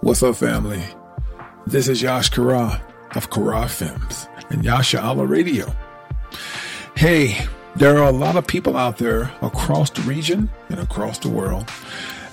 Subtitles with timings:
[0.00, 0.80] What's up, family?
[1.66, 2.80] This is Yash Kara
[3.16, 5.74] of Kara Films and Yasha Allah Radio.
[6.96, 7.36] Hey,
[7.74, 11.68] there are a lot of people out there across the region and across the world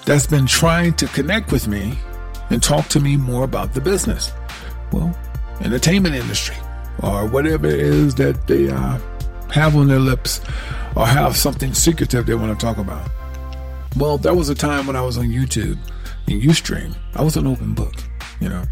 [0.06, 1.98] that's been trying to connect with me
[2.52, 4.32] and talk to me more about the business.
[4.92, 5.18] Well,
[5.60, 6.58] entertainment industry
[7.02, 9.00] or whatever it is that they uh,
[9.50, 10.40] have on their lips
[10.96, 13.10] or have something secretive they want to talk about.
[13.98, 15.80] Well, there was a time when I was on YouTube
[16.28, 17.94] and Ustream, I was an open book.
[18.40, 18.64] You know,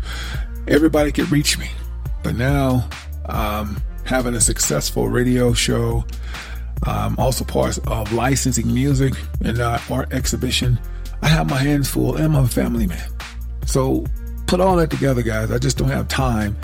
[0.68, 1.70] everybody could reach me.
[2.24, 2.88] But now,
[3.26, 6.06] um, having a successful radio show,
[6.88, 9.14] um, also part of licensing music
[9.44, 10.80] and uh, art exhibition,
[11.22, 13.10] I have my hands full and I'm a family man.
[13.66, 14.06] So
[14.48, 15.52] put all that together, guys.
[15.52, 16.58] I just don't have time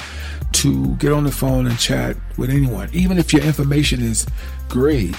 [0.52, 4.26] to get on the phone and chat with anyone, even if your information is
[4.68, 5.16] great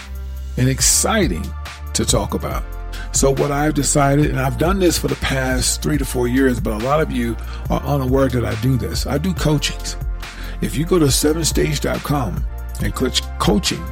[0.57, 1.45] and exciting
[1.95, 2.65] to talk about.
[3.13, 6.61] So, what I've decided, and I've done this for the past three to four years,
[6.61, 7.37] but a lot of you
[7.69, 9.07] are unaware that I do this.
[9.07, 9.97] I do coachings.
[10.61, 12.45] If you go to sevenstage.com
[12.83, 13.83] and click coaching,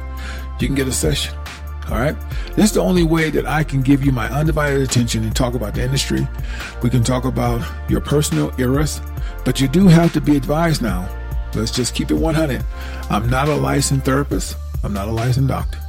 [0.59, 1.35] you can get a session.
[1.89, 2.15] All right.
[2.55, 5.55] This is the only way that I can give you my undivided attention and talk
[5.55, 6.27] about the industry.
[6.83, 9.01] We can talk about your personal eras,
[9.43, 11.09] but you do have to be advised now.
[11.55, 12.63] Let's just keep it 100.
[13.09, 14.55] I'm not a licensed therapist.
[14.83, 15.79] I'm not a licensed doctor.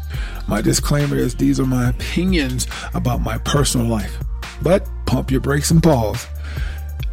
[0.50, 4.19] My disclaimer is these are my opinions about my personal life.
[4.61, 6.27] But pump your brakes and pause.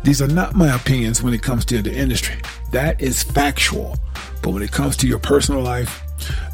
[0.04, 2.38] These are not my opinions when it comes to the industry.
[2.72, 3.96] That is factual.
[4.42, 6.02] But when it comes to your personal life,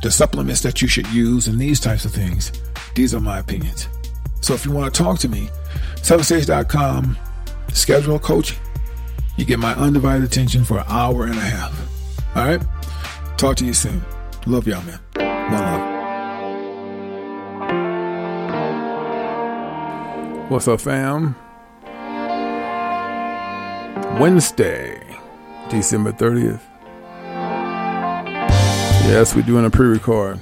[0.02, 2.52] the supplements that you should use, and these types of things,
[2.96, 3.88] these are my opinions.
[4.42, 5.50] So if you want to talk to me,
[5.96, 7.18] sevenstage.com,
[7.72, 8.60] schedule a coaching.
[9.38, 12.36] You get my undivided attention for an hour and a half.
[12.36, 12.62] All right?
[13.38, 14.04] Talk to you soon.
[14.46, 15.00] Love y'all, man.
[15.16, 15.93] One love.
[20.50, 21.36] What's up, fam?
[24.20, 25.02] Wednesday,
[25.70, 26.60] December 30th.
[29.08, 30.40] Yes, we're doing a pre record.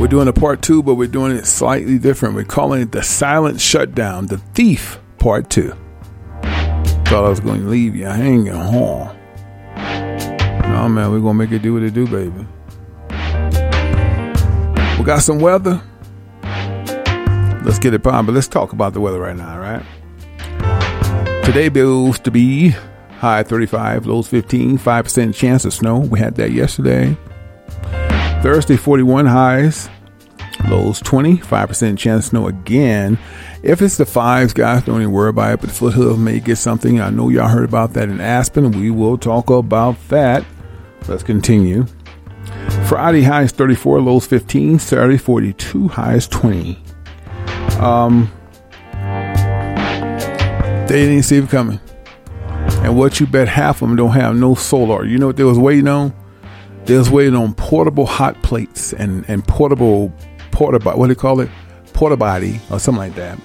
[0.00, 2.34] We're doing a part two, but we're doing it slightly different.
[2.34, 5.72] We're calling it the silent shutdown, the thief part two.
[6.42, 9.14] Thought I was going to leave you hanging, huh?
[10.66, 12.46] No, man, we're going to make it do what it do, baby.
[14.98, 15.80] We got some weather.
[17.64, 19.82] Let's get it popping, but let's talk about the weather right now, right?
[21.44, 22.74] Today bills to be
[23.18, 25.98] high 35, lows 15, 5% chance of snow.
[25.98, 27.16] We had that yesterday.
[28.42, 29.88] Thursday 41 highs,
[30.68, 33.18] lows 20, 5% chance of snow again.
[33.62, 36.56] If it's the fives, guys, don't even worry about it, but the foothills may get
[36.56, 37.00] something.
[37.00, 38.72] I know y'all heard about that in Aspen.
[38.72, 40.44] We will talk about that.
[41.08, 41.86] Let's continue.
[42.88, 46.78] Friday highs 34, lows 15, Saturday 42, highs 20.
[47.80, 48.30] Um,
[50.88, 51.80] they didn't see it coming.
[52.82, 55.04] And what you bet half of them don't have no solar.
[55.04, 56.14] You know what they was waiting on?
[56.84, 60.12] They was waiting on portable hot plates and, and portable
[60.50, 61.50] porta what do they call it?
[61.94, 63.38] Porta body or something like that.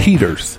[0.00, 0.58] Heaters.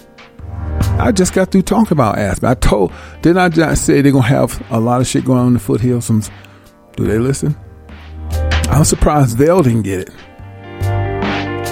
[1.00, 2.50] I just got through talking about Aspen.
[2.50, 2.92] I told,
[3.22, 5.60] didn't I just say they're gonna have a lot of shit going on in the
[5.60, 6.10] foothills?
[6.96, 7.56] Do they listen?
[8.70, 10.10] I'm surprised Vail didn't get it.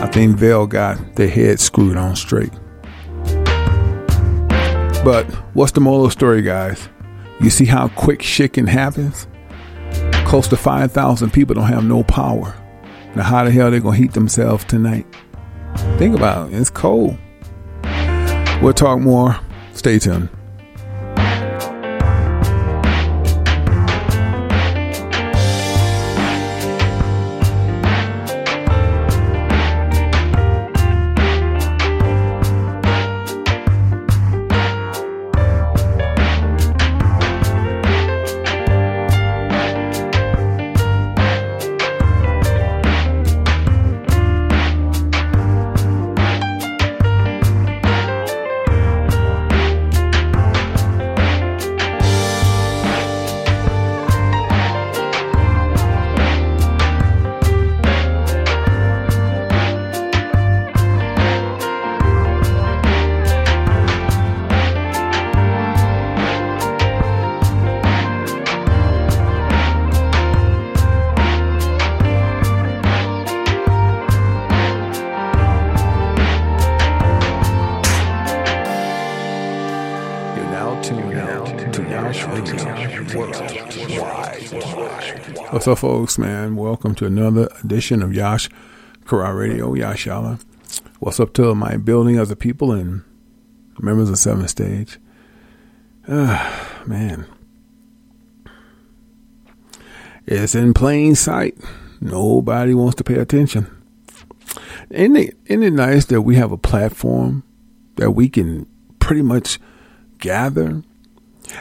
[0.02, 2.52] I think Vail got their head screwed on straight.
[5.04, 6.90] But what's the moral story, guys?
[7.40, 9.14] You see how quick shit can happen?
[10.26, 12.56] Close to 5,000 people don't have no power.
[13.16, 15.06] Now, how the hell they going to heat themselves tonight?
[15.98, 16.56] Think about it.
[16.56, 17.18] It's cold.
[18.62, 19.40] We'll talk more.
[19.74, 20.30] Stay tuned.
[85.62, 86.56] What's up, folks, man?
[86.56, 88.50] Welcome to another edition of Yash
[89.08, 90.44] Kara Radio, Yashala.
[91.00, 93.04] What's up to my building as a people and
[93.78, 94.98] members of Seventh Stage?
[96.08, 97.28] Uh, man.
[100.26, 101.60] It's in plain sight.
[102.02, 103.68] Nobody wants to pay attention.
[104.90, 107.44] Isn't it, isn't it nice that we have a platform
[107.98, 108.66] that we can
[108.98, 109.60] pretty much
[110.18, 110.82] gather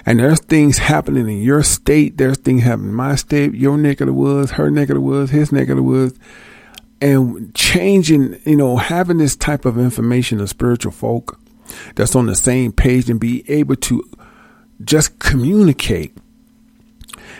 [0.06, 2.16] and there's things happening in your state.
[2.16, 5.00] There's things happening in my state, your neck of the woods, her neck of the
[5.00, 6.19] woods, his neck of the woods.
[7.00, 11.40] And changing, you know, having this type of information of spiritual folk
[11.94, 14.02] that's on the same page and be able to
[14.84, 16.14] just communicate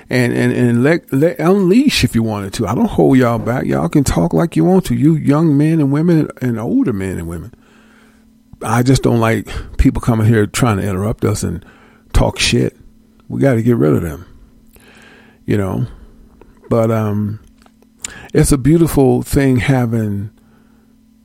[0.09, 2.67] and, and, and let, let unleash if you wanted to.
[2.67, 3.65] I don't hold y'all back.
[3.67, 4.95] Y'all can talk like you want to.
[4.95, 7.55] You young men and women and older men and women.
[8.63, 9.49] I just don't like
[9.79, 11.65] people coming here trying to interrupt us and
[12.13, 12.77] talk shit.
[13.29, 14.27] We got to get rid of them.
[15.47, 15.87] You know,
[16.69, 17.41] but um,
[18.33, 20.31] it's a beautiful thing having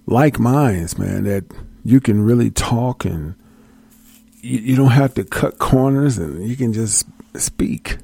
[0.08, 1.26] like minds, man.
[1.26, 1.46] That
[1.84, 3.36] you can really talk and
[4.42, 7.06] you, you don't have to cut corners, and you can just
[7.36, 7.98] speak.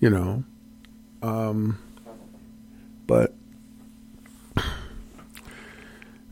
[0.00, 0.44] You know,
[1.22, 1.78] um,
[3.06, 3.34] but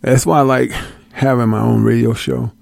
[0.00, 0.72] that's why I like
[1.12, 2.52] having my own radio show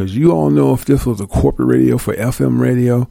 [0.00, 3.06] because you all know if this was a corporate radio for FM radio,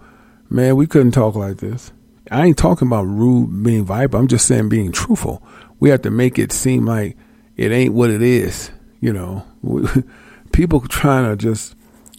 [0.50, 1.92] man, we couldn't talk like this.
[2.32, 4.18] I ain't talking about rude being vibe.
[4.18, 5.44] I'm just saying being truthful.
[5.80, 7.16] We have to make it seem like
[7.56, 8.72] it ain't what it is.
[9.02, 9.46] You know,
[10.52, 11.76] people trying to just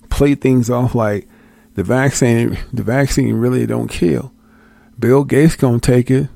[0.08, 1.26] play things off like
[1.74, 2.56] the vaccine.
[2.72, 4.32] The vaccine really don't kill.
[5.00, 6.28] Bill Gates gonna take it.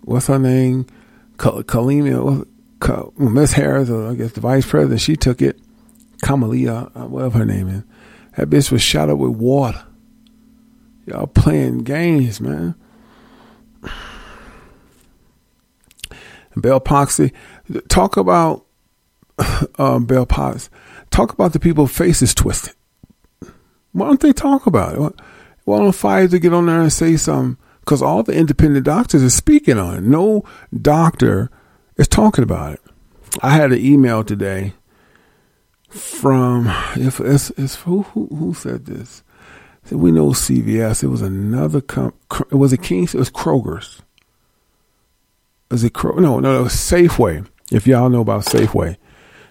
[0.00, 0.86] What's her name?
[1.36, 2.46] Kalima,
[3.18, 5.02] Miss Harris, I guess the vice president.
[5.02, 5.60] She took it.
[6.22, 7.82] Kamalia, uh, whatever her name is.
[8.36, 9.84] That bitch was shot up with water.
[11.06, 12.74] Y'all playing games, man.
[16.56, 17.32] Bell Poxy,
[17.88, 18.66] talk about
[19.78, 20.70] um, Bell Pox.
[21.10, 22.74] Talk about the people faces twisted.
[23.92, 25.20] Why don't they talk about it?
[25.64, 27.56] Why don't Pfizer get on there and say something?
[27.80, 30.02] Because all the independent doctors are speaking on it.
[30.02, 30.44] No
[30.82, 31.50] doctor
[31.96, 32.80] is talking about it.
[33.42, 34.74] I had an email today
[35.88, 39.22] from if it's, it's who, who, who said this?
[39.90, 41.02] we know CVS.
[41.02, 42.16] It was another comp.
[42.50, 43.14] It was a King's.
[43.14, 44.02] It was Kroger's.
[45.70, 46.20] Is it Kroger?
[46.20, 47.46] No, no, it was Safeway.
[47.70, 48.96] If y'all know about Safeway,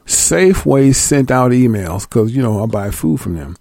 [0.06, 3.58] Safeway sent out emails because you know I buy food from them.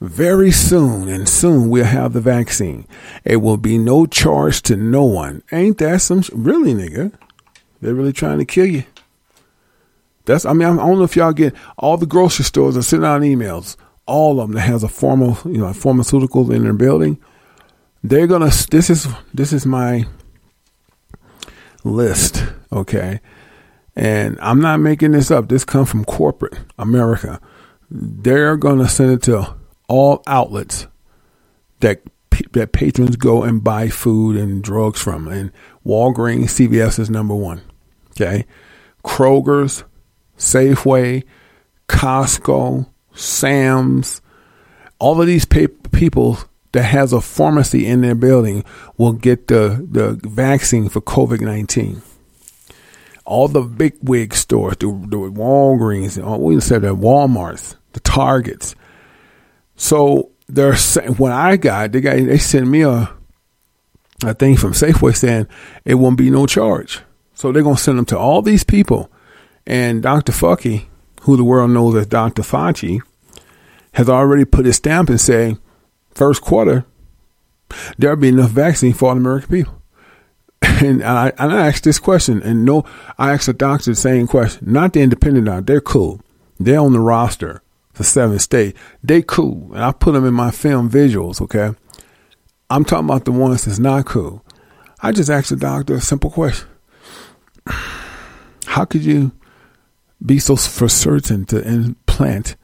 [0.00, 2.86] Very soon, and soon we'll have the vaccine.
[3.24, 5.42] It will be no charge to no one.
[5.52, 7.12] Ain't that some really, nigga?
[7.80, 8.84] They're really trying to kill you.
[10.26, 13.08] That's I mean I don't know if y'all get all the grocery stores are sending
[13.08, 13.76] out emails.
[14.06, 17.18] All of them that has a formal you know pharmaceuticals in their building.
[18.04, 18.50] They're gonna.
[18.70, 20.04] This is this is my
[21.84, 22.44] list.
[22.70, 23.20] Okay,
[23.96, 25.48] and I'm not making this up.
[25.48, 27.40] This comes from corporate America.
[27.90, 29.54] They're gonna send it to
[29.88, 30.86] all outlets
[31.80, 32.02] that
[32.52, 35.26] that patrons go and buy food and drugs from.
[35.26, 35.50] And
[35.86, 37.62] Walgreens, CVS is number one.
[38.10, 38.44] Okay,
[39.02, 39.84] Kroger's,
[40.38, 41.24] Safeway,
[41.88, 44.20] Costco, Sam's,
[44.98, 46.38] all of these people
[46.72, 48.64] that has a pharmacy in their building
[48.96, 52.02] will get the, the vaccine for COVID 19.
[53.24, 58.74] all the big wig stores, the, the Walgreens, all, we said the Walmarts, the Targets.
[59.76, 60.76] So they're
[61.16, 63.10] when I got they got they sent me a
[64.24, 65.46] a thing from Safeway saying
[65.84, 67.00] it won't be no charge.
[67.34, 69.10] So they're gonna send them to all these people,
[69.66, 70.32] and Dr.
[70.32, 70.86] Fucky,
[71.22, 72.42] who the world knows as Dr.
[72.42, 73.00] Fauci,
[73.92, 75.56] has already put his stamp and say
[76.14, 76.84] first quarter
[77.98, 79.82] there'll be enough vaccine for all American people.
[80.82, 82.84] And I, and I asked this question, and no,
[83.16, 84.72] I asked the doctor the same question.
[84.72, 86.20] Not the independent doctor; they're cool.
[86.58, 88.74] They're on the roster for seven state.
[89.02, 91.40] They cool, and I put them in my film visuals.
[91.40, 91.70] Okay,
[92.70, 94.44] I'm talking about the ones that's not cool.
[95.00, 96.66] I just asked the doctor a simple question:
[98.66, 99.30] How could you
[100.24, 102.56] be so for certain to implant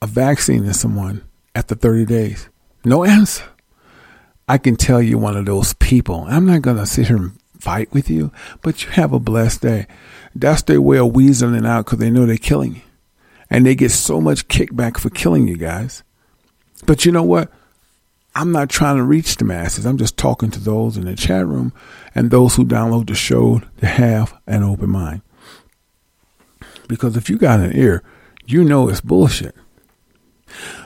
[0.00, 1.22] a vaccine in someone
[1.54, 2.48] after 30 days?
[2.84, 3.44] No answer.
[4.48, 6.26] I can tell you one of those people.
[6.28, 9.62] I'm not going to sit here and fight with you, but you have a blessed
[9.62, 9.86] day.
[10.34, 12.82] That's their way of weaseling out because they know they're killing you.
[13.48, 16.02] And they get so much kickback for killing you guys.
[16.86, 17.52] But you know what?
[18.34, 19.84] I'm not trying to reach the masses.
[19.84, 21.72] I'm just talking to those in the chat room
[22.14, 25.20] and those who download the show to have an open mind.
[26.92, 28.02] Because if you got an ear,
[28.44, 29.56] you know it's bullshit.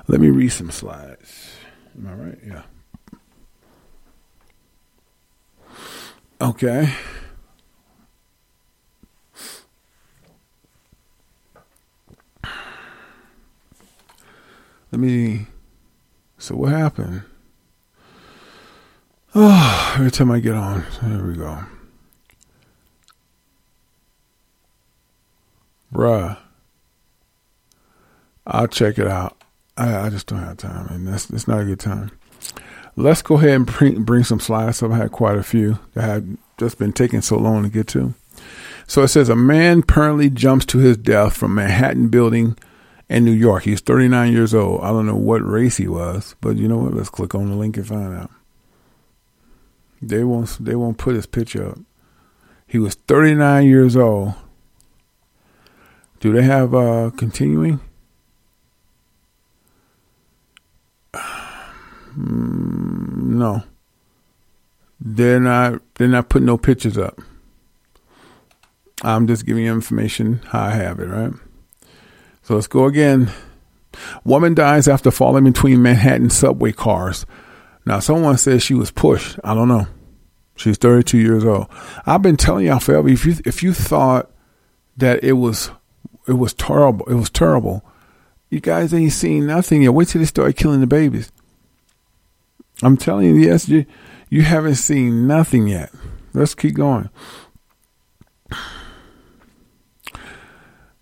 [0.07, 1.57] Let me read some slides.
[1.99, 2.39] Am I right?
[2.47, 2.63] Yeah.
[6.41, 6.95] Okay.
[14.93, 15.49] Let me.
[16.39, 17.23] So what happened?
[19.35, 21.65] Oh, every time I get on, there we go.
[25.97, 26.37] Bruh.
[28.47, 29.43] I'll check it out.
[29.79, 32.11] I, I just don't have time, and that's it's not a good time.
[32.97, 34.93] Let's go ahead and bring, bring some slides up.
[34.93, 38.13] I had quite a few that had just been taking so long to get to.
[38.87, 42.59] So it says a man apparently jumps to his death from Manhattan building
[43.09, 43.63] in New York.
[43.63, 44.83] He's 39 years old.
[44.83, 46.95] I don't know what race he was, but you know what?
[46.95, 48.31] Let's click on the link and find out.
[50.03, 50.59] They won't.
[50.61, 51.79] They won't put his picture up.
[52.67, 54.35] He was 39 years old.
[56.27, 57.79] Do they have uh, continuing?
[62.17, 63.63] No.
[64.99, 67.21] They're not they're not putting no pictures up.
[69.03, 71.33] I'm just giving you information how I have it, right?
[72.43, 73.31] So let's go again.
[74.25, 77.25] Woman dies after falling between Manhattan subway cars.
[77.85, 79.39] Now someone says she was pushed.
[79.45, 79.87] I don't know.
[80.57, 81.69] She's 32 years old.
[82.05, 83.09] I've been telling y'all forever.
[83.09, 84.29] If you if you thought
[84.97, 85.71] that it was
[86.29, 87.85] it was terrible, it was terrible.
[88.51, 89.95] You guys ain't seen nothing yet.
[89.95, 91.33] Wait till they start killing the babies.
[92.83, 93.87] I'm telling you, yes, you
[94.29, 95.91] you haven't seen nothing yet.
[96.33, 97.09] Let's keep going.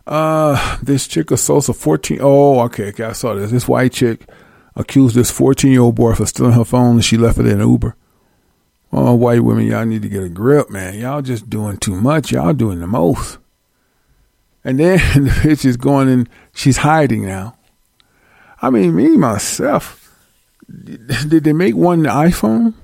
[0.06, 2.18] Uh, this chick assaults a 14.
[2.20, 3.50] Oh, okay, okay, I saw this.
[3.50, 4.28] This white chick
[4.76, 7.60] accused this 14 year old boy for stealing her phone and she left it in
[7.60, 7.96] Uber.
[8.92, 10.94] Oh, white women, y'all need to get a grip, man.
[10.94, 12.30] Y'all just doing too much.
[12.30, 13.38] Y'all doing the most.
[14.64, 17.56] And then the bitch is going and she's hiding now.
[18.62, 20.04] I mean, me myself
[20.84, 22.74] did they make one the iPhone?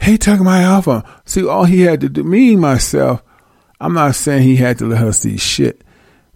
[0.00, 1.06] He took my iPhone.
[1.24, 3.22] See, all he had to do, me myself,
[3.80, 5.82] I'm not saying he had to let her see shit,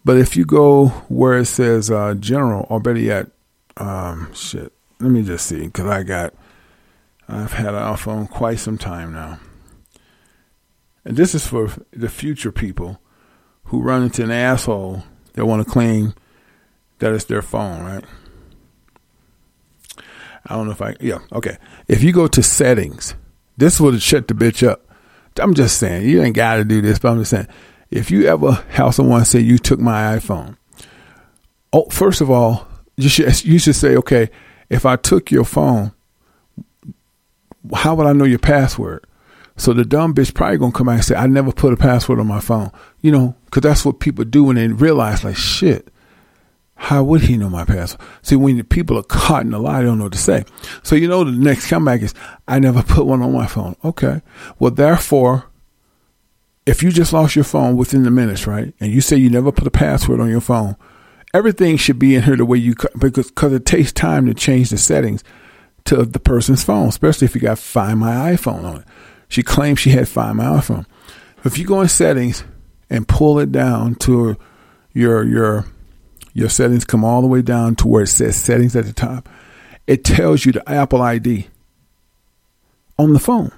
[0.04, 3.28] but if you go where it says uh, general, or better yet,
[3.76, 6.35] um, shit, let me just see, because I got,
[7.28, 9.38] I've had an iPhone quite some time now.
[11.04, 13.00] And this is for the future people
[13.66, 15.02] who run into an asshole
[15.35, 16.14] that want to claim
[16.99, 18.04] that it's their phone, right?
[20.46, 21.58] I don't know if I, yeah, okay.
[21.88, 23.14] If you go to settings,
[23.56, 24.82] this would shut the bitch up.
[25.38, 27.49] I'm just saying, you ain't got to do this, but I'm just saying,
[27.90, 30.56] if you ever have someone say you took my iPhone,
[31.73, 34.30] oh, first of all, you should you should say, okay,
[34.70, 35.92] if I took your phone,
[37.75, 39.04] how would I know your password?
[39.56, 42.20] So the dumb bitch probably gonna come out and say, I never put a password
[42.20, 42.70] on my phone,
[43.00, 45.88] you know, because that's what people do when they realize, like, shit,
[46.75, 48.00] how would he know my password?
[48.20, 50.44] See, when the people are caught in a lie, they don't know what to say.
[50.82, 52.14] So you know the next comeback is,
[52.46, 53.76] I never put one on my phone.
[53.82, 54.20] Okay.
[54.58, 55.46] Well, therefore,
[56.66, 59.52] if you just lost your phone within the minutes, right, and you say you never
[59.52, 60.76] put a password on your phone,
[61.32, 64.70] everything should be in here the way you because because it takes time to change
[64.70, 65.25] the settings
[65.84, 68.84] to the person's phone, especially if you got Find My iPhone on it.
[69.28, 70.87] She claims she had Find My iPhone.
[71.45, 72.45] If you go in settings
[72.90, 74.37] and pull it down to
[74.92, 75.66] your your
[76.33, 79.28] your settings come all the way down to where it says settings at the top.
[79.87, 81.49] It tells you the Apple ID
[82.99, 83.52] on the phone.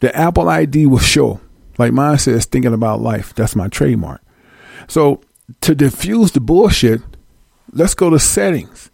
[0.00, 1.40] The Apple ID will show.
[1.78, 3.34] Like mine says, thinking about life.
[3.34, 4.20] That's my trademark.
[4.88, 5.22] So
[5.60, 7.00] to diffuse the bullshit,
[7.72, 8.90] let's go to settings.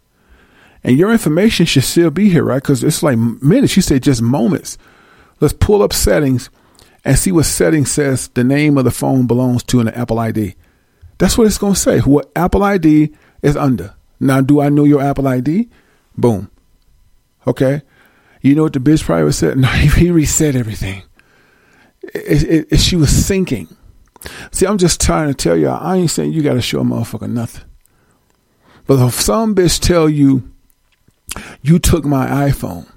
[0.83, 2.63] And your information should still be here, right?
[2.63, 3.75] Because it's like minutes.
[3.75, 4.77] You say just moments.
[5.45, 6.49] Let's pull up settings
[7.05, 10.19] and see what setting says the name of the phone belongs to in the Apple
[10.19, 10.55] ID.
[11.19, 11.99] That's what it's going to say.
[11.99, 13.95] What Apple ID is under.
[14.19, 15.69] Now, do I know your Apple ID?
[16.17, 16.51] Boom.
[17.47, 17.83] Okay.
[18.41, 19.59] You know what the bitch probably said?
[19.59, 21.03] No, he reset everything.
[22.03, 23.69] It, it, it, she was thinking.
[24.51, 26.85] See, I'm just trying to tell you, I ain't saying you got to show a
[26.85, 27.65] motherfucker nothing.
[28.87, 30.51] But if some bitch tell you,
[31.61, 32.91] you took my iPhone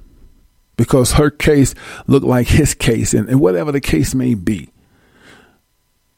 [0.77, 4.69] because her case looked like his case, and, and whatever the case may be,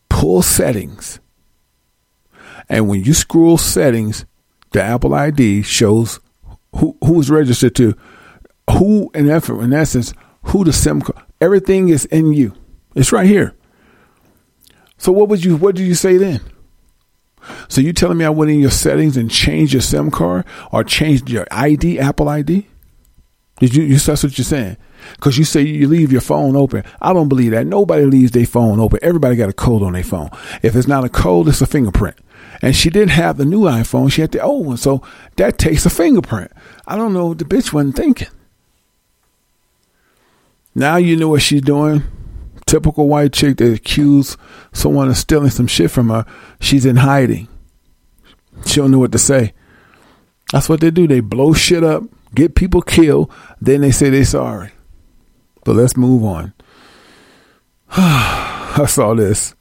[0.09, 1.19] pull settings.
[2.67, 4.25] And when you scroll settings,
[4.71, 6.19] the Apple ID shows
[6.75, 7.95] who who's registered to,
[8.69, 10.13] who in effort, in essence,
[10.43, 11.25] who the SIM card.
[11.41, 12.53] Everything is in you.
[12.95, 13.55] It's right here.
[14.97, 16.41] So what would you what did you say then?
[17.69, 20.83] So you telling me I went in your settings and changed your SIM card or
[20.83, 22.67] changed your ID, Apple ID?
[23.59, 24.77] Did you, that's what you're saying?
[25.15, 26.83] Because you say you leave your phone open.
[27.01, 27.67] I don't believe that.
[27.67, 28.99] Nobody leaves their phone open.
[29.01, 30.29] Everybody got a code on their phone.
[30.61, 32.17] If it's not a code, it's a fingerprint.
[32.61, 34.11] And she didn't have the new iPhone.
[34.11, 34.77] She had the old one.
[34.77, 35.01] So
[35.37, 36.51] that takes a fingerprint.
[36.87, 38.27] I don't know what the bitch wasn't thinking.
[40.75, 42.03] Now you know what she's doing
[42.69, 44.37] typical white chick that accused
[44.73, 46.25] someone of stealing some shit from her,
[46.59, 47.47] she's in hiding.
[48.65, 49.53] She don't know what to say.
[50.51, 51.07] That's what they do.
[51.07, 52.03] They blow shit up,
[52.35, 53.31] get people killed,
[53.61, 54.71] then they say they sorry.
[55.63, 56.53] But let's move on.
[57.91, 59.55] I saw this.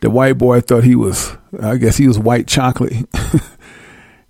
[0.00, 2.94] The white boy thought he was, I guess he was white chocolate.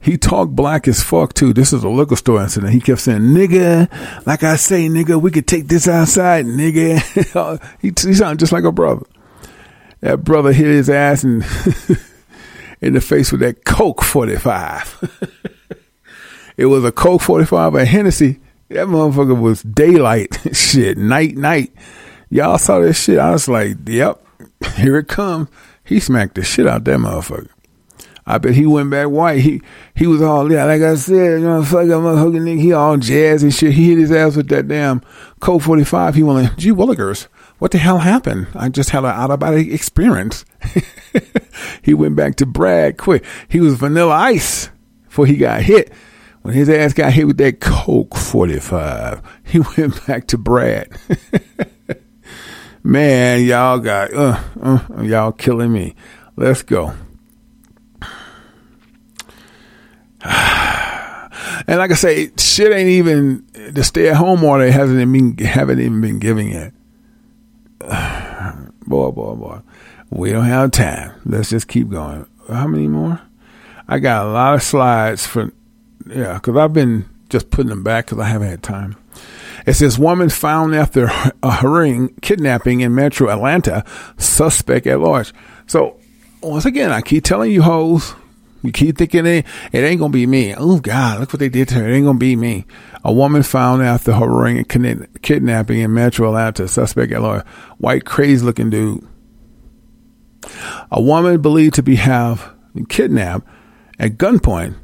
[0.03, 1.53] He talked black as fuck too.
[1.53, 2.73] This is a liquor store incident.
[2.73, 7.61] He kept saying, nigga, like I say, nigga, we could take this outside, nigga.
[7.81, 9.05] he, he sounded just like a brother.
[10.01, 11.45] That brother hit his ass and
[12.81, 15.51] in the face with that Colt 45.
[16.57, 18.41] It was a Colt 45, a Hennessy.
[18.69, 20.37] That motherfucker was daylight.
[20.53, 21.73] shit, night, night.
[22.31, 23.19] Y'all saw this shit.
[23.19, 24.25] I was like, yep,
[24.77, 25.49] here it comes.
[25.85, 27.49] He smacked the shit out that motherfucker.
[28.27, 29.41] I bet he went back white.
[29.41, 29.61] He
[29.97, 32.61] he was all yeah, like I said, you know, fuck that motherfucking nigga.
[32.61, 33.73] He all jazz and shit.
[33.73, 35.03] He hit his ass with that damn
[35.41, 36.15] Colt 45.
[36.15, 37.27] He went like, gee willikers,
[37.59, 38.47] what the hell happened?
[38.55, 40.45] I just had an out of body experience.
[41.83, 43.25] he went back to Brad quick.
[43.49, 44.71] He was vanilla ice
[45.09, 45.93] before he got hit.
[46.43, 50.89] When his ass got hit with that Colt 45, he went back to Brad.
[52.83, 55.95] Man, y'all got, uh, uh, y'all killing me.
[56.37, 56.95] Let's go.
[60.25, 65.81] and like I say, shit ain't even the stay at home order hasn't even haven't
[65.81, 66.73] even been giving it.
[68.87, 69.61] boy, boy, boy,
[70.09, 71.13] we don't have time.
[71.27, 72.27] Let's just keep going.
[72.49, 73.21] How many more?
[73.89, 75.53] I got a lot of slides for
[76.07, 78.97] yeah, because I've been just putting them back because I haven't had time.
[79.67, 81.11] It says woman found after
[81.43, 83.85] a hurrying kidnapping in Metro Atlanta,
[84.17, 85.33] suspect at large.
[85.67, 85.99] So
[86.43, 88.15] once again, I keep telling you hoes,
[88.63, 90.55] you keep thinking it, it ain't gonna be me.
[90.55, 91.89] Oh God, look what they did to her.
[91.89, 92.67] It ain't gonna be me.
[93.05, 96.69] A woman found after her ring kidnapping in Metro Atlanta.
[96.69, 97.45] Suspect at lawyer,
[97.79, 99.07] white crazy looking dude.
[100.91, 102.55] A woman believed to be have
[102.89, 103.47] kidnapped
[103.99, 104.75] at gunpoint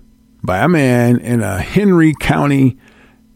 [0.43, 2.77] by a man in a Henry County.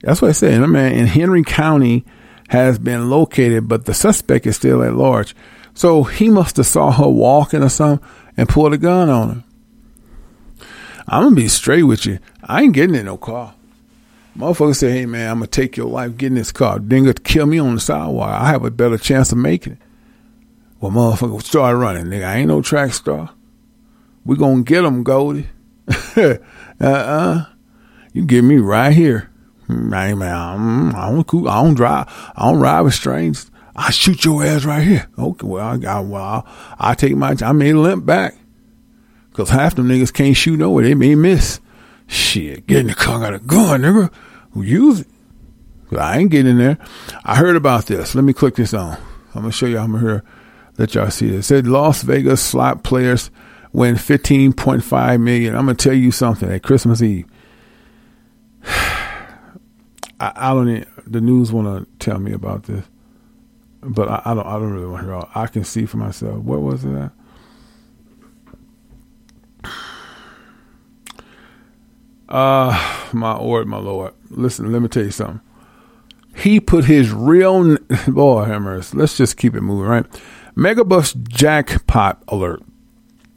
[0.02, 0.62] That's what I said.
[0.62, 2.04] A man in Henry County
[2.48, 5.34] has been located, but the suspect is still at large.
[5.74, 9.44] So he must have saw her walking or something and pulled a gun on her.
[11.06, 12.18] I'm gonna be straight with you.
[12.42, 13.54] I ain't getting in no car.
[14.36, 16.78] Motherfucker say, hey man, I'm gonna take your life, get in this car.
[16.78, 18.30] To kill me on the sidewalk.
[18.30, 19.78] I have a better chance of making it.
[20.80, 22.24] Well, motherfucker, start running, nigga.
[22.24, 23.30] I ain't no track star.
[24.24, 25.48] We gonna get him, Goldie.
[26.80, 27.46] uh-uh.
[28.12, 29.30] You get me right here.
[29.68, 32.08] Hey man, um, I don't, I don't drive.
[32.36, 33.50] I don't ride with strangers.
[33.76, 35.08] I shoot your ass right here.
[35.16, 36.46] Okay, well, I got, well,
[36.78, 38.36] I, I take my, I may limp back.
[39.32, 40.84] Cause half them niggas can't shoot nowhere.
[40.84, 41.60] They may miss.
[42.08, 44.12] Shit, get in the car, got a gun, nigga.
[44.56, 45.06] Use it.
[45.88, 46.78] Cause I ain't getting in there.
[47.24, 48.16] I heard about this.
[48.16, 48.98] Let me click this on.
[49.34, 49.84] I'm gonna show y'all.
[49.84, 50.24] I'm gonna hear,
[50.76, 51.34] let y'all see it.
[51.34, 53.30] It said Las Vegas slot players
[53.72, 55.54] win 15.5 million.
[55.54, 56.50] I'm gonna tell you something.
[56.50, 57.26] At Christmas Eve,
[58.64, 59.20] I,
[60.20, 60.86] I don't.
[61.10, 62.84] The news want to tell me about this,
[63.82, 64.46] but I, I don't.
[64.46, 65.30] I don't really want to hear all.
[65.34, 66.38] I can see for myself.
[66.38, 67.12] What was it at?
[72.28, 74.14] Uh, my Lord, my Lord.
[74.30, 75.40] Listen, let me tell you something.
[76.36, 78.94] He put his real, boy, hammers.
[78.94, 80.06] Let's just keep it moving, right?
[80.56, 82.62] Megabucks jackpot alert.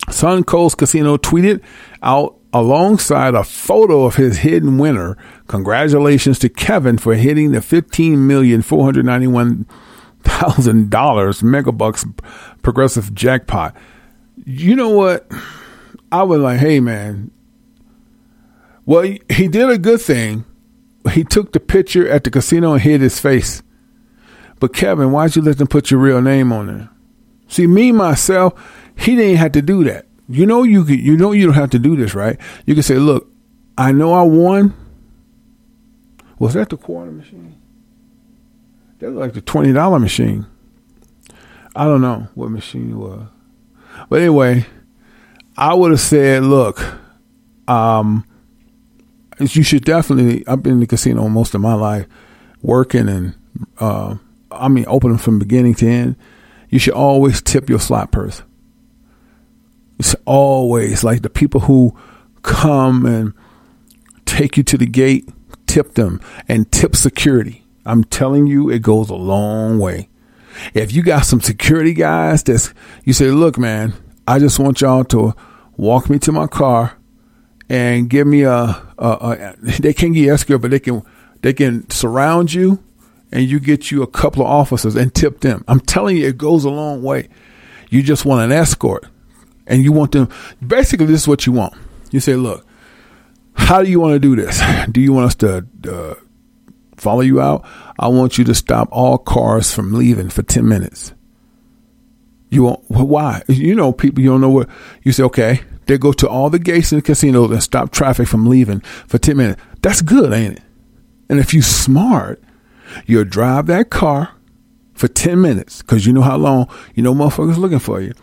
[0.07, 1.63] Suncoast Casino tweeted
[2.01, 5.17] out alongside a photo of his hidden winner.
[5.47, 9.65] Congratulations to Kevin for hitting the fifteen million four hundred ninety one
[10.21, 12.17] thousand dollars Megabucks
[12.61, 13.75] progressive jackpot.
[14.45, 15.29] You know what?
[16.11, 17.31] I was like, hey man.
[18.85, 20.45] Well, he did a good thing.
[21.11, 23.63] He took the picture at the casino and hid his face.
[24.59, 26.89] But Kevin, why'd you let them put your real name on there?
[27.47, 28.53] See, me myself,
[28.97, 30.07] he didn't have to do that.
[30.29, 32.39] You know you could, you know you don't have to do this, right?
[32.65, 33.29] You can say, "Look,
[33.77, 34.73] I know I won."
[36.39, 37.55] Was that the quarter machine?
[38.99, 40.45] That was like the twenty dollar machine.
[41.75, 43.27] I don't know what machine it was,
[44.09, 44.65] but anyway,
[45.57, 46.81] I would have said, "Look,
[47.67, 48.25] um,
[49.39, 52.07] you should definitely." I've been in the casino most of my life,
[52.61, 53.35] working and
[53.79, 54.15] uh,
[54.51, 56.15] I mean, opening from beginning to end.
[56.69, 58.41] You should always tip your slot purse
[60.03, 61.97] it's always like the people who
[62.41, 63.33] come and
[64.25, 65.29] take you to the gate,
[65.65, 67.63] tip them and tip security.
[67.85, 70.09] I'm telling you, it goes a long way.
[70.73, 72.73] If you got some security guys that's,
[73.05, 73.93] you say, look, man,
[74.27, 75.35] I just want y'all to
[75.77, 76.97] walk me to my car
[77.69, 78.53] and give me a,
[78.97, 81.01] a, a they can't get escort, but they can,
[81.43, 82.83] they can surround you
[83.31, 85.63] and you get you a couple of officers and tip them.
[85.65, 87.29] I'm telling you, it goes a long way.
[87.89, 89.07] You just want an escort
[89.67, 90.29] and you want them
[90.65, 91.73] basically this is what you want.
[92.11, 92.65] You say look
[93.55, 94.61] how do you want to do this?
[94.91, 96.15] Do you want us to uh,
[96.97, 97.65] follow you out?
[97.97, 101.13] I want you to stop all cars from leaving for 10 minutes.
[102.49, 103.41] You want why?
[103.47, 104.69] You know people you don't know what
[105.03, 108.27] you say okay they go to all the gates in the casinos and stop traffic
[108.27, 109.61] from leaving for 10 minutes.
[109.81, 110.63] That's good ain't it?
[111.29, 112.41] And if you smart
[113.07, 114.35] you'll drive that car
[114.93, 118.13] for 10 minutes because you know how long you know motherfuckers looking for you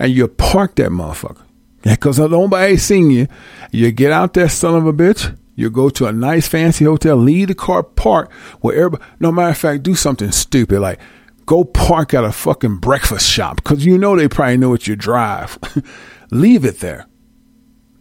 [0.00, 1.42] and you park that motherfucker.
[1.82, 3.28] Because nobody ain't seen you.
[3.70, 5.36] You get out there, son of a bitch.
[5.54, 9.50] You go to a nice fancy hotel, leave the car parked where everybody, no matter
[9.50, 10.98] of fact, do something stupid like
[11.44, 14.96] go park at a fucking breakfast shop because you know they probably know what you
[14.96, 15.58] drive.
[16.30, 17.06] leave it there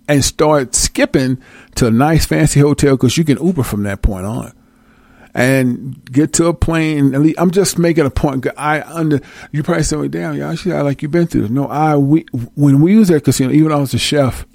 [0.08, 1.42] and start skipping
[1.76, 4.54] to a nice fancy hotel because you can Uber from that point on
[5.34, 7.34] and get to a plane.
[7.38, 8.48] I'm just making a point.
[8.58, 9.20] I under
[9.52, 12.96] you probably say, "Damn, y'all, should like you've been through." No, I we when we
[12.96, 14.46] was at casino, even I was a chef.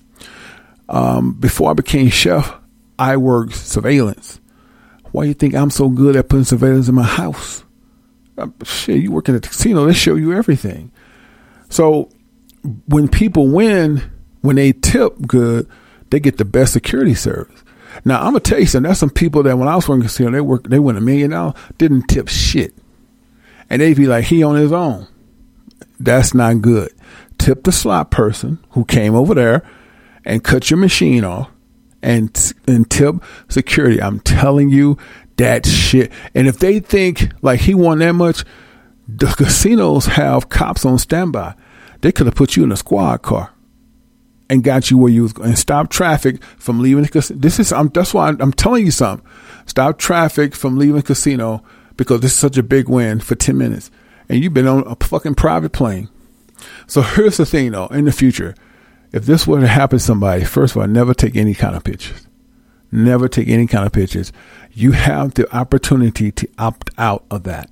[0.89, 2.55] Um, before I became chef,
[2.99, 4.41] I worked surveillance.
[5.13, 7.65] Why you think I'm so good at putting surveillance in my house?
[8.37, 10.91] Uh, shit, you work in a casino, they show you everything.
[11.69, 12.11] So
[12.87, 14.03] when people win,
[14.41, 15.69] when they tip good,
[16.11, 17.64] they get the best security service.
[18.05, 18.89] Now I'm gonna tell you something.
[18.89, 21.31] There's some people that when I was working casino, they work, they win a million
[21.31, 22.75] dollars, didn't tip shit,
[23.71, 25.07] and they'd be like, he on his own.
[26.01, 26.93] That's not good.
[27.39, 29.63] Tip the slot person who came over there
[30.25, 31.51] and cut your machine off,
[32.03, 33.17] and and tip
[33.49, 34.01] security.
[34.01, 34.99] I'm telling you
[35.37, 36.13] that shit.
[36.35, 38.45] And if they think like he won that much,
[39.07, 41.55] the casinos have cops on standby.
[42.01, 43.54] They could have put you in a squad car
[44.51, 47.73] and got you where you was going and stop traffic from leaving because this is
[47.73, 49.27] I'm, that's why I'm, I'm, telling you something.
[49.67, 51.63] Stop traffic from leaving casino
[51.97, 53.91] because this is such a big win for 10 minutes.
[54.29, 56.09] And you've been on a fucking private plane.
[56.87, 58.55] So here's the thing though in the future.
[59.13, 61.85] If this were to happen to somebody first of all never take any kind of
[61.85, 62.27] pictures.
[62.93, 64.33] Never take any kind of pictures.
[64.73, 67.71] You have the opportunity to opt out of that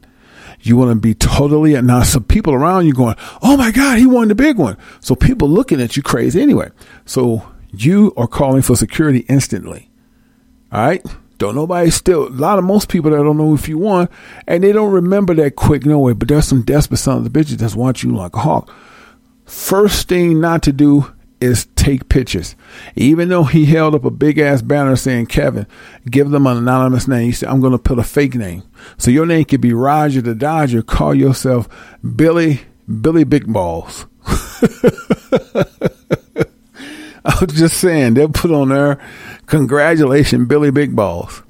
[0.62, 4.06] you want to be totally now some people around you going, Oh my God, he
[4.06, 4.76] won the big one.
[5.00, 6.70] So people looking at you crazy anyway.
[7.04, 9.90] So you are calling for security instantly.
[10.70, 11.04] All right.
[11.38, 14.08] Don't nobody still a lot of most people that don't know if you won
[14.46, 17.38] and they don't remember that quick no way, but there's some desperate sons of the
[17.38, 18.72] bitches that's watch you like a hawk.
[19.44, 22.54] First thing not to do is take pictures.
[22.94, 25.66] Even though he held up a big ass banner saying Kevin,
[26.08, 27.26] give them an anonymous name.
[27.26, 28.62] He said, I'm going to put a fake name.
[28.96, 30.82] So your name could be Roger the Dodger.
[30.82, 31.68] Call yourself
[32.16, 32.60] Billy,
[33.00, 34.06] Billy Big Balls.
[37.24, 38.98] I was just saying, they'll put on there,
[39.46, 41.42] congratulations, Billy Big Balls.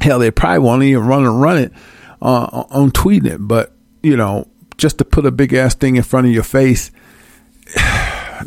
[0.00, 1.72] Hell, they probably won't even run and run it
[2.20, 3.72] uh, on tweeting it, but
[4.02, 6.90] you know, just to put a big ass thing in front of your face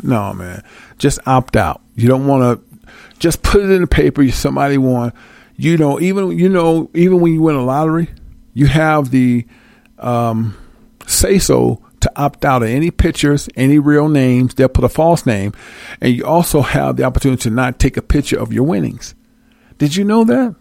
[0.02, 0.62] no, man.
[0.98, 1.80] Just opt out.
[1.94, 2.78] You don't want to
[3.18, 4.28] just put it in the paper.
[4.30, 5.12] Somebody won.
[5.56, 8.08] You know, even you know, even when you win a lottery,
[8.54, 9.46] you have the
[9.98, 10.56] um,
[11.06, 14.54] say so to opt out of any pictures, any real names.
[14.54, 15.52] They'll put a false name,
[16.00, 19.14] and you also have the opportunity to not take a picture of your winnings.
[19.78, 20.54] Did you know that?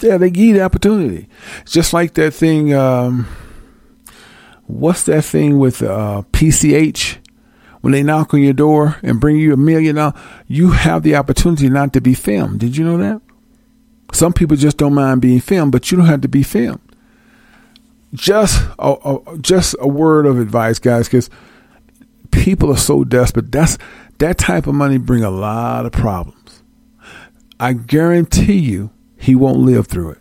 [0.00, 1.28] Yeah, they give you the opportunity.
[1.62, 2.74] It's just like that thing.
[2.74, 3.26] Um,
[4.66, 7.18] what's that thing with uh, PCH?
[7.86, 11.14] When they knock on your door and bring you a million dollars, you have the
[11.14, 12.58] opportunity not to be filmed.
[12.58, 13.22] Did you know that?
[14.12, 16.80] Some people just don't mind being filmed, but you don't have to be filmed.
[18.12, 21.30] Just a, a just a word of advice, guys, because
[22.32, 23.52] people are so desperate.
[23.52, 23.78] That's
[24.18, 26.64] that type of money bring a lot of problems.
[27.60, 30.18] I guarantee you, he won't live through it.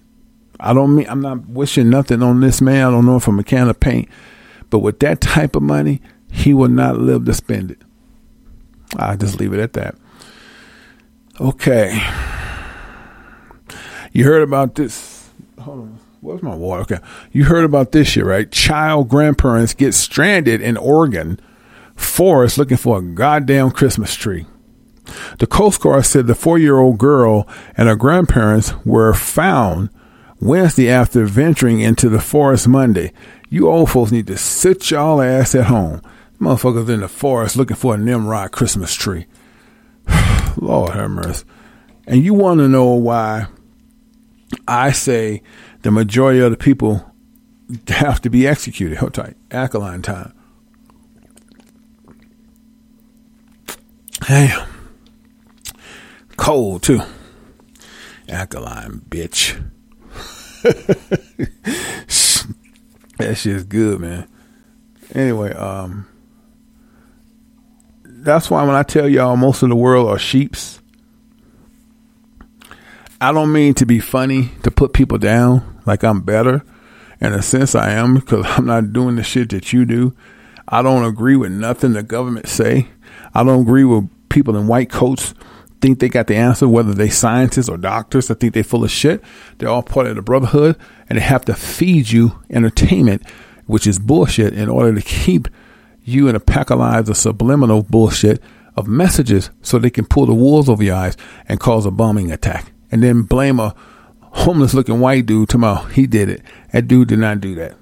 [0.60, 2.86] I don't mean I'm not wishing nothing on this man.
[2.86, 4.08] I don't know if I'm a can of paint,
[4.70, 6.04] but with that type of money,
[6.36, 7.82] he will not live to spend it.
[8.98, 9.96] I just leave it at that.
[11.40, 12.00] Okay.
[14.12, 15.30] You heard about this.
[15.60, 16.00] Hold on.
[16.22, 16.82] Where's my water?
[16.82, 16.98] Okay.
[17.32, 18.52] You heard about this shit, right?
[18.52, 21.40] Child grandparents get stranded in Oregon
[21.96, 24.46] forest looking for a goddamn Christmas tree.
[25.40, 29.90] The Coast Guard said the four year old girl and her grandparents were found
[30.42, 33.14] Wednesday after venturing into the forest Monday.
[33.50, 36.02] You old folks need to sit y'all ass at home.
[36.40, 39.26] Motherfuckers in the forest looking for a Nimrod Christmas tree.
[40.58, 41.46] Lord have mercy.
[42.08, 43.48] And you want to know why
[44.68, 45.42] I say
[45.82, 47.14] the majority of the people
[47.88, 48.98] have to be executed.
[48.98, 49.36] Hold tight.
[49.50, 50.34] Alkaline time.
[54.28, 54.68] Damn.
[56.38, 57.02] Cold too.
[58.28, 59.62] Alkaline bitch.
[63.18, 64.28] that shit's good, man.
[65.14, 66.08] Anyway, um
[68.26, 70.82] that's why when I tell y'all most of the world are sheeps,
[73.22, 76.64] I don't mean to be funny to put people down like I'm better.
[77.22, 80.16] In a sense, I am because I'm not doing the shit that you do.
[80.68, 82.88] I don't agree with nothing the government say.
[83.34, 85.34] I don't agree with people in white coats
[85.82, 88.32] think they got the answer, whether they scientists or doctors.
[88.32, 89.24] I think they're full of shit.
[89.58, 93.22] They're all part of the brotherhood, and they have to feed you entertainment,
[93.68, 95.48] which is bullshit, in order to keep
[96.06, 98.42] you and a pack of lies of subliminal bullshit
[98.78, 102.32] of messages, so they can pull the walls over your eyes and cause a bombing
[102.32, 103.76] attack, and then blame a
[104.22, 105.84] homeless-looking white dude tomorrow.
[105.86, 106.42] He did it.
[106.72, 107.76] That dude did not do that.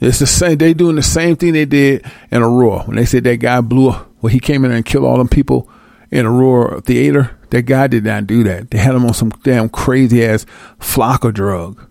[0.00, 0.58] It's the same.
[0.58, 3.90] They doing the same thing they did in Aurora when they said that guy blew
[3.90, 4.10] up.
[4.20, 5.68] Well, he came in and killed all them people
[6.10, 7.36] in Aurora Theater.
[7.50, 8.70] That guy did not do that.
[8.70, 10.46] They had him on some damn crazy ass
[10.78, 11.88] Flakka drug,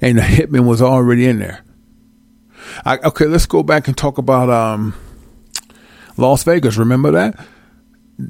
[0.00, 1.64] and the hitman was already in there.
[2.84, 4.94] I, okay, let's go back and talk about um,
[6.16, 6.76] Las Vegas.
[6.76, 7.46] Remember that?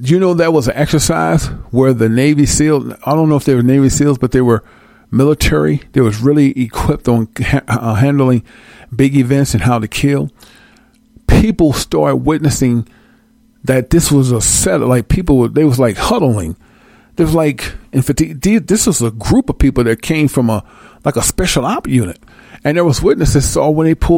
[0.02, 2.92] You know that was an exercise where the Navy SEAL.
[3.06, 4.62] I don't know if they were Navy SEALs, but they were
[5.10, 5.82] military.
[5.92, 7.28] They was really equipped on
[7.68, 8.44] uh, handling
[8.94, 10.30] big events and how to kill.
[11.26, 12.88] People started witnessing
[13.64, 14.80] that this was a set.
[14.80, 16.56] Like people, they was like huddling.
[17.16, 18.40] There was like in fatigue.
[18.66, 20.64] This was a group of people that came from a
[21.04, 22.18] like a special op unit,
[22.64, 24.17] and there was witnesses saw when they pulled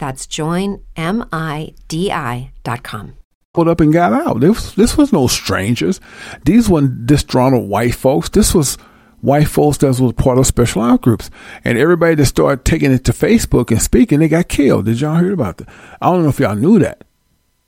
[0.00, 3.12] That's joinmidi.com.
[3.52, 4.40] pulled up and got out.
[4.40, 6.00] This, this was no strangers.
[6.46, 8.30] These weren't disgruntled white folks.
[8.30, 8.76] This was
[9.20, 11.28] white folks that was part of special out groups.
[11.64, 14.86] And everybody that started taking it to Facebook and speaking, they got killed.
[14.86, 15.68] Did y'all hear about that?
[16.00, 17.04] I don't know if y'all knew that.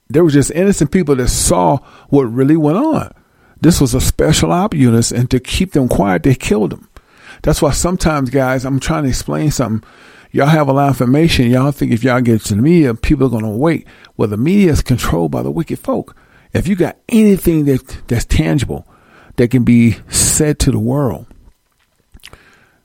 [0.09, 3.13] There was just innocent people that saw what really went on.
[3.61, 6.89] This was a special op unit, and to keep them quiet, they killed them.
[7.43, 9.89] That's why sometimes, guys, I'm trying to explain something.
[10.31, 11.51] Y'all have a lot of information.
[11.51, 13.87] Y'all think if y'all get to the media, people are going to wait.
[14.17, 16.17] Well, the media is controlled by the wicked folk.
[16.53, 18.87] If you got anything that that's tangible
[19.37, 21.27] that can be said to the world,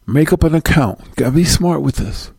[0.05, 1.15] make up an account.
[1.15, 2.31] Gotta be smart with this.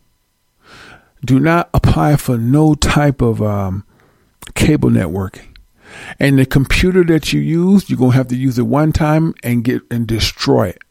[1.24, 3.84] Do not apply for no type of um,
[4.54, 5.54] cable networking.
[6.18, 9.64] And the computer that you use, you're gonna have to use it one time and
[9.64, 10.82] get and destroy it.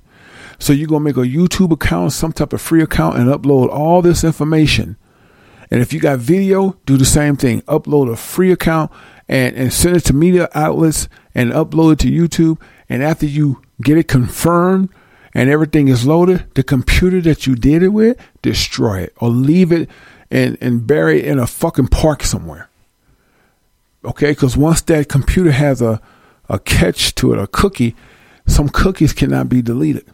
[0.60, 4.02] So you're gonna make a YouTube account, some type of free account, and upload all
[4.02, 4.98] this information.
[5.70, 7.62] And if you got video, do the same thing.
[7.64, 8.92] Upload a free account
[9.28, 12.62] and, and send it to media outlets and upload it to YouTube.
[12.90, 14.90] And after you get it confirmed
[15.34, 19.72] and everything is loaded, the computer that you did it with, destroy it or leave
[19.72, 19.90] it
[20.32, 22.70] and, and bury it in a fucking park somewhere.
[24.06, 26.02] Okay, because once that computer has a,
[26.48, 27.94] a catch to it, a cookie,
[28.46, 30.06] some cookies cannot be deleted.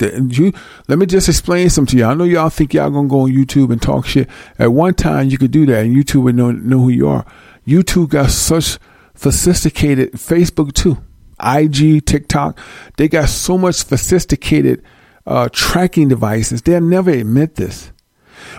[0.00, 0.52] You,
[0.88, 2.10] let me just explain something to y'all.
[2.10, 4.28] I know y'all think y'all gonna go on YouTube and talk shit.
[4.58, 7.26] At one time, you could do that, and YouTube would know know who you are.
[7.66, 8.78] YouTube got such
[9.14, 10.98] sophisticated Facebook too,
[11.42, 12.58] IG, TikTok.
[12.96, 14.82] They got so much sophisticated
[15.26, 16.62] uh, tracking devices.
[16.62, 17.92] They'll never admit this.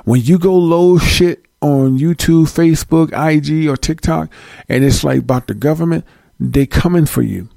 [0.05, 4.31] When you go load shit on YouTube, Facebook, IG, or TikTok,
[4.69, 6.05] and it's like about the government,
[6.39, 7.49] they coming for you.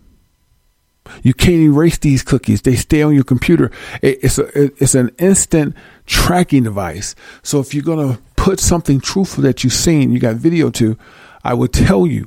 [1.23, 3.71] You can't erase these cookies; they stay on your computer.
[4.03, 4.49] It's a
[4.83, 7.14] it's an instant tracking device.
[7.43, 10.97] So if you're gonna put something truthful that you've seen, you got video to,
[11.43, 12.27] I would tell you,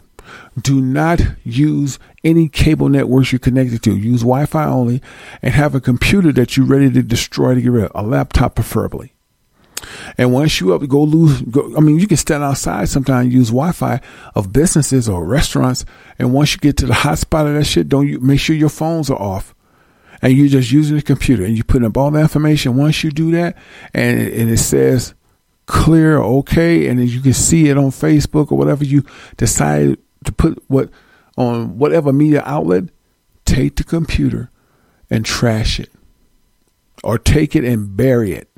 [0.61, 3.95] do not use any cable networks you're connected to.
[3.95, 5.01] Use Wi-Fi only,
[5.41, 7.91] and have a computer that you're ready to destroy to get rid of.
[7.95, 9.13] A laptop, preferably.
[10.17, 11.41] And once you up, go lose.
[11.43, 14.01] Go, I mean, you can stand outside sometimes use Wi-Fi
[14.33, 15.85] of businesses or restaurants.
[16.17, 18.69] And once you get to the hotspot of that shit, don't you make sure your
[18.69, 19.53] phones are off,
[20.21, 22.75] and you're just using the computer and you put up all the information.
[22.75, 23.55] Once you do that,
[23.93, 25.13] and it, and it says
[25.67, 29.03] clear, okay, and you can see it on Facebook or whatever you
[29.35, 30.89] decide to put what
[31.37, 32.85] on whatever media outlet.
[33.45, 34.49] Take the computer
[35.09, 35.91] and trash it,
[37.03, 38.49] or take it and bury it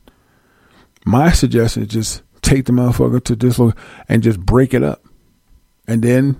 [1.06, 3.60] my suggestion is just take the motherfucker to this
[4.08, 5.04] and just break it up.
[5.88, 6.40] And then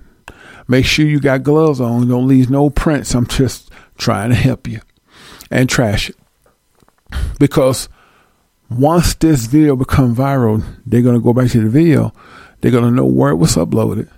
[0.68, 2.08] make sure you got gloves on.
[2.08, 3.14] Don't leave no prints.
[3.14, 4.80] I'm just trying to help you.
[5.50, 6.16] And trash it.
[7.38, 7.88] Because
[8.70, 12.12] once this video become viral, they're going to go back to the video.
[12.60, 14.08] They're going to know where it was uploaded.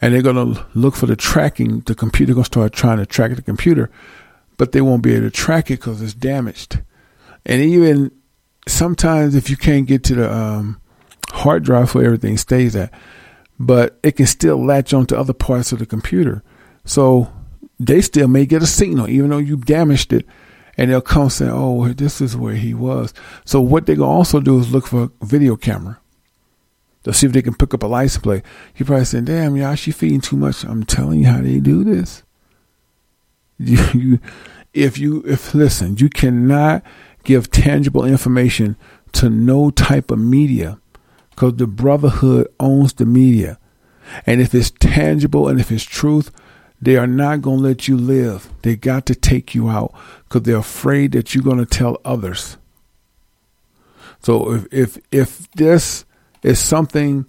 [0.00, 1.80] And they're going to look for the tracking.
[1.80, 3.90] The computer going to start trying to track the computer.
[4.56, 6.80] But they won't be able to track it because it's damaged.
[7.44, 8.10] And even
[8.68, 10.80] sometimes if you can't get to the um,
[11.30, 12.92] hard drive where everything stays at,
[13.58, 16.42] but it can still latch onto other parts of the computer.
[16.84, 17.32] So
[17.78, 20.26] they still may get a signal, even though you damaged it,
[20.76, 23.12] and they'll come say, "Oh, this is where he was."
[23.44, 25.98] So what they can also do is look for a video camera.
[27.02, 28.42] They'll see if they can pick up a license plate.
[28.76, 31.84] You probably saying, "Damn, y'all, she feeding too much." I'm telling you how they do
[31.84, 32.22] this.
[33.60, 34.20] You, you
[34.72, 36.84] if you if listen, you cannot
[37.24, 38.76] give tangible information
[39.12, 40.78] to no type of media
[41.30, 43.58] because the brotherhood owns the media.
[44.26, 46.30] And if it's tangible and if it's truth,
[46.80, 48.52] they are not going to let you live.
[48.62, 52.56] They got to take you out because they're afraid that you're going to tell others.
[54.20, 56.04] So if, if, if this
[56.42, 57.26] is something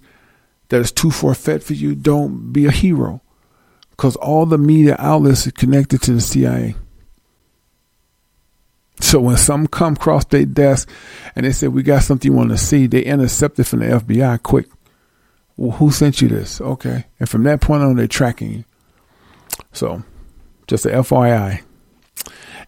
[0.68, 3.20] that is too far fetched for you, don't be a hero
[3.90, 6.74] because all the media outlets are connected to the CIA.
[9.00, 10.88] So when some come across their desk
[11.34, 13.86] and they say, we got something you want to see, they intercept it from the
[13.86, 14.66] FBI quick.
[15.56, 16.60] Well, who sent you this?
[16.60, 17.06] Okay.
[17.18, 18.64] And from that point on, they're tracking you.
[19.72, 20.02] So
[20.66, 21.62] just a FYI.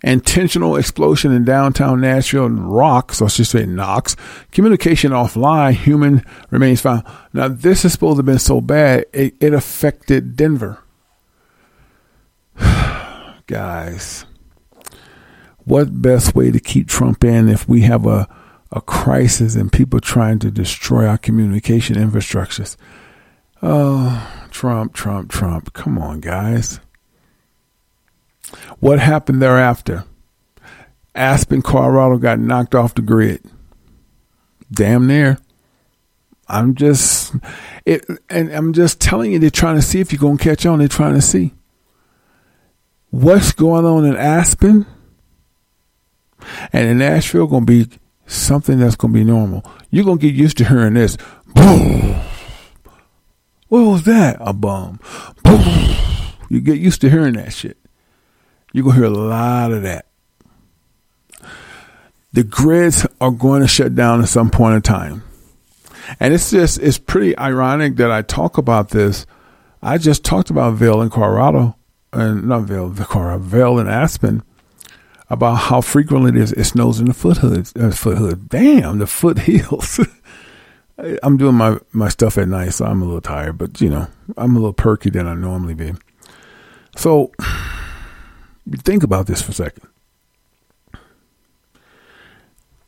[0.05, 4.17] Intentional explosion in downtown Nashville and rocks, or I should say knocks.
[4.51, 7.05] Communication offline, human remains found.
[7.33, 10.83] Now, this is supposed to have been so bad, it, it affected Denver.
[13.47, 14.25] Guys
[15.65, 18.29] what best way to keep Trump in if we have a,
[18.71, 22.77] a crisis and people trying to destroy our communication infrastructures?
[23.63, 25.73] Oh, Trump, Trump, Trump.
[25.73, 26.81] Come on, guys.
[28.81, 30.05] What happened thereafter?
[31.15, 33.43] Aspen, Colorado got knocked off the grid.
[34.71, 35.39] Damn near.
[36.49, 37.35] I'm just
[37.87, 40.81] it, and I'm just telling you, they're trying to see if you're gonna catch on.
[40.81, 41.55] They're trying to see
[43.11, 44.87] what's going on in Aspen
[46.73, 47.47] and in Nashville.
[47.47, 47.89] Gonna be
[48.27, 49.65] something that's gonna be normal.
[49.91, 51.17] You're gonna get used to hearing this.
[51.55, 52.15] Boom.
[53.69, 54.37] What was that?
[54.41, 55.01] A bomb.
[55.43, 55.97] Boom.
[56.49, 57.79] You get used to hearing that shit.
[58.73, 60.07] You're gonna hear a lot of that.
[62.33, 65.23] The grids are going to shut down at some point in time.
[66.19, 69.27] And it's just, it's pretty ironic that I talk about this.
[69.83, 71.77] I just talked about Vail in Colorado,
[72.13, 74.43] and not Vail, Colorado, Vail in Aspen,
[75.33, 77.75] about how frequently it, is, it snows in the foothills.
[77.75, 78.35] Uh.
[78.49, 80.01] Damn, the foothills.
[81.23, 84.07] I'm doing my, my stuff at night, so I'm a little tired, but you know,
[84.37, 85.93] I'm a little perky than I normally be.
[86.97, 87.33] So,
[88.85, 89.89] think about this for a second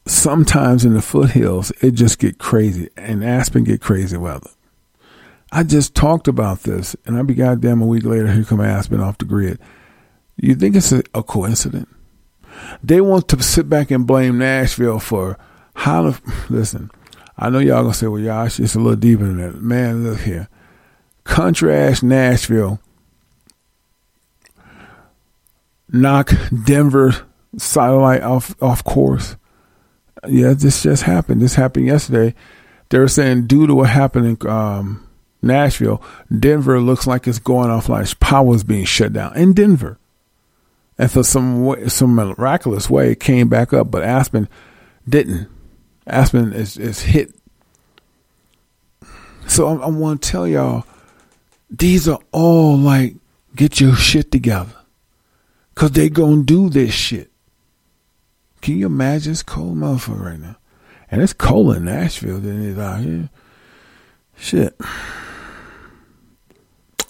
[0.06, 4.50] sometimes in the foothills it just get crazy and Aspen get crazy weather.
[5.50, 9.00] I just talked about this and I'd be goddamn a week later here come Aspen
[9.00, 9.58] off the grid.
[10.36, 11.88] You think it's a, a coincidence?
[12.82, 15.38] They want to sit back and blame Nashville for
[15.74, 16.90] how to listen.
[17.36, 19.60] I know y'all gonna say, well, y'all, it's a little deeper than that.
[19.60, 20.48] Man, look here.
[21.24, 22.80] Contrast Nashville
[25.90, 26.32] knock
[26.64, 27.26] Denver
[27.56, 29.36] satellite off off course
[30.28, 31.40] yeah, this just happened.
[31.40, 32.34] This happened yesterday.
[32.88, 35.06] They were saying due to what happened in um,
[35.42, 36.02] Nashville,
[36.36, 39.98] Denver looks like it's going off like power is being shut down in Denver.
[40.98, 44.48] And for some way, some miraculous way, it came back up, but Aspen
[45.08, 45.48] didn't.
[46.06, 47.34] Aspen is, is hit.
[49.46, 50.84] So I, I want to tell y'all,
[51.70, 53.14] these are all like,
[53.56, 54.74] get your shit together.
[55.74, 57.32] Cause they gonna do this shit.
[58.60, 59.32] Can you imagine?
[59.32, 60.56] It's cold motherfucker right now.
[61.10, 63.28] And it's cold in Nashville than it is out here.
[64.36, 64.80] Shit.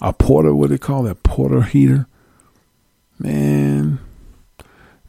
[0.01, 1.23] A porter, what do they call that?
[1.23, 2.07] Porter heater.
[3.17, 3.99] Man,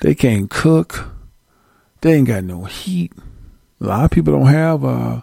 [0.01, 1.09] they can't cook.
[2.01, 3.13] They ain't got no heat.
[3.81, 5.23] A lot of people don't have uh,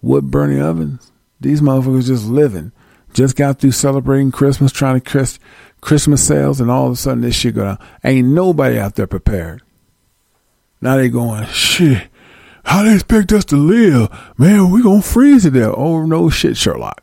[0.00, 1.12] wood burning ovens.
[1.40, 2.72] These motherfuckers just living.
[3.12, 5.38] Just got through celebrating Christmas, trying to Chris,
[5.80, 7.78] Christmas sales, and all of a sudden this shit go down.
[8.04, 9.62] Ain't nobody out there prepared.
[10.80, 12.08] Now they going, shit,
[12.64, 14.08] how they expect us to live?
[14.36, 15.74] Man, we gonna freeze to death.
[15.76, 17.02] Oh no shit, Sherlock.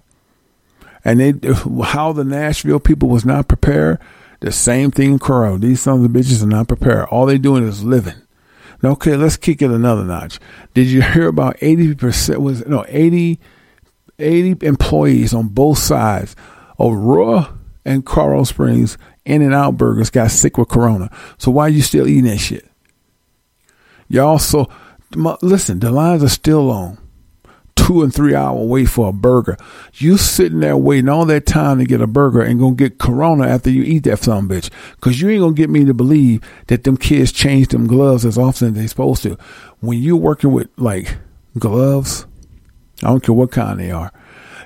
[1.05, 1.33] And they
[1.83, 3.99] how the Nashville people was not prepared,
[4.39, 5.57] the same thing in Corral.
[5.57, 7.07] These sons of bitches are not prepared.
[7.09, 8.15] All they're doing is living.
[8.83, 10.39] Okay, let's kick it another notch.
[10.73, 13.39] Did you hear about 80% was no 80
[14.19, 16.35] 80 employees on both sides
[16.77, 17.53] of Raw
[17.85, 21.09] and Coral Springs In and Out Burgers got sick with corona.
[21.37, 22.69] So why are you still eating that shit?
[24.07, 24.69] Y'all so
[25.15, 26.97] listen, the lines are still long.
[27.79, 29.57] Two and three hour wait for a burger.
[29.93, 33.47] You sitting there waiting all that time to get a burger and gonna get corona
[33.47, 34.69] after you eat that some bitch.
[35.01, 38.37] Cause you ain't gonna get me to believe that them kids change them gloves as
[38.37, 39.37] often as they supposed to.
[39.79, 41.17] When you're working with like
[41.57, 42.25] gloves,
[43.01, 44.11] I don't care what kind they are,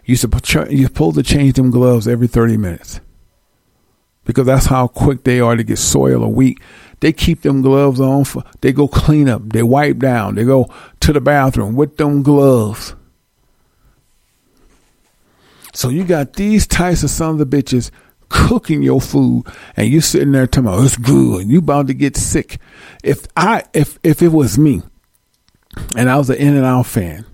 [0.06, 0.18] you
[0.70, 3.00] you're supposed to change them gloves every 30 minutes.
[4.26, 6.60] Because that's how quick they are to get soil or weak
[7.04, 10.74] they keep them gloves on for they go clean up, they wipe down, they go
[11.02, 12.96] to the bathroom with them gloves.
[15.74, 17.92] So you got these types of sons of the bitches
[18.30, 19.46] cooking your food
[19.76, 21.48] and you sitting there talking about it's good.
[21.48, 22.60] You about to get sick.
[23.04, 24.82] If I if if it was me
[25.96, 27.26] and I was an in and out fan,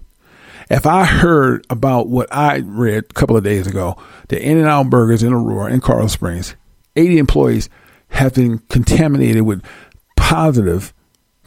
[0.69, 4.67] if I heard about what I read a couple of days ago, the In and
[4.67, 6.55] Out Burgers in Aurora in Carl Springs,
[6.95, 7.69] 80 employees
[8.09, 9.63] have been contaminated with
[10.15, 10.93] positive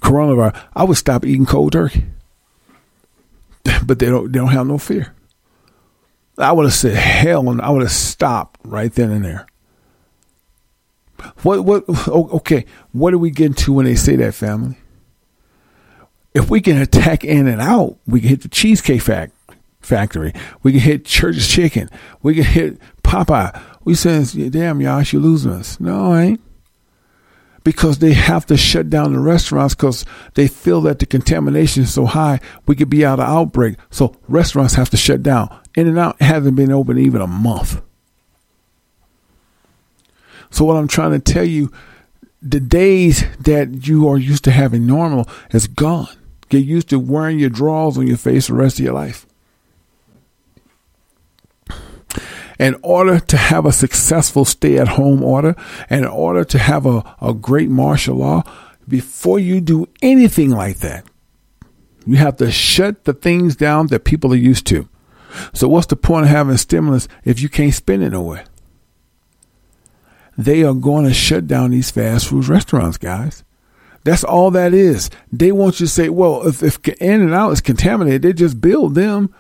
[0.00, 2.04] coronavirus, I would stop eating cold turkey.
[3.84, 5.14] But they don't they don't have no fear.
[6.42, 9.46] I would have said hell and I would have stopped right then and there.
[11.42, 14.76] What what okay, what do we get into when they say that family?
[16.34, 19.34] If we can attack in and out, we can hit the cheesecake fact,
[19.80, 20.32] factory.
[20.62, 21.90] We can hit Church's Chicken.
[22.22, 23.60] We can hit Popeye.
[23.84, 25.78] We says, damn, y'all, you losing us.
[25.78, 26.40] No, I ain't
[27.64, 31.92] because they have to shut down the restaurants because they feel that the contamination is
[31.92, 33.76] so high, we could be out of outbreak.
[33.90, 35.54] So restaurants have to shut down.
[35.76, 37.80] In and Out hasn't been open even a month.
[40.50, 41.72] So what I'm trying to tell you,
[42.42, 46.08] the days that you are used to having normal is gone.
[46.48, 49.26] Get used to wearing your drawers on your face the rest of your life.
[52.62, 55.56] in order to have a successful stay at home order,
[55.90, 58.44] and in order to have a, a great martial law,
[58.86, 61.04] before you do anything like that,
[62.06, 64.88] you have to shut the things down that people are used to.
[65.52, 68.44] So what's the point of having stimulus if you can't spend it nowhere?
[70.36, 73.44] They are going to shut down these fast food restaurants, guys.
[74.04, 75.10] That's all that is.
[75.30, 78.60] They want you to say, well, if, if In and Out is contaminated, they just
[78.60, 79.32] build them.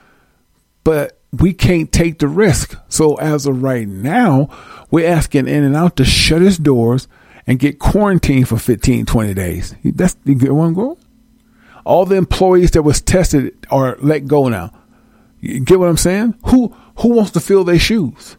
[0.84, 2.78] But we can't take the risk.
[2.88, 4.48] So as of right now,
[4.90, 7.08] we're asking In and Out to shut its doors
[7.46, 9.74] and get quarantined for 15, 20 days.
[9.84, 10.98] That's you get one go.
[11.84, 14.72] All the employees that was tested are let go now.
[15.42, 16.36] You get what I'm saying?
[16.46, 18.36] Who who wants to fill their shoes?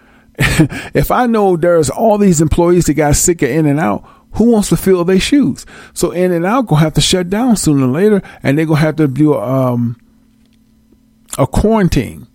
[0.38, 4.52] if I know there's all these employees that got sick of In and Out, who
[4.52, 5.66] wants to fill their shoes?
[5.92, 8.80] So In and Out gonna have to shut down sooner or later, and they're gonna
[8.80, 10.00] have to do um,
[11.38, 12.26] a quarantine.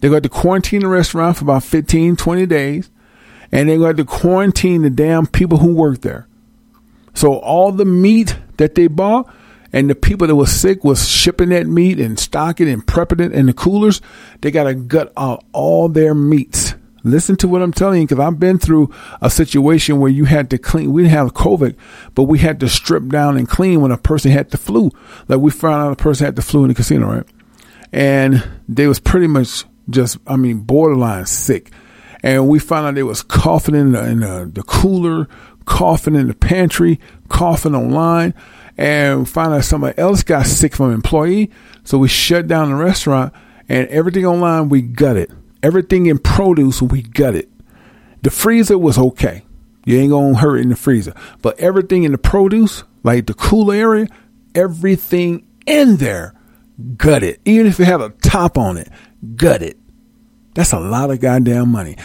[0.00, 2.90] They're going to quarantine the restaurant for about 15, 20 days,
[3.50, 6.26] and they're going to quarantine the damn people who work there.
[7.14, 9.32] So all the meat that they bought
[9.72, 13.32] and the people that was sick was shipping that meat and stocking and prepping it
[13.32, 14.00] in the coolers.
[14.40, 18.22] They got to gut out all their meats Listen to what I'm telling you because
[18.22, 18.92] I've been through
[19.22, 20.92] a situation where you had to clean.
[20.92, 21.74] We didn't have COVID,
[22.14, 24.90] but we had to strip down and clean when a person had the flu.
[25.28, 27.26] Like we found out a person had the flu in the casino, right?
[27.92, 31.72] And they was pretty much just, I mean, borderline sick.
[32.22, 35.26] And we found out they was coughing in the, in the, the cooler,
[35.64, 38.34] coughing in the pantry, coughing online.
[38.80, 41.50] And found out somebody else got sick from an employee.
[41.84, 43.34] So we shut down the restaurant
[43.68, 45.30] and everything online, we gutted
[45.62, 47.50] Everything in produce, we gut it.
[48.22, 49.44] The freezer was okay.
[49.84, 51.14] You ain't gonna hurt in the freezer.
[51.42, 54.06] But everything in the produce, like the cool area,
[54.54, 56.34] everything in there,
[56.96, 57.40] gut it.
[57.44, 58.88] Even if it had a top on it,
[59.36, 59.78] gut it.
[60.54, 61.96] That's a lot of goddamn money.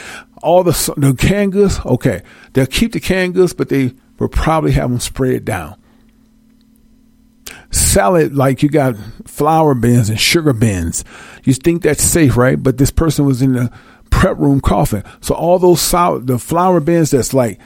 [0.43, 2.23] All the the canned goods, okay,
[2.53, 5.77] they'll keep the canned goods, but they will probably have them spread down
[7.75, 8.95] sell it like you got
[9.25, 11.03] flour bins and sugar bins.
[11.43, 12.61] You think that's safe, right?
[12.61, 13.71] But this person was in the
[14.09, 15.03] prep room coughing.
[15.21, 17.59] So all those sour, the flour bins that's like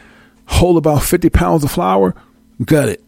[0.46, 2.16] hold about 50 pounds of flour,
[2.64, 3.04] gut it.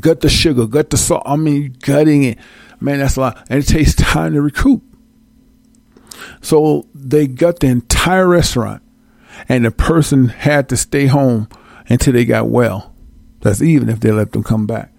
[0.00, 1.24] Gut the sugar, gut the salt.
[1.26, 2.38] I mean, gutting it.
[2.80, 3.46] Man, that's a lot.
[3.50, 4.82] And it takes time to recoup.
[6.40, 8.82] So they gut the entire restaurant
[9.48, 11.48] and the person had to stay home
[11.88, 12.94] until they got well.
[13.40, 14.92] That's even if they let them come back.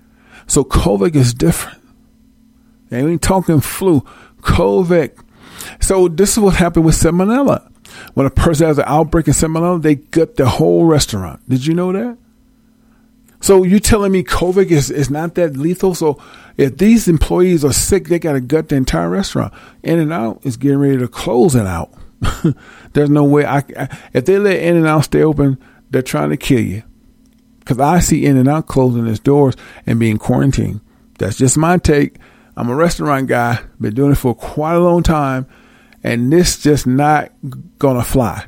[0.49, 1.79] So COVID is different.
[2.89, 4.01] They ain't talking flu.
[4.41, 5.11] COVID.
[5.79, 7.71] So this is what happened with salmonella.
[8.15, 11.47] When a person has an outbreak of salmonella, they gut the whole restaurant.
[11.47, 12.17] Did you know that?
[13.41, 15.93] So you telling me COVID is, is not that lethal?
[15.93, 16.21] So
[16.57, 19.53] if these employees are sick, they got to gut the entire restaurant.
[19.83, 21.93] In and Out is getting ready to close it out.
[22.93, 25.59] There's no way I, I, if they let In and Out stay open,
[25.91, 26.83] they're trying to kill you
[27.69, 29.55] because I see In and Out closing its doors
[29.85, 30.81] and being quarantined.
[31.19, 32.15] That's just my take.
[32.57, 35.45] I'm a restaurant guy, been doing it for quite a long time,
[36.03, 37.31] and this just not
[37.77, 38.47] gonna fly.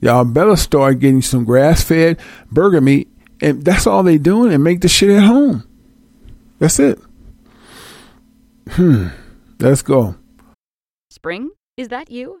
[0.00, 2.20] Y'all better start getting some grass fed
[2.52, 3.08] burger meat,
[3.40, 5.66] and that's all they doing, and make the shit at home.
[6.60, 7.00] That's it.
[8.68, 9.08] Hmm.
[9.58, 10.14] Let's go.
[11.10, 11.50] Spring?
[11.76, 12.40] Is that you?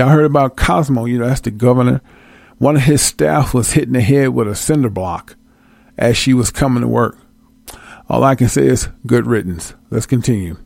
[0.00, 2.00] Y'all heard about Cuomo, you know, that's the governor.
[2.56, 5.36] One of his staff was hit in the head with a cinder block
[5.98, 7.18] as she was coming to work.
[8.08, 9.74] All I can say is good riddance.
[9.90, 10.56] Let's continue.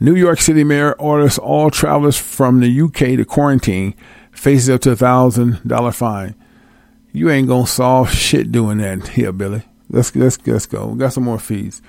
[0.00, 3.94] New York City mayor orders all travelers from the UK to quarantine,
[4.32, 6.34] faces up to a thousand dollar fine.
[7.12, 9.62] You ain't gonna solve shit doing that here, Billy.
[9.90, 10.88] Let's let's let's go.
[10.88, 11.82] We got some more fees.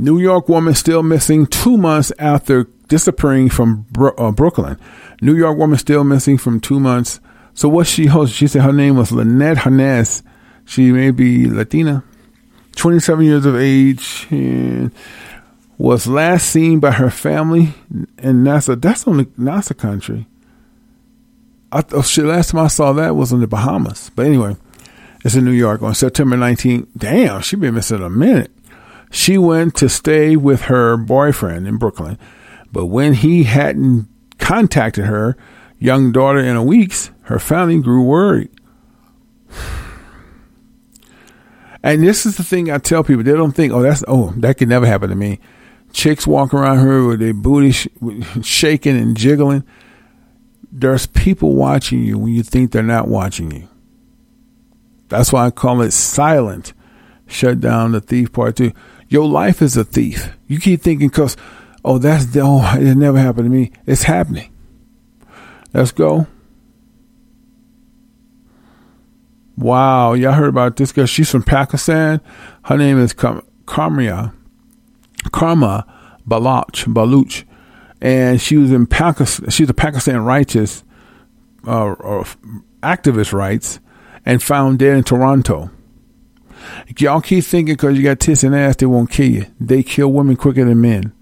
[0.00, 4.78] New York woman still missing two months after disappearing from Bro- uh, Brooklyn.
[5.20, 7.20] New York woman still missing from two months.
[7.52, 10.22] So what she hosts, she said her name was Lynette Hernandez.
[10.64, 12.02] She may be Latina,
[12.76, 14.90] 27 years of age, and
[15.76, 17.74] was last seen by her family
[18.18, 18.76] in Nassau.
[18.76, 20.26] That's on the Nassau country.
[21.72, 24.10] I, oh shit, last time I saw that was in the Bahamas.
[24.16, 24.56] But anyway,
[25.26, 26.88] it's in New York on September 19th.
[26.96, 28.50] Damn, she been missing a minute.
[29.10, 32.16] She went to stay with her boyfriend in Brooklyn,
[32.72, 34.08] but when he hadn't
[34.38, 35.36] contacted her
[35.78, 38.50] young daughter in a weeks, her family grew worried.
[41.82, 44.58] And this is the thing I tell people: they don't think, "Oh, that's oh, that
[44.58, 45.40] could never happen to me."
[45.92, 47.88] Chicks walk around here with their booty sh-
[48.42, 49.64] shaking and jiggling.
[50.70, 53.68] There's people watching you when you think they're not watching you.
[55.08, 56.74] That's why I call it silent.
[57.26, 58.72] Shut down the thief part two.
[59.10, 60.30] Your life is a thief.
[60.46, 61.36] You keep thinking because,
[61.84, 63.72] oh, that's the, oh, it never happened to me.
[63.84, 64.52] It's happening.
[65.74, 66.28] Let's go.
[69.56, 71.06] Wow, y'all heard about this girl?
[71.06, 72.20] She's from Pakistan.
[72.64, 74.32] Her name is Karmia,
[75.32, 75.86] Karma
[76.26, 77.44] Baloch, Baluch,
[78.00, 79.50] and she was in Pakistan.
[79.50, 80.84] She's a Pakistan righteous
[81.66, 82.24] uh, or
[82.82, 83.80] activist rights,
[84.24, 85.70] and found dead in Toronto.
[86.98, 89.46] Y'all keep thinking because you got tits and ass, they won't kill you.
[89.58, 91.12] They kill women quicker than men.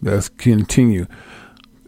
[0.00, 1.06] Let's continue.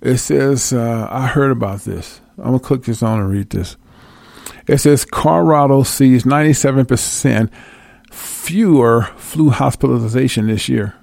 [0.02, 2.20] It says, uh, I heard about this.
[2.38, 3.76] I'm going to click this on and read this.
[4.66, 7.50] It says, Colorado sees 97%
[8.10, 10.94] fewer flu hospitalization this year.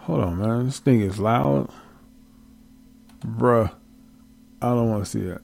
[0.00, 0.66] Hold on, man.
[0.66, 1.70] This thing is loud.
[3.24, 3.72] Bruh.
[4.62, 5.40] I don't want to see it.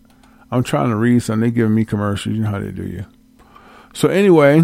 [0.50, 1.48] I'm trying to read something.
[1.48, 2.36] They giving me commercials.
[2.36, 3.06] You know how they do you.
[3.96, 4.62] So anyway,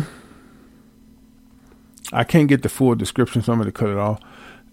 [2.13, 4.21] I can't get the full description, so I'm going to cut it off.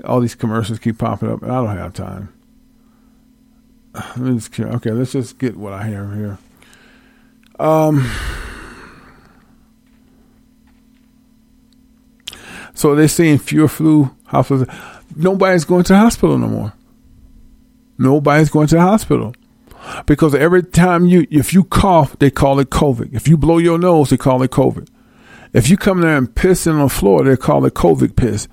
[0.03, 2.33] All these commercials keep popping up, and I don't have time.
[4.17, 6.37] Let just, okay, let's just get what I have here.
[7.57, 8.11] Um,
[12.73, 14.67] so they're saying fewer flu hospitals.
[15.15, 16.73] Nobody's going to the hospital no more.
[17.97, 19.33] Nobody's going to the hospital
[20.05, 23.13] because every time you, if you cough, they call it COVID.
[23.13, 24.87] If you blow your nose, they call it COVID.
[25.53, 28.47] If you come there and piss on the floor, they call it COVID piss.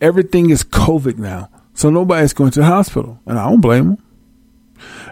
[0.00, 1.50] Everything is COVID now.
[1.74, 3.20] So nobody's going to the hospital.
[3.26, 4.04] And I don't blame them.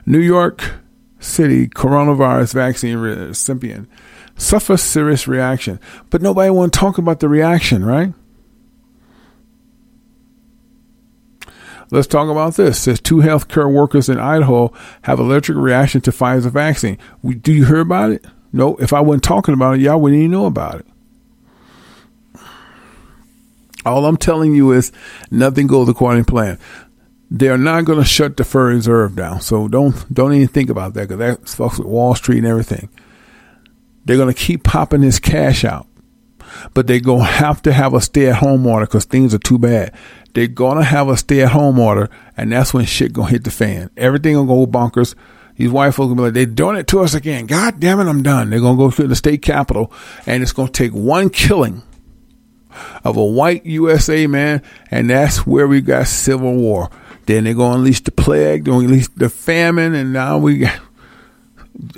[0.06, 0.74] New York
[1.18, 3.88] City coronavirus vaccine recipient
[4.36, 5.80] suffers serious reaction.
[6.10, 8.12] But nobody want to talk about the reaction, right?
[11.90, 12.80] Let's talk about this.
[12.80, 14.72] Says two healthcare workers in Idaho
[15.02, 16.98] have allergic reaction to Pfizer vaccine.
[17.22, 18.24] We, do you hear about it?
[18.52, 18.76] No.
[18.76, 20.86] If I wasn't talking about it, y'all wouldn't even know about it.
[23.84, 24.90] All I'm telling you is
[25.30, 26.58] nothing goes according to plan.
[27.30, 30.94] They're not going to shut the Federal Reserve down, so don't don't even think about
[30.94, 32.88] that because that's fucks with Wall Street and everything.
[34.04, 35.86] They're going to keep popping this cash out,
[36.74, 39.92] but they're going to have to have a stay-at-home order because things are too bad
[40.36, 43.50] they're gonna have a stay at home order, and that's when shit gonna hit the
[43.50, 43.88] fan.
[43.96, 45.14] Everything gonna go bonkers.
[45.56, 47.46] These white folks gonna be like, they're doing it to us again.
[47.46, 48.50] God damn it, I'm done.
[48.50, 49.90] They're gonna go to the state capitol,
[50.26, 51.82] and it's gonna take one killing
[53.02, 54.60] of a white USA man,
[54.90, 56.90] and that's where we got civil war.
[57.24, 60.78] Then they're gonna unleash the plague, they're gonna unleash the famine, and now we got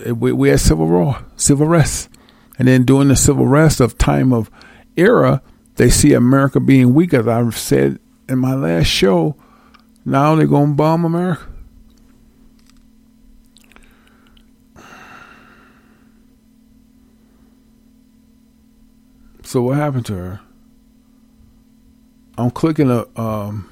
[0.07, 2.09] we, we had civil war, civil rest,
[2.57, 4.49] and then during the civil rest of time of
[4.97, 5.43] era,
[5.75, 7.99] they see America being weak, as I've said
[8.29, 9.37] in my last show,
[10.05, 11.47] now they're going to bomb America.
[19.43, 20.41] So what happened to her?
[22.37, 23.69] I'm clicking a um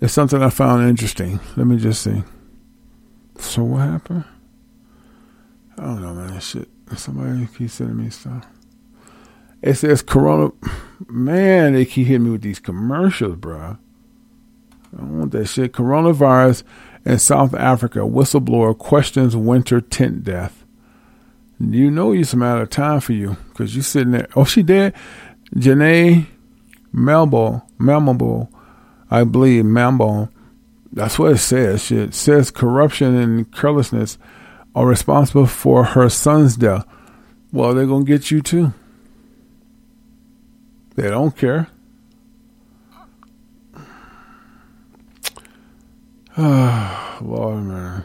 [0.00, 1.38] it's something I found interesting.
[1.56, 2.24] Let me just see.
[3.38, 4.24] So what happened?
[5.78, 6.40] I don't know, man.
[6.40, 6.68] Shit.
[6.96, 8.44] Somebody keeps sending me stuff.
[9.62, 10.52] It says Corona.
[11.08, 13.76] Man, they keep hitting me with these commercials, bro.
[14.92, 15.72] I don't want that shit.
[15.72, 16.64] Coronavirus
[17.04, 18.00] in South Africa.
[18.00, 20.64] Whistleblower questions winter tent death.
[21.60, 24.28] You know it's a matter of time for you because you're sitting there.
[24.34, 24.94] Oh, she dead.
[25.54, 26.26] Janae
[26.92, 28.48] Melbo, Melbo,
[29.10, 30.30] I believe Melbo.
[30.92, 31.90] That's what it says.
[31.90, 34.18] It says corruption and carelessness
[34.74, 36.84] are responsible for her son's death.
[37.52, 38.74] Well, they're gonna get you too.
[40.94, 41.68] They don't care.
[46.36, 48.04] Lord, man.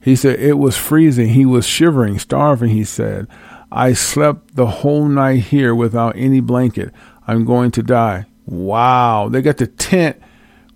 [0.00, 1.30] He said it was freezing.
[1.30, 3.26] He was shivering, starving, he said.
[3.72, 6.92] I slept the whole night here without any blanket.
[7.26, 8.26] I'm going to die.
[8.46, 9.28] Wow.
[9.28, 10.20] They got the tent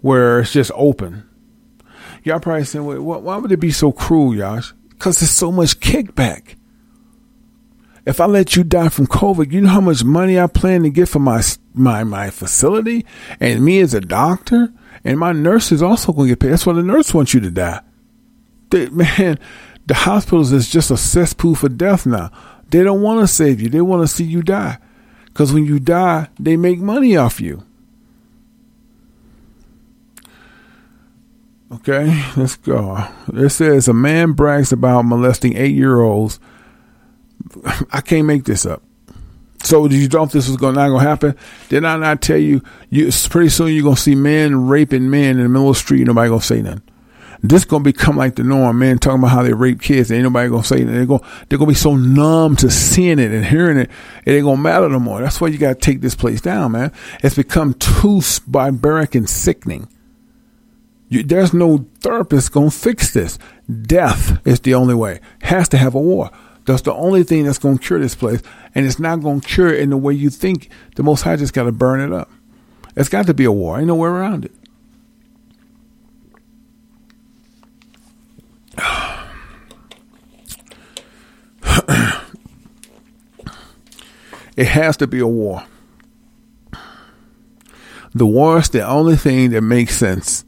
[0.00, 1.28] where it's just open.
[2.24, 4.72] Y'all probably saying, wait, why would it be so cruel, Yash?
[4.90, 6.56] Because there's so much kickback.
[8.06, 10.90] If I let you die from COVID, you know how much money I plan to
[10.90, 11.42] get for my
[11.74, 13.04] my my facility
[13.38, 14.72] and me as a doctor
[15.04, 16.50] and my nurse is also going to get paid.
[16.50, 17.80] That's why the nurse wants you to die.
[18.70, 19.38] They, man,
[19.86, 22.30] the hospitals is just a cesspool for death now.
[22.68, 23.68] They don't want to save you.
[23.68, 24.78] They want to see you die.
[25.26, 27.64] Because when you die, they make money off you.
[31.72, 33.06] Okay, let's go.
[33.32, 36.40] It says a man brags about molesting eight year olds.
[37.92, 38.82] I can't make this up.
[39.62, 41.36] So you thought this was going not going to happen?
[41.68, 42.62] Did I not tell you?
[42.88, 45.80] You pretty soon you're going to see men raping men in the middle of the
[45.80, 46.06] street.
[46.06, 46.82] Nobody going to say nothing.
[47.42, 48.78] This gonna become like the norm.
[48.78, 50.12] Men talking about how they rape kids.
[50.12, 50.84] Ain't nobody gonna say it.
[50.84, 53.90] They're gonna they're gonna be so numb to seeing it and hearing it.
[54.26, 55.22] It ain't gonna matter no more.
[55.22, 56.92] That's why you gotta take this place down, man.
[57.22, 59.88] It's become too barbaric and sickening.
[61.08, 63.38] You, there's no therapist gonna fix this.
[63.82, 65.20] Death is the only way.
[65.40, 66.30] Has to have a war.
[66.66, 68.42] That's the only thing that's gonna cure this place,
[68.74, 70.70] and it's not gonna cure it in the way you think.
[70.96, 72.30] The Most High just gotta burn it up.
[72.96, 73.78] It's got to be a war.
[73.78, 74.52] Ain't no way around it.
[84.56, 85.64] it has to be a war.
[88.12, 90.44] The war is the only thing that makes sense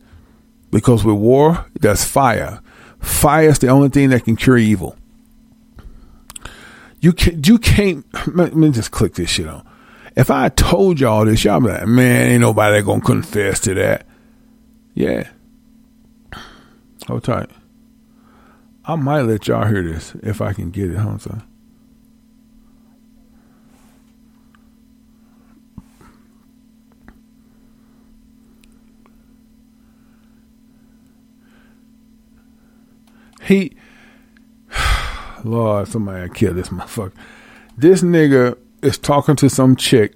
[0.71, 2.61] because with war, there's fire.
[2.99, 4.97] Fire is the only thing that can cure evil.
[7.03, 9.67] You can't, you can't, let me just click this shit on.
[10.17, 14.07] If I told y'all this, y'all be like, man, ain't nobody gonna confess to that.
[14.95, 15.29] Yeah.
[17.09, 17.51] Hold tight.
[18.85, 20.97] I might let y'all hear this if I can get it.
[20.97, 21.43] Hold on.
[33.43, 33.75] He,
[35.45, 37.13] Lord, somebody kill this motherfucker.
[37.77, 40.15] This nigga is talking to some chick,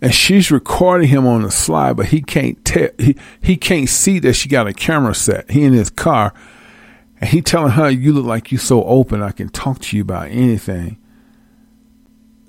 [0.00, 2.88] and she's recording him on the slide, but he can't tell.
[2.98, 5.50] He he can't see that she got a camera set.
[5.50, 6.32] He in his car
[7.24, 9.22] and he telling her, "You look like you so open.
[9.22, 10.98] I can talk to you about anything."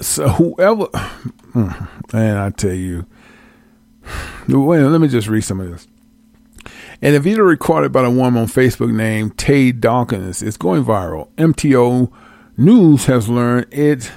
[0.01, 0.87] So whoever,
[1.53, 3.05] mm, and I tell you,
[4.49, 4.81] wait.
[4.81, 5.87] Let me just read some of this.
[7.01, 11.29] And a video recorded by a woman on Facebook named Tay Dawkins is going viral.
[11.35, 12.11] MTO
[12.57, 14.11] News has learned it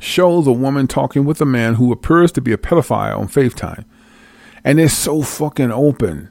[0.00, 3.84] shows a woman talking with a man who appears to be a pedophile on FaceTime.
[4.64, 6.30] And it's so fucking open.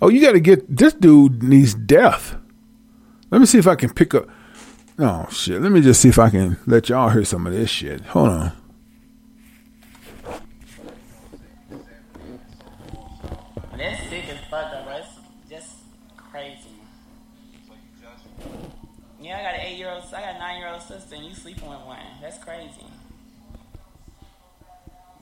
[0.00, 2.36] Oh, you got to get this dude needs death.
[3.30, 4.28] Let me see if I can pick up.
[4.98, 5.62] Oh shit!
[5.62, 8.00] Let me just see if I can let y'all hear some of this shit.
[8.02, 8.59] Hold on.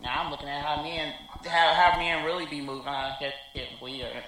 [0.09, 1.13] Now I'm looking at how men,
[1.45, 2.91] how how men really be moving.
[3.21, 4.25] Get get weird.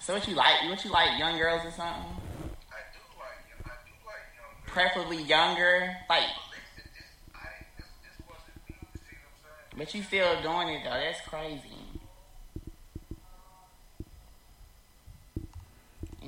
[0.00, 0.68] So what you like?
[0.68, 1.16] What you like?
[1.20, 1.86] Young girls or something?
[1.86, 4.66] I do like I do like young girls.
[4.66, 6.22] Preferably younger, like.
[6.74, 8.74] This, this, I, this, this wasn't me.
[8.74, 9.78] You see what I'm saying?
[9.78, 10.98] But you still doing it though.
[10.98, 11.87] That's crazy.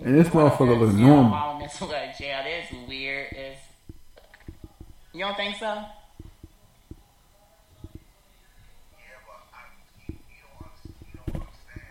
[0.02, 1.34] And this motherfucker look normal.
[1.34, 2.40] I don't mess with that jail.
[2.42, 3.32] That's weird.
[3.32, 3.60] It's,
[5.12, 5.66] you don't think so?
[5.66, 5.84] I,
[10.08, 10.96] you, you don't understand.
[11.12, 11.86] You don't understand.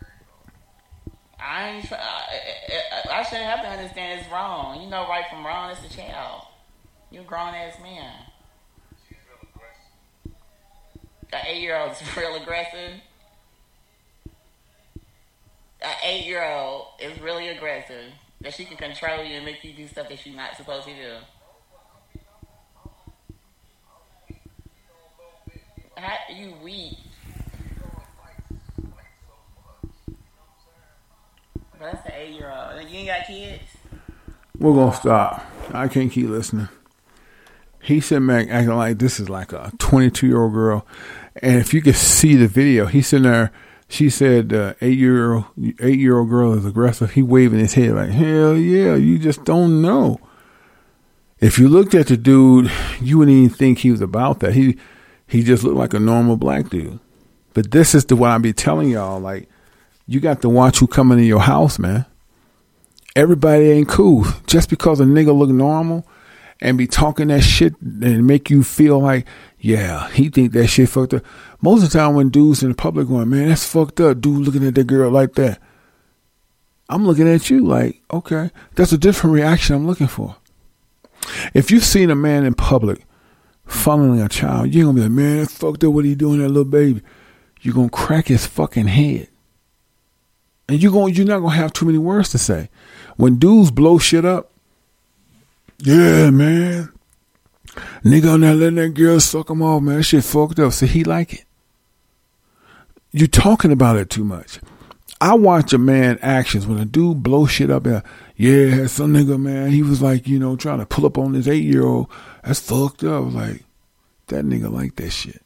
[0.00, 1.42] There you go.
[1.42, 1.86] I ain't.
[1.86, 4.80] try- I, I, I shouldn't have to understand it's wrong.
[4.82, 5.70] You know right from wrong.
[5.70, 6.42] It's a child.
[7.10, 8.12] You a grown ass man.
[9.08, 10.36] She's real aggressive.
[11.32, 13.00] An eight year old's real aggressive.
[15.84, 18.12] An eight year old is really aggressive.
[18.40, 20.94] That she can control you and make you do stuff that you're not supposed to
[20.94, 21.16] do.
[25.96, 26.98] How you weak?
[31.72, 32.88] But that's an eight year old.
[32.88, 33.62] You ain't got kids?
[34.58, 35.44] We're gonna stop.
[35.72, 36.68] I can't keep listening.
[37.80, 40.86] He sitting back acting like this is like a 22 year old girl,
[41.42, 43.52] and if you could see the video, he's sitting there.
[43.94, 45.44] She said, uh, eight year old
[45.78, 47.12] eight year old girl is aggressive.
[47.12, 50.18] He waving his head like, hell yeah, you just don't know.
[51.38, 54.54] If you looked at the dude, you wouldn't even think he was about that.
[54.54, 54.76] He
[55.28, 56.98] he just looked like a normal black dude.
[57.52, 59.20] But this is the what I be telling y'all.
[59.20, 59.48] Like
[60.08, 62.04] you got to watch who coming in your house, man.
[63.14, 64.26] Everybody ain't cool.
[64.48, 66.04] Just because a nigga look normal
[66.60, 69.28] and be talking that shit and make you feel like,
[69.64, 71.24] yeah, he think that shit fucked up.
[71.62, 74.20] Most of the time when dudes in the public going, man, that's fucked up.
[74.20, 75.58] Dude looking at that girl like that.
[76.90, 80.36] I'm looking at you like, okay, that's a different reaction I'm looking for.
[81.54, 83.06] If you've seen a man in public
[83.64, 85.94] fondling a child, you're gonna be like, man, that's fucked up.
[85.94, 87.00] What are you doing, that little baby?
[87.62, 89.28] You're gonna crack his fucking head,
[90.68, 92.68] and you're going, you're not gonna have too many words to say.
[93.16, 94.52] When dudes blow shit up,
[95.78, 96.92] yeah, man,
[98.04, 99.98] nigga, not letting that girl suck him off, man.
[99.98, 100.72] That shit fucked up.
[100.72, 101.44] So he like it.
[103.12, 104.60] You're talking about it too much.
[105.20, 107.86] I watch a man actions when a dude blow shit up.
[107.86, 108.02] And,
[108.36, 111.46] yeah, some nigga man, he was like, you know, trying to pull up on this
[111.46, 112.10] eight year old.
[112.42, 113.32] That's fucked up.
[113.32, 113.64] Like
[114.26, 115.40] that nigga like that shit.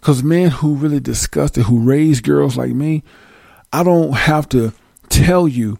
[0.00, 3.04] Cause men who really disgusted, who raise girls like me,
[3.72, 4.72] I don't have to
[5.08, 5.78] tell you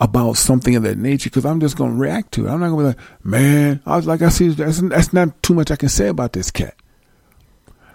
[0.00, 2.50] about something of that nature because I'm just gonna react to it.
[2.50, 5.54] I'm not gonna be like, man, I was like, I see that's, that's not too
[5.54, 6.74] much I can say about this cat.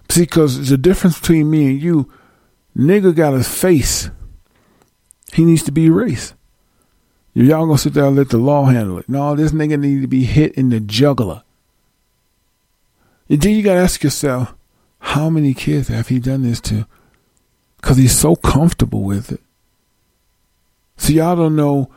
[0.10, 2.12] See, because a difference between me and you.
[2.78, 4.10] Nigga got a face.
[5.34, 6.34] He needs to be erased.
[7.34, 9.10] Y'all gonna sit there and let the law handle it.
[9.10, 11.44] No, this nigga need to be hit in the jugular.
[13.30, 14.54] And then you gotta ask yourself,
[15.00, 16.86] how many kids have he done this to?
[17.82, 19.42] Cause he's so comfortable with it.
[20.98, 21.90] So y'all don't know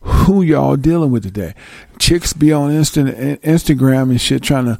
[0.00, 1.54] who y'all dealing with today.
[1.98, 4.78] Chicks be on Insta, Instagram and shit trying to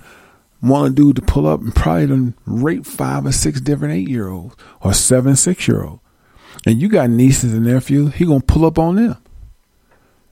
[0.63, 4.09] want a dude to pull up and probably done rape five or six different eight
[4.09, 6.03] year olds or seven, six year olds.
[6.67, 9.17] And you got nieces and nephews, he gonna pull up on them.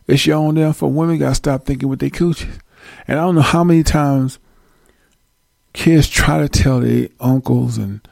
[0.06, 2.60] It's your own damn for women gotta stop thinking with their coochies.
[3.08, 4.38] And I don't know how many times
[5.72, 8.06] kids try to tell their uncles and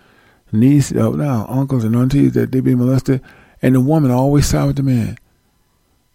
[0.52, 3.20] nieces, oh, no, uncles and aunties that they be molested,
[3.64, 5.16] and the woman always side with the man.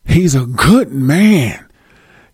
[0.06, 1.68] He's a good man.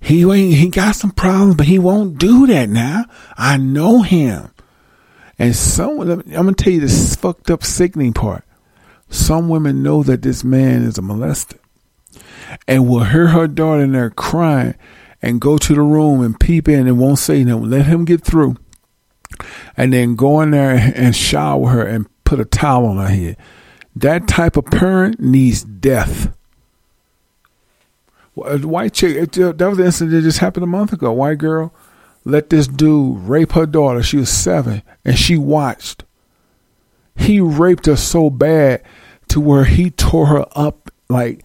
[0.01, 3.05] He he got some problems, but he won't do that now.
[3.37, 4.51] I know him.
[5.39, 8.43] And some, I'm gonna tell you this fucked up, sickening part.
[9.09, 11.59] Some women know that this man is a molester,
[12.67, 14.75] and will hear her daughter in there crying,
[15.21, 17.69] and go to the room and peep in and won't say nothing.
[17.69, 18.57] Let him get through,
[19.77, 23.37] and then go in there and shower her and put a towel on her head.
[23.95, 26.35] That type of parent needs death.
[28.37, 30.91] A uh, white chick, it, uh, that was the incident that just happened a month
[30.91, 31.13] ago.
[31.13, 31.73] White girl
[32.25, 34.03] let this dude rape her daughter.
[34.03, 36.03] She was seven, and she watched.
[37.15, 38.83] He raped her so bad
[39.29, 41.44] to where he tore her up like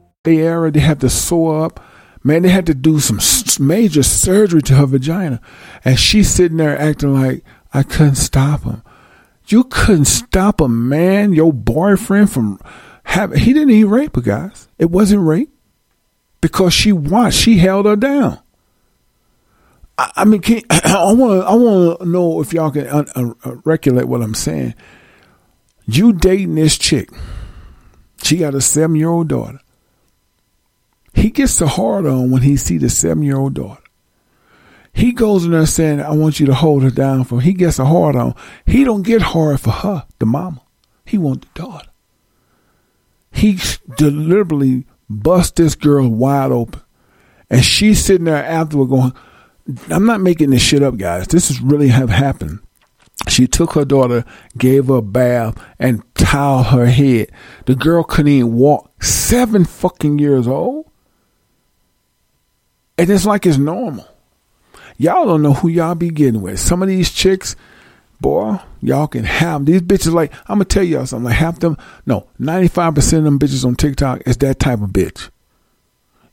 [0.23, 1.83] They era they had to sew up.
[2.23, 3.19] Man, they had to do some
[3.65, 5.41] major surgery to her vagina,
[5.83, 7.43] and she's sitting there acting like
[7.73, 8.83] I couldn't stop him.
[9.47, 12.59] You couldn't stop a man, your boyfriend, from
[13.03, 13.39] having.
[13.39, 14.67] He didn't even rape her, guys.
[14.77, 15.51] It wasn't rape
[16.41, 17.37] because she watched.
[17.37, 18.39] She held her down.
[19.97, 21.47] I, I mean, can, I want to.
[21.47, 24.75] I want to know if y'all can uh, uh, recollect what I'm saying.
[25.87, 27.09] You dating this chick?
[28.21, 29.60] She got a seven year old daughter.
[31.21, 33.83] He gets the hard on when he see the seven year old daughter.
[34.91, 37.77] He goes in there saying, I want you to hold her down for he gets
[37.77, 38.33] a hard on.
[38.65, 40.63] He don't get hard for her, the mama.
[41.05, 41.89] He want the daughter.
[43.31, 43.59] He
[43.97, 46.81] deliberately bust this girl wide open.
[47.51, 49.13] And she's sitting there afterward going,
[49.91, 51.27] I'm not making this shit up, guys.
[51.27, 52.61] This is really have happened.
[53.27, 54.25] She took her daughter,
[54.57, 57.31] gave her a bath, and toweled her head.
[57.67, 59.03] The girl couldn't even walk.
[59.03, 60.90] Seven fucking years old.
[63.01, 64.07] And it's like it's normal.
[64.97, 66.59] Y'all don't know who y'all be getting with.
[66.59, 67.55] Some of these chicks
[68.19, 70.13] boy, y'all can have these bitches.
[70.13, 71.25] Like I'm gonna tell y'all something.
[71.25, 74.91] Like half them, no, 95 percent of them bitches on TikTok is that type of
[74.91, 75.31] bitch.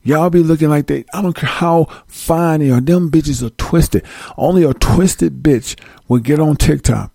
[0.03, 1.05] Y'all be looking like they.
[1.11, 2.79] I don't care how fine they are.
[2.79, 4.05] Them bitches are twisted.
[4.37, 5.75] Only a twisted bitch
[6.07, 7.11] will get on TikTok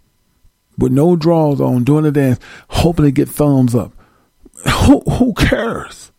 [0.76, 2.40] with no drawers on, doing the dance,
[2.70, 3.92] hoping to get thumbs up.
[4.86, 6.10] Who who cares?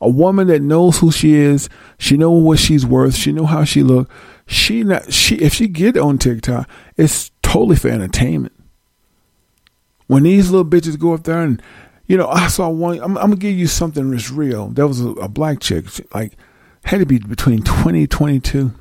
[0.00, 3.64] A woman that knows who she is, she know what she's worth, she know how
[3.64, 4.10] she look.
[4.46, 8.54] She not she if she get on TikTok, it's totally for entertainment.
[10.06, 11.62] When these little bitches go up there and
[12.06, 12.98] you know, I saw one.
[12.98, 14.68] I'm, I'm gonna give you something that's real.
[14.70, 16.32] That was a, a black chick, like
[16.84, 18.72] had to be between 20 22,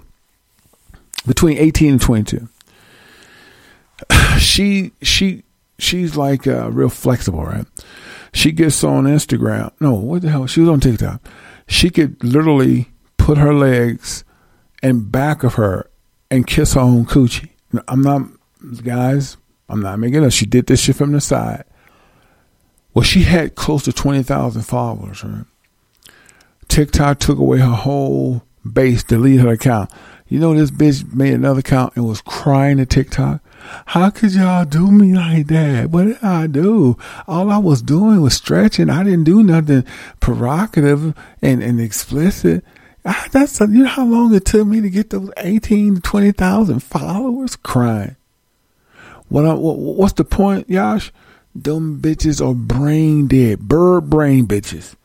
[1.27, 2.49] between 18 and 22.
[4.39, 5.43] She she
[5.79, 7.65] she's like uh, real flexible, right?
[8.33, 9.71] She gets on Instagram.
[9.79, 10.45] No, what the hell?
[10.45, 11.21] She was on TikTok.
[11.67, 14.23] She could literally put her legs
[14.83, 15.89] in back of her
[16.29, 17.49] and kiss her own coochie.
[17.87, 18.21] I'm not,
[18.83, 19.37] guys.
[19.67, 20.31] I'm not making up.
[20.31, 21.63] She did this shit from the side.
[22.93, 25.23] Well, she had close to twenty thousand followers.
[25.23, 25.45] Right?
[26.67, 29.91] TikTok took away her whole base, deleted her account.
[30.27, 33.41] You know, this bitch made another account and was crying at TikTok.
[33.87, 35.89] How could y'all do me like that?
[35.89, 36.97] What did I do?
[37.27, 38.89] All I was doing was stretching.
[38.89, 39.83] I didn't do nothing
[40.19, 42.63] provocative and, and explicit.
[43.05, 46.31] I, that's you know how long it took me to get those eighteen to twenty
[46.31, 48.15] thousand followers crying.
[49.29, 51.11] What, I, what what's the point, Yash?
[51.55, 54.95] Them bitches are brain dead, bird brain bitches,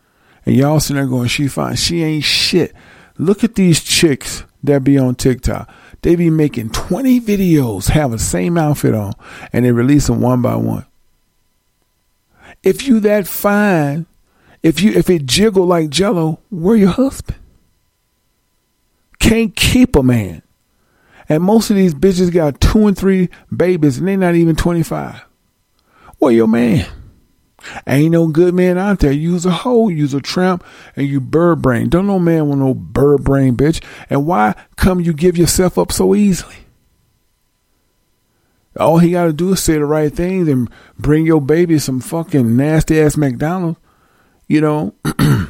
[0.45, 2.75] and y'all sitting there going, "She fine, she ain't shit."
[3.17, 5.71] Look at these chicks that be on TikTok.
[6.05, 9.15] They be making 20 videos, have the same outfit on,
[9.55, 10.85] and they release them one by one.
[12.63, 14.05] If you that fine,
[14.63, 17.39] if you if it jiggle like jello, where your husband?
[19.19, 20.43] Can't keep a man.
[21.31, 25.25] And most of these bitches got two and three babies and they not even 25.
[26.19, 26.87] Where your man?
[27.87, 29.13] Ain't no good man out there.
[29.13, 30.65] Use a hoe, use a tramp,
[30.97, 31.89] and you bird brain.
[31.89, 33.83] Don't no man want no bird brain, bitch.
[34.11, 36.57] And why come you give yourself up so easily?
[38.79, 42.01] All he got to do is say the right things and bring your baby some
[42.01, 43.79] fucking nasty ass McDonald's,
[44.49, 44.95] you know,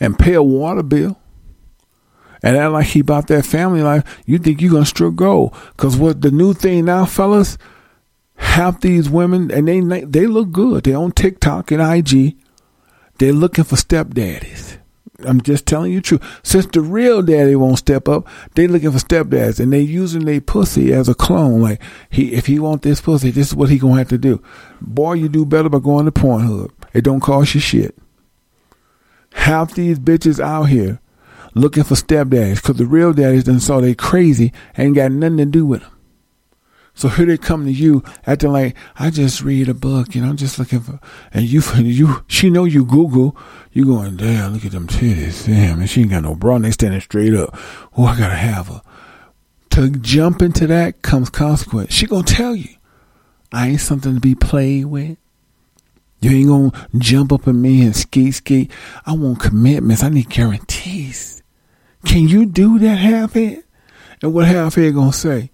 [0.00, 1.18] and pay a water bill.
[2.42, 4.04] And act like he about that family life.
[4.24, 5.56] You think you gonna strip gold?
[5.76, 7.58] Cause what the new thing now, fellas?
[8.38, 10.84] Half these women and they they look good.
[10.84, 12.36] They're on TikTok and IG.
[13.18, 14.78] They're looking for stepdaddies.
[15.26, 16.40] I'm just telling you the truth.
[16.44, 20.40] Since the real daddy won't step up, they looking for stepdads and they using their
[20.40, 21.60] pussy as a clone.
[21.60, 24.40] Like he, if he want this pussy, this is what he gonna have to do.
[24.80, 26.70] Boy, you do better by going to Pornhub.
[26.94, 27.98] It don't cost you shit.
[29.32, 31.00] Half these bitches out here
[31.54, 35.46] looking for stepdads because the real daddies done saw they crazy and got nothing to
[35.46, 35.97] do with them.
[36.98, 40.36] So here they come to you acting like I just read a book, know, I'm
[40.36, 40.98] just looking for,
[41.32, 43.36] and you, you, she know you Google,
[43.72, 46.64] you going, damn, look at them titties, damn, and she ain't got no bra, and
[46.64, 47.56] they standing straight up.
[47.96, 48.82] Oh, I gotta have her.
[49.70, 51.94] To jump into that comes consequence.
[51.94, 52.74] She gonna tell you,
[53.52, 55.18] I ain't something to be played with.
[56.20, 58.72] You ain't gonna jump up at me and skate, skate.
[59.06, 60.02] I want commitments.
[60.02, 61.44] I need guarantees.
[62.04, 63.62] Can you do that half head?
[64.20, 65.52] And what half head gonna say?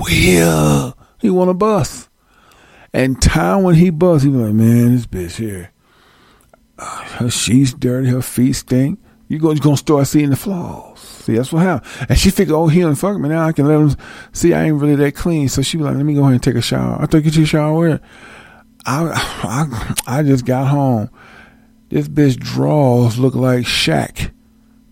[0.00, 0.96] Will.
[1.20, 2.08] He want to bust.
[2.92, 5.72] And time when he bust, he be like, man, this bitch here.
[6.78, 7.28] Uh,
[7.78, 9.00] dirty, her feet stink.
[9.28, 11.00] You go, you gonna start seeing the flaws.
[11.00, 12.06] See, that's what happened.
[12.08, 13.46] And she figured, oh, he done fuck me now.
[13.46, 13.94] I can let him
[14.32, 15.48] see I ain't really that clean.
[15.48, 16.96] So she be like, let me go ahead and take a shower.
[16.98, 18.00] I took you a shower.
[18.86, 19.10] I,
[19.42, 21.10] I, I just got home.
[21.90, 24.30] This bitch draws look like Shaq.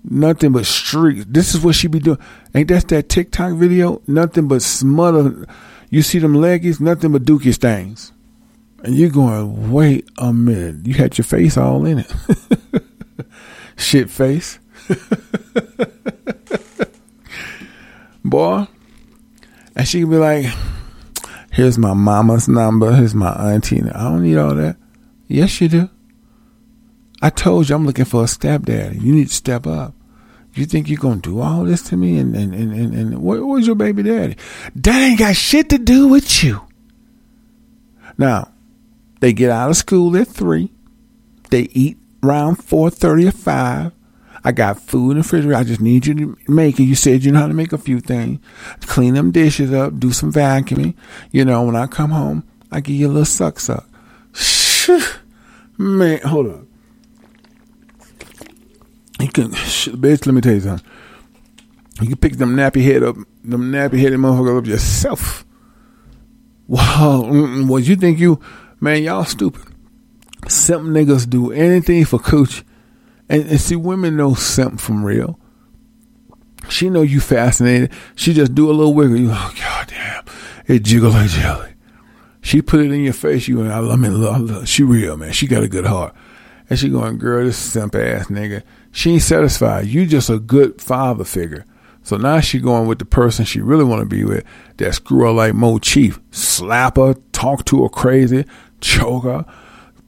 [0.09, 1.25] Nothing but streaks.
[1.29, 2.19] This is what she be doing.
[2.55, 4.01] Ain't that that TikTok video?
[4.07, 5.47] Nothing but smother.
[5.91, 6.81] You see them leggies?
[6.81, 8.13] Nothing but dookie stains.
[8.85, 10.87] And you're going, wait a minute.
[10.87, 12.13] You had your face all in it.
[13.77, 14.61] Shit face.
[18.25, 18.69] Boy.
[19.75, 20.47] And she can be like,
[21.51, 22.95] here's my mama's number.
[22.95, 23.83] Here's my auntie.
[23.83, 24.77] I don't need all that.
[25.27, 25.91] Yes, you do.
[27.21, 28.99] I told you I'm looking for a stepdaddy.
[28.99, 29.96] You need to step up.
[30.57, 32.19] You think you're gonna do all this to me?
[32.19, 34.37] And and and and, and where, where's your baby daddy?
[34.75, 36.63] That ain't got shit to do with you.
[38.17, 38.51] Now,
[39.21, 40.73] they get out of school at three.
[41.51, 43.93] They eat around four thirty or five.
[44.45, 45.59] I got food in the refrigerator.
[45.59, 46.85] I just need you to make it.
[46.85, 48.41] You said you know how to make a few things.
[48.83, 49.99] Clean them dishes up.
[49.99, 50.95] Do some vacuuming.
[51.33, 53.87] You know, when I come home, I give you a little suck suck.
[55.79, 56.66] Man, hold on.
[59.27, 60.87] You can, bitch, let me tell you something.
[62.01, 65.45] You can pick them nappy head up, them nappy headed motherfuckers up yourself.
[66.69, 67.23] Wow,
[67.67, 68.41] what you think you,
[68.81, 69.65] man, y'all stupid.
[70.47, 72.65] Some niggas do anything for cooch.
[73.29, 75.41] And, and see, women know something from real.
[76.69, 77.91] She know you fascinated.
[78.15, 79.17] She just do a little wiggle.
[79.17, 80.25] You, oh, god damn.
[80.69, 81.75] It jiggle like jelly.
[82.43, 83.49] She put it in your face.
[83.49, 84.69] You and I, I mean, love, love.
[84.69, 85.33] she real, man.
[85.33, 86.15] She got a good heart.
[86.71, 88.63] And she going, girl, this simp ass nigga.
[88.97, 89.89] She ain't satisfied.
[89.89, 91.67] You just a good father figure.
[92.03, 94.43] So now she going with the person she really want to be with
[94.79, 96.19] that screw her like Mo Chief.
[96.31, 98.47] Slap her, talk to her crazy,
[98.81, 99.45] choke her,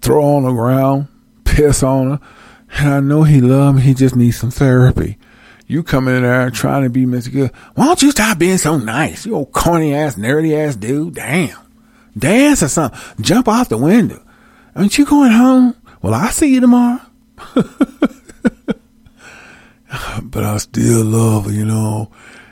[0.00, 1.08] throw her on the ground,
[1.44, 2.20] piss on her.
[2.78, 3.82] And I know he love me.
[3.82, 5.18] He just needs some therapy.
[5.66, 7.30] You coming in there trying to be Mr.
[7.30, 7.50] Good.
[7.74, 9.26] Why don't you stop being so nice?
[9.26, 11.14] You old corny ass, nerdy ass dude.
[11.14, 11.58] Damn.
[12.16, 12.98] Dance or something.
[13.22, 14.24] Jump off the window.
[14.74, 15.76] Aren't you going home?
[16.00, 17.02] Well, I'll see you tomorrow.
[20.22, 22.10] but I still love her, you know.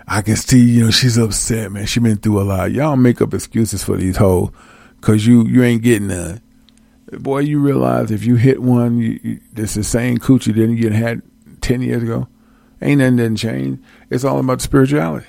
[0.08, 1.86] I can see, you know, she's upset, man.
[1.86, 2.72] She been through a lot.
[2.72, 4.50] Y'all make up excuses for these hoes
[5.00, 6.40] because you, you ain't getting none.
[7.12, 10.90] Boy, you realize if you hit one, you, you, it's the same coochie that you
[10.90, 11.22] had
[11.60, 12.28] 10 years ago.
[12.80, 13.80] Ain't nothing didn't change.
[14.10, 15.26] It's all about spirituality.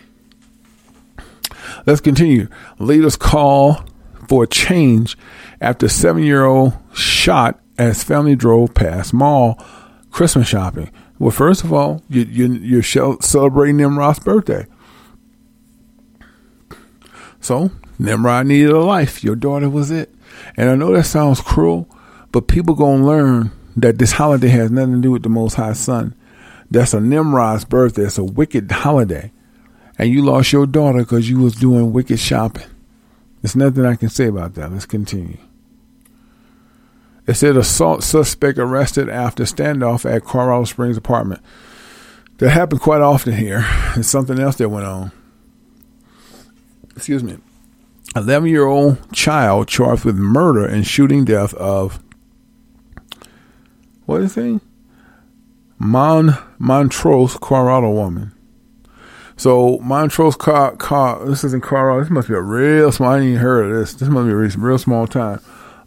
[1.85, 2.47] Let's continue.
[2.79, 3.83] Leaders call
[4.27, 5.17] for change
[5.61, 9.63] after seven year old shot as family drove past mall
[10.11, 10.91] Christmas shopping.
[11.19, 14.65] Well, first of all, you, you, are celebrating Nimrod's birthday.
[17.41, 19.23] So, Nimrod needed a life.
[19.23, 20.13] Your daughter was it.
[20.55, 21.89] And I know that sounds cruel,
[22.31, 25.55] but people going to learn that this holiday has nothing to do with the Most
[25.55, 26.13] High Son.
[26.69, 28.03] That's a Nimrod's birthday.
[28.03, 29.31] It's a wicked holiday.
[29.97, 32.67] And you lost your daughter because you was doing wicked shopping.
[33.41, 34.71] There's nothing I can say about that.
[34.71, 35.37] Let's continue.
[37.27, 41.41] It said assault suspect arrested after standoff at Colorado Springs apartment.
[42.37, 43.65] That happened quite often here.
[43.95, 45.11] It's something else that went on.
[46.95, 47.37] Excuse me.
[48.15, 52.01] 11 year old child charged with murder and shooting death of
[54.05, 54.61] what is he?
[55.77, 58.31] Mon Montrose, Colorado woman.
[59.35, 62.01] So Montrose, car, car, this is in Colorado.
[62.01, 63.09] This must be a real small.
[63.09, 63.93] I ain't even heard of this.
[63.93, 65.41] This must be a real, small town.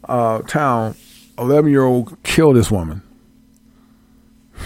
[0.04, 0.94] Uh, town
[1.40, 3.02] 11 year old killed this woman.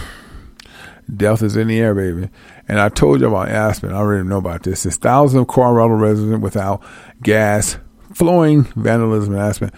[1.16, 2.28] Death is in the air, baby.
[2.66, 3.92] And I told you about Aspen.
[3.92, 4.84] I already know about this.
[4.84, 6.82] It's thousands of Colorado residents without
[7.22, 7.78] gas,
[8.12, 9.70] flowing vandalism in Aspen.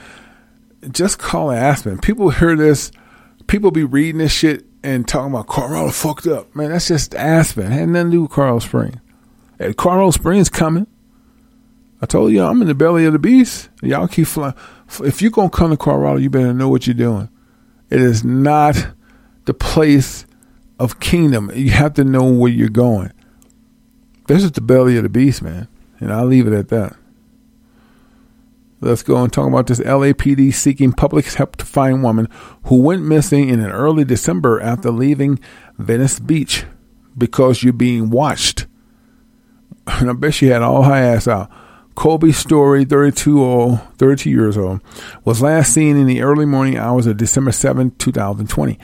[0.91, 1.99] Just call Aspen.
[1.99, 2.91] People hear this.
[3.47, 6.55] People be reading this shit and talking about Colorado fucked up.
[6.55, 7.71] Man, that's just Aspen.
[7.71, 8.97] Had nothing to do with Colorado Springs.
[9.59, 10.87] And Colorado Springs coming.
[12.01, 13.69] I told you I'm in the belly of the beast.
[13.83, 14.55] Y'all keep flying
[15.01, 17.29] if you're going to come to Colorado, you better know what you're doing.
[17.91, 18.89] It is not
[19.45, 20.27] the place
[20.79, 21.51] of kingdom.
[21.55, 23.13] You have to know where you're going.
[24.27, 25.69] This is the belly of the beast, man.
[26.01, 26.97] And I'll leave it at that.
[28.81, 32.29] Let's go and talk about this LAPD seeking public help to find woman
[32.65, 35.39] who went missing in an early December after leaving
[35.79, 36.67] Venice Beach
[37.17, 38.67] because you're being watched.
[39.89, 41.49] And I bet she had all her ass out.
[41.97, 44.81] Colby Story, 32, old, 32 years old,
[45.25, 48.79] was last seen in the early morning hours of December 7, 2020.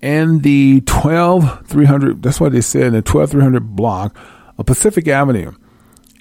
[0.00, 4.16] And the 12300, that's what they said, in the 12300 block
[4.56, 5.52] of Pacific Avenue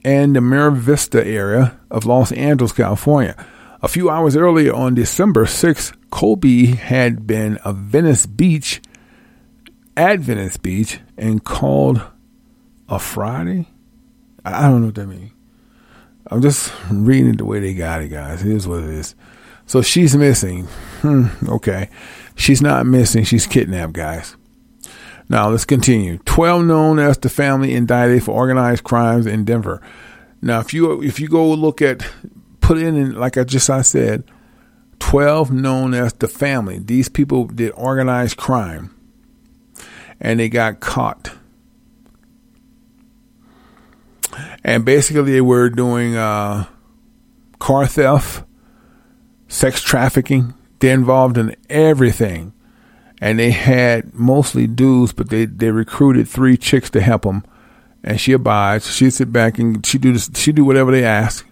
[0.04, 3.36] and the Mar Vista area of Los Angeles, California.
[3.82, 8.82] A few hours earlier on December 6, Colby had been at Venice Beach,
[9.96, 12.02] at Venice Beach, and called
[12.90, 13.68] a Friday.
[14.44, 15.32] I don't know what that means
[16.30, 18.42] I'm just reading it the way they got it, guys.
[18.42, 19.16] It is what it is.
[19.66, 20.66] So she's missing.
[21.02, 21.90] Hmm, okay.
[22.36, 23.24] She's not missing.
[23.24, 24.36] She's kidnapped, guys.
[25.30, 26.20] Now let's continue.
[26.20, 29.82] Twelve known as the family indicted for organized crimes in Denver.
[30.42, 32.06] Now, if you if you go look at
[32.62, 34.24] put in, in like I just I said,
[35.00, 36.80] twelve known as the family.
[36.80, 38.96] These people did organized crime,
[40.22, 41.32] and they got caught
[44.64, 46.66] and basically they were doing uh,
[47.60, 48.44] car theft,
[49.48, 50.54] sex trafficking.
[50.80, 52.54] They're involved in everything,
[53.20, 57.44] and they had mostly dudes, but they they recruited three chicks to help them,
[58.04, 58.94] and she abides.
[58.94, 61.48] She sit back and she do this, she do whatever they ask,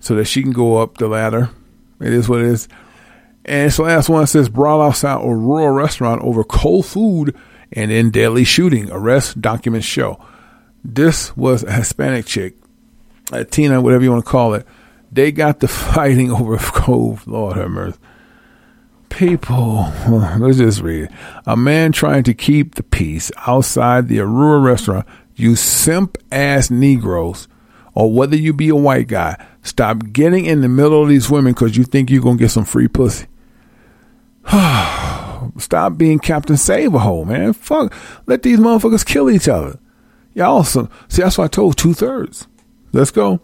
[0.00, 1.50] so that she can go up the ladder.
[2.00, 2.68] It is what it is.
[3.44, 7.34] And this last one says brawl outside Aurora restaurant over cold food
[7.72, 8.90] and then deadly shooting.
[8.90, 10.20] Arrest documents show.
[10.84, 12.54] This was a Hispanic chick,
[13.32, 14.66] a Tina, whatever you want to call it.
[15.10, 17.26] They got the fighting over Cove.
[17.26, 17.98] Lord have mercy.
[19.08, 19.92] People,
[20.38, 21.10] let's just read it.
[21.46, 27.48] A man trying to keep the peace outside the Aurora restaurant You simp ass Negroes,
[27.94, 31.54] or whether you be a white guy, stop getting in the middle of these women
[31.54, 33.26] because you think you're going to get some free pussy.
[35.58, 37.52] stop being Captain Save a hole, man.
[37.54, 37.92] Fuck.
[38.26, 39.78] Let these motherfuckers kill each other.
[40.34, 42.46] Y'all, so, see, that's why I told two thirds.
[42.92, 43.40] Let's go.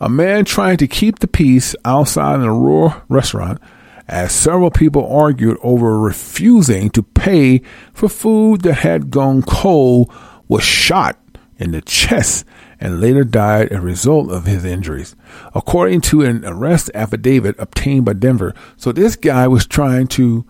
[0.00, 3.60] A man trying to keep the peace outside in Aurora restaurant
[4.08, 7.62] as several people argued over refusing to pay
[7.92, 10.12] for food that had gone cold
[10.48, 11.18] was shot
[11.58, 12.44] in the chest
[12.78, 15.16] and later died as a result of his injuries.
[15.54, 18.54] According to an arrest affidavit obtained by Denver.
[18.76, 20.44] So this guy was trying to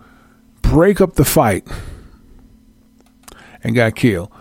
[0.61, 1.65] break up the fight
[3.63, 4.31] and got killed.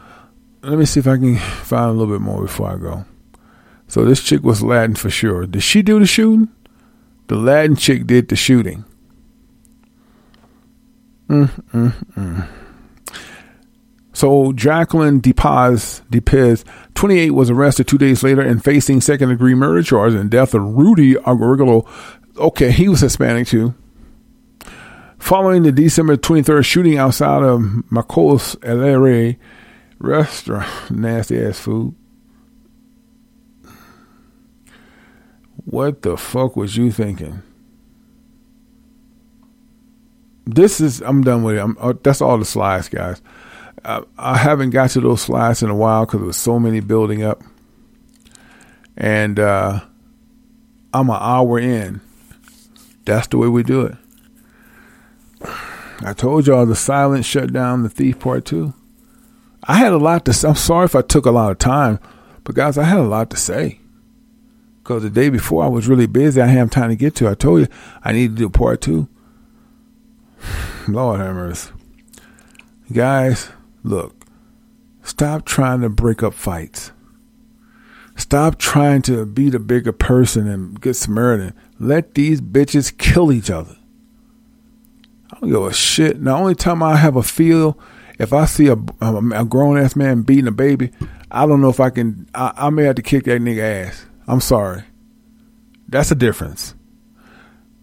[0.67, 3.05] Let me see if I can find a little bit more before I go.
[3.87, 5.47] So this chick was Latin for sure.
[5.47, 6.49] Did she do the shooting?
[7.29, 8.85] The Latin chick did the shooting.
[11.29, 12.49] Mm, mm, mm.
[14.13, 16.65] So Jacqueline DePaz, DePez,
[16.95, 20.63] 28, was arrested two days later and facing second degree murder charges and death of
[20.63, 21.87] Rudy Agorigolo.
[22.39, 23.73] Okay, he was Hispanic too.
[25.19, 27.61] Following the December 23rd shooting outside of
[27.93, 29.37] Marcos LRA
[29.99, 31.95] restaurant, nasty ass food.
[35.65, 37.43] What the fuck was you thinking?
[40.45, 41.61] This is, I'm done with it.
[41.61, 43.21] I'm, uh, that's all the slides, guys.
[43.85, 46.81] I, I haven't got to those slides in a while because there was so many
[46.81, 47.43] building up.
[48.97, 49.81] And uh,
[50.95, 52.01] I'm an hour in.
[53.05, 53.97] That's the way we do it.
[56.01, 58.75] I told y'all the silent shut down the thief part two.
[59.69, 60.49] I had a lot to say.
[60.49, 61.99] I'm sorry if I took a lot of time,
[62.45, 63.81] but guys, I had a lot to say.
[64.83, 67.29] Because the day before I was really busy, I have time to get to.
[67.29, 67.67] I told you
[68.05, 69.09] I need to do part two.
[70.89, 71.71] Lord have mercy.
[72.93, 73.51] Guys,
[73.83, 74.15] look,
[75.03, 76.93] stop trying to break up fights.
[78.17, 81.53] Stop trying to be the bigger person and get Samaritan.
[81.79, 83.77] Let these bitches kill each other.
[85.33, 86.23] I don't give a shit.
[86.23, 87.79] The only time I have a feel,
[88.19, 90.91] if I see a, a, grown ass man beating a baby,
[91.31, 92.29] I don't know if I can.
[92.35, 94.07] I, I may have to kick that nigga ass.
[94.27, 94.85] I'm sorry.
[95.89, 96.75] That's a difference.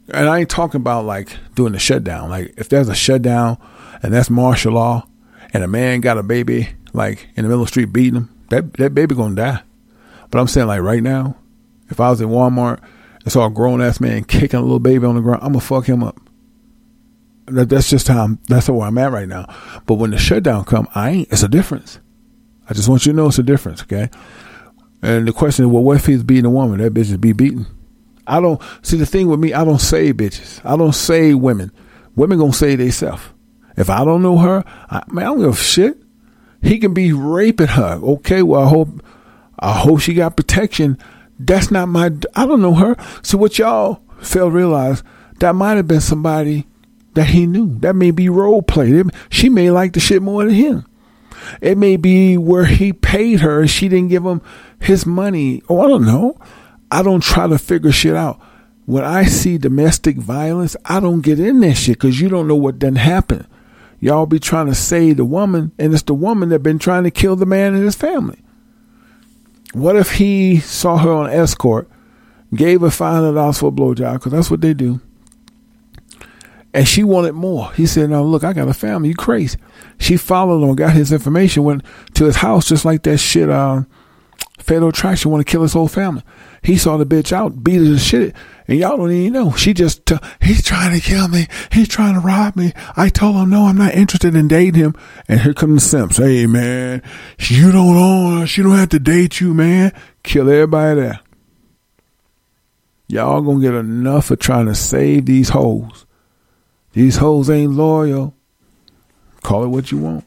[0.09, 2.29] And I ain't talking about like doing a shutdown.
[2.29, 3.57] Like if there's a shutdown
[4.01, 5.07] and that's martial law,
[5.53, 8.29] and a man got a baby like in the middle of the street beating him,
[8.49, 9.61] that that baby gonna die.
[10.31, 11.37] But I'm saying like right now,
[11.89, 12.81] if I was in Walmart
[13.23, 15.61] and saw a grown ass man kicking a little baby on the ground, I'm gonna
[15.61, 16.19] fuck him up.
[17.55, 19.45] That, that's just how I'm, that's where I'm at right now.
[19.85, 21.31] But when the shutdown come, I ain't.
[21.31, 21.99] It's a difference.
[22.69, 24.09] I just want you to know it's a difference, okay?
[25.01, 26.79] And the question is, well, what if he's beating a woman?
[26.79, 27.65] That bitch is be beaten.
[28.25, 29.53] I don't see the thing with me.
[29.53, 30.61] I don't say bitches.
[30.63, 31.71] I don't say women.
[32.15, 33.33] Women gonna say they self.
[33.75, 35.97] If I don't know her, I, man, I don't give a shit.
[36.61, 37.99] He can be raping her.
[38.01, 39.03] Okay, well, I hope,
[39.59, 40.97] I hope she got protection.
[41.37, 42.05] That's not my.
[42.35, 42.95] I don't know her.
[43.23, 45.03] So what y'all fail to realize
[45.39, 46.65] that might have been somebody
[47.13, 47.77] that he knew.
[47.79, 49.03] That may be role play.
[49.29, 50.85] She may like the shit more than him.
[51.61, 54.41] It may be where he paid her and she didn't give him
[54.79, 55.61] his money.
[55.69, 56.39] Oh, I don't know.
[56.91, 58.39] I don't try to figure shit out.
[58.85, 62.55] When I see domestic violence, I don't get in that shit because you don't know
[62.55, 63.47] what done happened.
[63.99, 67.11] Y'all be trying to save the woman, and it's the woman that been trying to
[67.11, 68.41] kill the man and his family.
[69.71, 71.89] What if he saw her on escort,
[72.53, 74.99] gave her five hundred dollars for a blowjob because that's what they do,
[76.73, 77.71] and she wanted more?
[77.73, 79.09] He said, "No, look, I got a family.
[79.09, 79.59] You crazy?"
[79.99, 81.83] She followed him, got his information, went
[82.15, 83.49] to his house just like that shit.
[83.49, 83.83] Uh,
[84.59, 86.23] Fatal Attraction want to kill his whole family.
[86.61, 88.33] He saw the bitch out, beat her to shit,
[88.67, 89.51] and y'all don't even know.
[89.51, 91.47] She just, uh, he's trying to kill me.
[91.71, 92.71] He's trying to rob me.
[92.95, 94.95] I told him, no, I'm not interested in dating him.
[95.27, 96.17] And here come the simps.
[96.17, 97.01] Hey, man,
[97.39, 98.47] you don't own her.
[98.47, 99.91] She don't have to date you, man.
[100.23, 101.19] Kill everybody there.
[103.07, 106.05] Y'all gonna get enough of trying to save these hoes.
[106.93, 108.35] These hoes ain't loyal.
[109.41, 110.25] Call it what you want.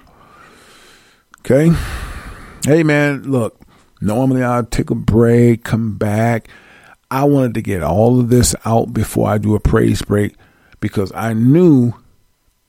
[1.40, 1.72] Okay?
[2.64, 3.60] Hey, man, look.
[4.00, 6.48] Normally I'd take a break, come back.
[7.10, 10.34] I wanted to get all of this out before I do a praise break
[10.80, 11.94] because I knew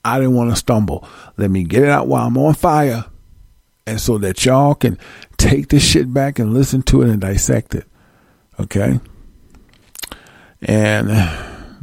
[0.04, 1.06] I didn't want to stumble.
[1.36, 3.04] Let me get it out while I'm on fire.
[3.86, 4.98] And so that y'all can
[5.38, 7.86] take this shit back and listen to it and dissect it.
[8.60, 9.00] Okay?
[10.62, 11.10] And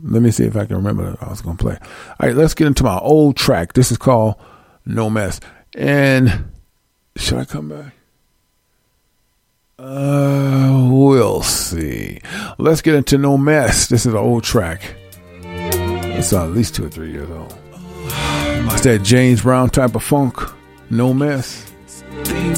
[0.08, 1.78] let me see if I can remember I was going to play.
[1.82, 3.74] All right, let's get into my old track.
[3.74, 4.36] This is called
[4.86, 5.40] No Mess.
[5.76, 6.52] And
[7.16, 7.94] should I come back?
[9.78, 12.22] Uh, we'll see.
[12.58, 13.88] Let's get into No Mess.
[13.88, 14.96] This is an old track.
[15.42, 17.58] It's at least two or three years old.
[18.08, 20.38] It's that James Brown type of funk.
[20.90, 21.72] No Mess.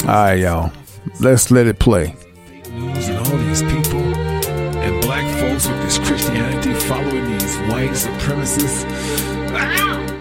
[0.03, 0.71] All right, y'all.
[1.21, 2.15] Let's let it play.
[7.77, 10.16] White supremacists.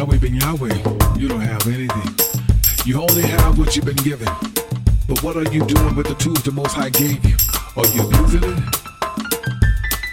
[0.00, 1.18] Yahweh Yahweh.
[1.18, 2.14] You don't have anything.
[2.86, 4.28] You only have what you've been given.
[5.06, 7.36] But what are you doing with the tools the Most High gave you?
[7.76, 8.58] Are you using it?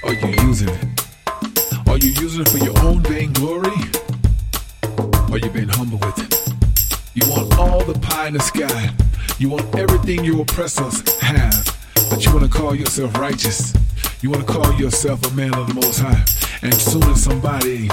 [0.03, 1.88] Are you using it?
[1.88, 3.80] Are you using it for your own vainglory?
[5.31, 6.35] Are you being humble with it?
[7.14, 8.89] You want all the pie in the sky.
[9.39, 11.64] You want everything your oppressors have.
[12.09, 13.73] But you want to call yourself righteous.
[14.22, 16.26] You want to call yourself a man of the Most High.
[16.61, 17.88] And soon as somebody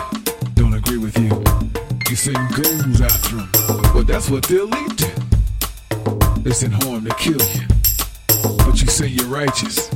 [2.34, 3.50] send goons after them.
[3.94, 5.14] Well, that's what they'll eat.
[6.42, 7.66] They send harm to kill you.
[8.58, 9.90] But you say you're righteous.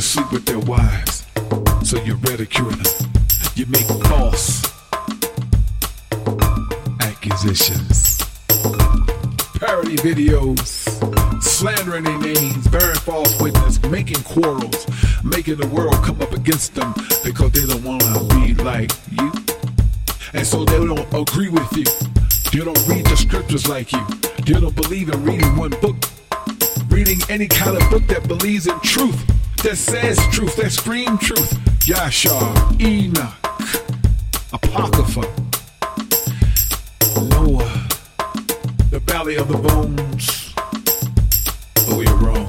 [0.00, 1.26] Sleep with their wives.
[1.82, 3.12] So you ridicule them.
[3.54, 4.64] You make false
[7.00, 8.18] accusations.
[9.58, 14.86] Parody videos, slandering their names, bearing false witness, making quarrels,
[15.22, 19.32] making the world come up against them because they don't want to be like you.
[20.32, 21.84] And so they don't agree with you.
[22.52, 24.19] They don't read the scriptures like you.
[32.10, 33.34] Yashar, Enoch,
[34.52, 35.22] Apocrypha,
[37.30, 37.86] Noah,
[38.90, 40.52] the valley of the bones.
[41.96, 42.48] We are wrong.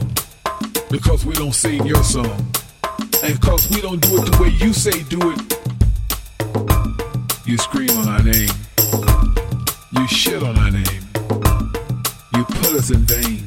[0.90, 2.52] Because we don't sing your song.
[3.22, 5.40] And because we don't do it the way you say do it.
[7.46, 8.50] You scream on our name.
[9.92, 11.04] You shit on our name.
[12.34, 13.46] You put us in vain.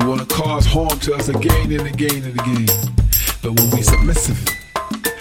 [0.00, 2.66] You want to cause harm to us again and again and again.
[3.40, 4.59] But when we submissive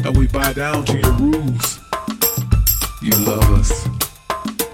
[0.05, 1.79] and we bow down to your rules,
[3.01, 3.87] you love us.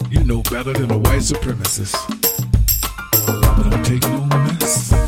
[0.10, 1.96] You know better than a white supremacist.
[3.26, 5.05] Papa don't take no mess.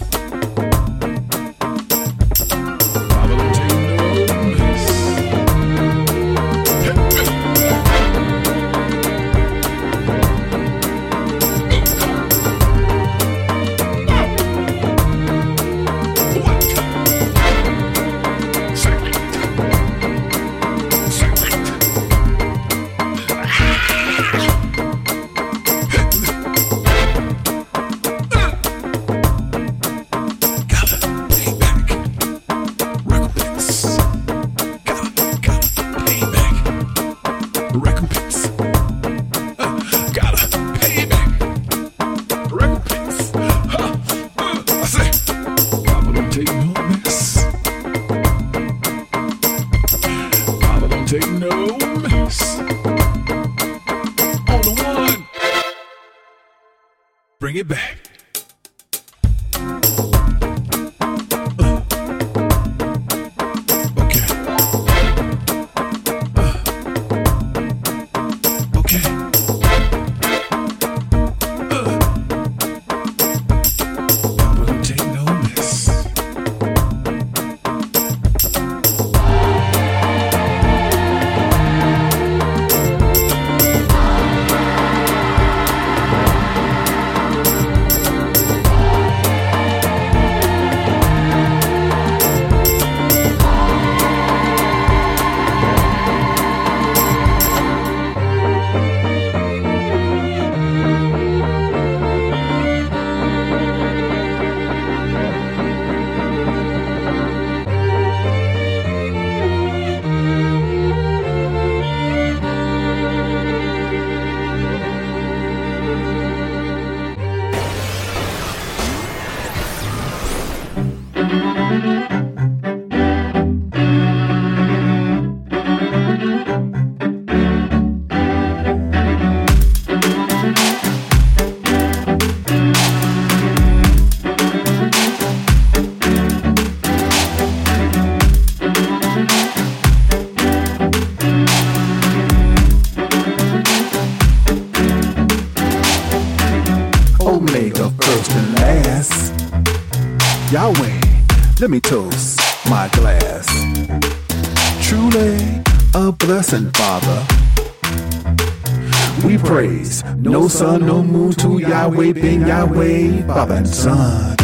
[163.27, 164.35] Father and Son.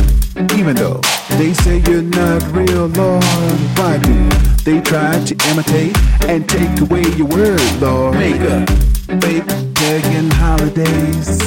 [0.57, 0.99] Even though
[1.37, 3.23] they say you're not real, Lord,
[3.77, 4.29] why do
[4.63, 8.15] they try to imitate and take away your word, Lord?
[8.15, 8.69] Make up
[9.21, 11.39] fake pagan holidays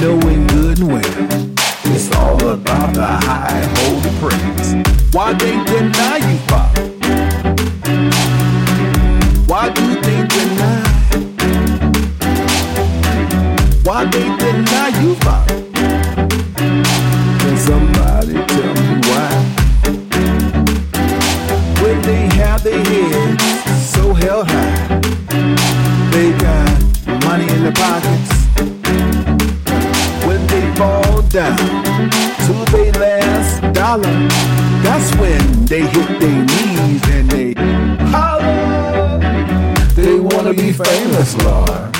[0.00, 1.48] knowing good and well
[1.94, 5.14] it's all about the high holy praise.
[5.14, 6.82] Why they deny you, Father?
[9.46, 10.84] Why do they deny?
[13.82, 15.67] Why they deny you, Father?
[27.68, 28.32] Their pockets
[30.26, 31.56] when they fall down
[32.46, 34.28] to their last dollar.
[34.82, 37.54] That's when they hit their knees and they
[38.06, 39.18] holler.
[39.94, 41.92] They wanna be famous, Lord.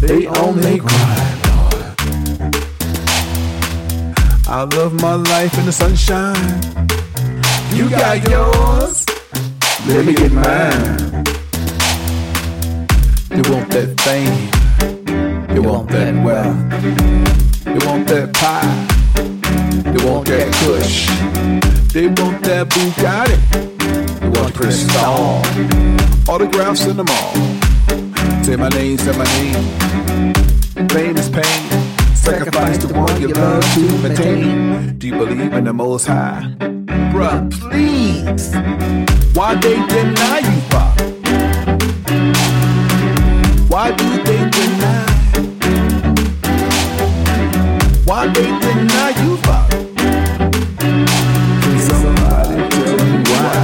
[0.00, 1.84] They on their grind, Lord.
[4.48, 6.62] I love my life in the sunshine.
[7.74, 9.04] You got yours.
[9.86, 11.35] Let me get mine.
[13.36, 15.46] They want that fame.
[15.48, 16.56] They want that wealth.
[17.64, 18.86] They want that pie.
[19.92, 21.06] They want that push.
[21.92, 23.36] They want that Bugatti.
[24.20, 25.42] They want Cristal.
[26.32, 28.42] Autographs in the mall.
[28.42, 30.88] Say my name, say my name.
[30.88, 32.16] Fame is pain.
[32.16, 34.96] Sacrifice the one you love to maintain.
[34.96, 36.56] Do you believe in the Most High?
[37.12, 38.54] Bruh, please.
[39.36, 40.95] Why they deny you, Father?
[43.86, 45.06] Why do they deny?
[48.04, 49.38] Why they deny you?
[51.62, 53.54] Can somebody tell me why?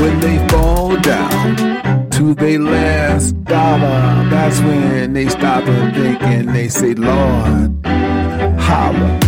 [0.00, 6.48] When they fall down to their last dollar, that's when they stop and think and
[6.50, 7.84] they say, Lord,
[8.60, 9.21] holla.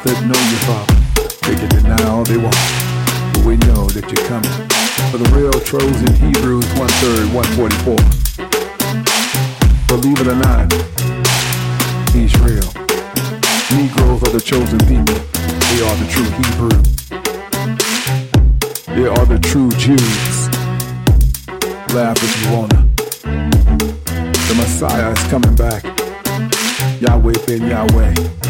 [0.00, 0.96] To know you, Father.
[1.44, 2.56] They can deny all they want.
[3.34, 4.48] But we know that you're coming.
[5.12, 5.52] For the real
[6.08, 8.00] in Hebrews 1 3rd, 144.
[9.92, 10.72] Believe it or not,
[12.16, 12.64] he's real.
[13.76, 15.20] Negroes are the chosen people.
[15.68, 16.80] They are the true Hebrew.
[18.96, 20.48] They are the true Jews.
[21.94, 22.88] Laugh if you wanna.
[24.48, 25.84] The Messiah is coming back.
[27.02, 28.49] Yahweh ben Yahweh.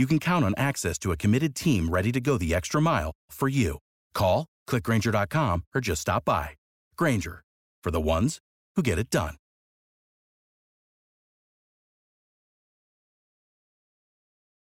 [0.00, 3.12] you can count on access to a committed team ready to go the extra mile
[3.30, 3.78] for you.
[4.14, 6.50] Call, click grainger.com, or just stop by.
[6.96, 7.42] Grainger,
[7.84, 8.38] for the ones
[8.76, 9.34] who get it done.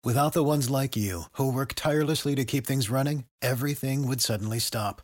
[0.03, 4.59] Without the ones like you, who work tirelessly to keep things running, everything would suddenly
[4.59, 5.01] stop.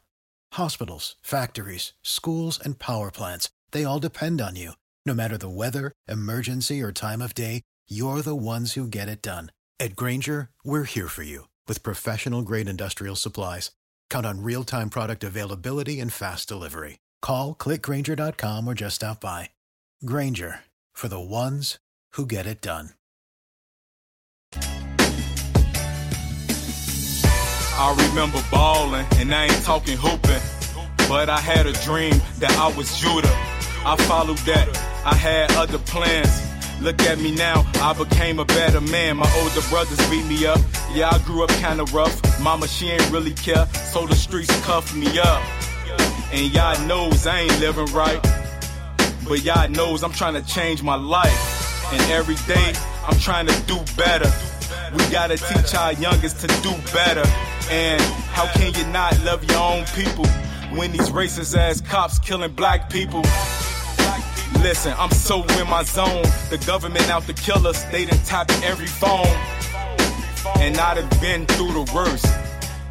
[0.53, 4.73] Hospitals, factories, schools, and power plants, they all depend on you.
[5.03, 9.23] No matter the weather, emergency, or time of day, you're the ones who get it
[9.23, 9.49] done.
[9.82, 13.72] At Grainger, we're here for you with professional grade industrial supplies.
[14.12, 16.99] Count on real time product availability and fast delivery.
[17.24, 19.49] Call click grainger.com or just stop by.
[20.06, 20.60] Grainger
[20.94, 21.80] for the ones
[22.12, 22.91] who get it done.
[27.74, 30.44] I remember ballin', and I ain't talking hooping.
[31.10, 33.36] But I had a dream that I was Judah.
[33.84, 34.70] I followed that,
[35.08, 36.51] I had other plans.
[36.82, 39.18] Look at me now, I became a better man.
[39.18, 40.60] My older brothers beat me up.
[40.95, 42.20] Yeah, I grew up kinda rough.
[42.41, 45.44] Mama, she ain't really care, so the streets cuffed me up.
[46.34, 48.20] And y'all knows I ain't living right.
[49.30, 51.94] But y'all knows I'm trying to change my life.
[51.94, 52.74] And every day,
[53.08, 54.32] I'm trying to do better.
[54.94, 57.24] We gotta teach our youngest to do better.
[57.70, 58.02] And
[58.34, 60.26] how can you not love your own people
[60.76, 63.22] when these racist ass cops killing black people?
[64.60, 66.23] Listen, I'm so in my zone.
[66.49, 69.28] The government out to kill us, they done tapped every phone.
[70.60, 72.26] And I've been through the worst.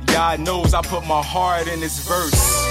[0.07, 2.70] God knows I put my heart in this verse.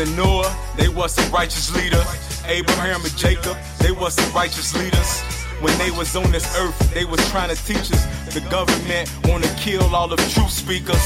[0.00, 2.06] And Noah, they was some righteous leaders.
[2.46, 5.20] Abraham and Jacob, they was some righteous leaders.
[5.60, 8.04] When they was on this earth, they was trying to teach us.
[8.32, 10.96] The government wanna kill all the truth speakers.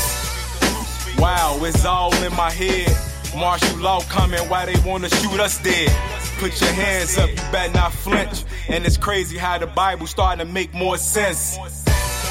[1.19, 2.97] Wow, it's all in my head.
[3.37, 5.91] Martial law coming, why they wanna shoot us dead?
[6.39, 8.45] Put your hands up, you better not flinch.
[8.69, 11.59] And it's crazy how the Bible starting to make more sense.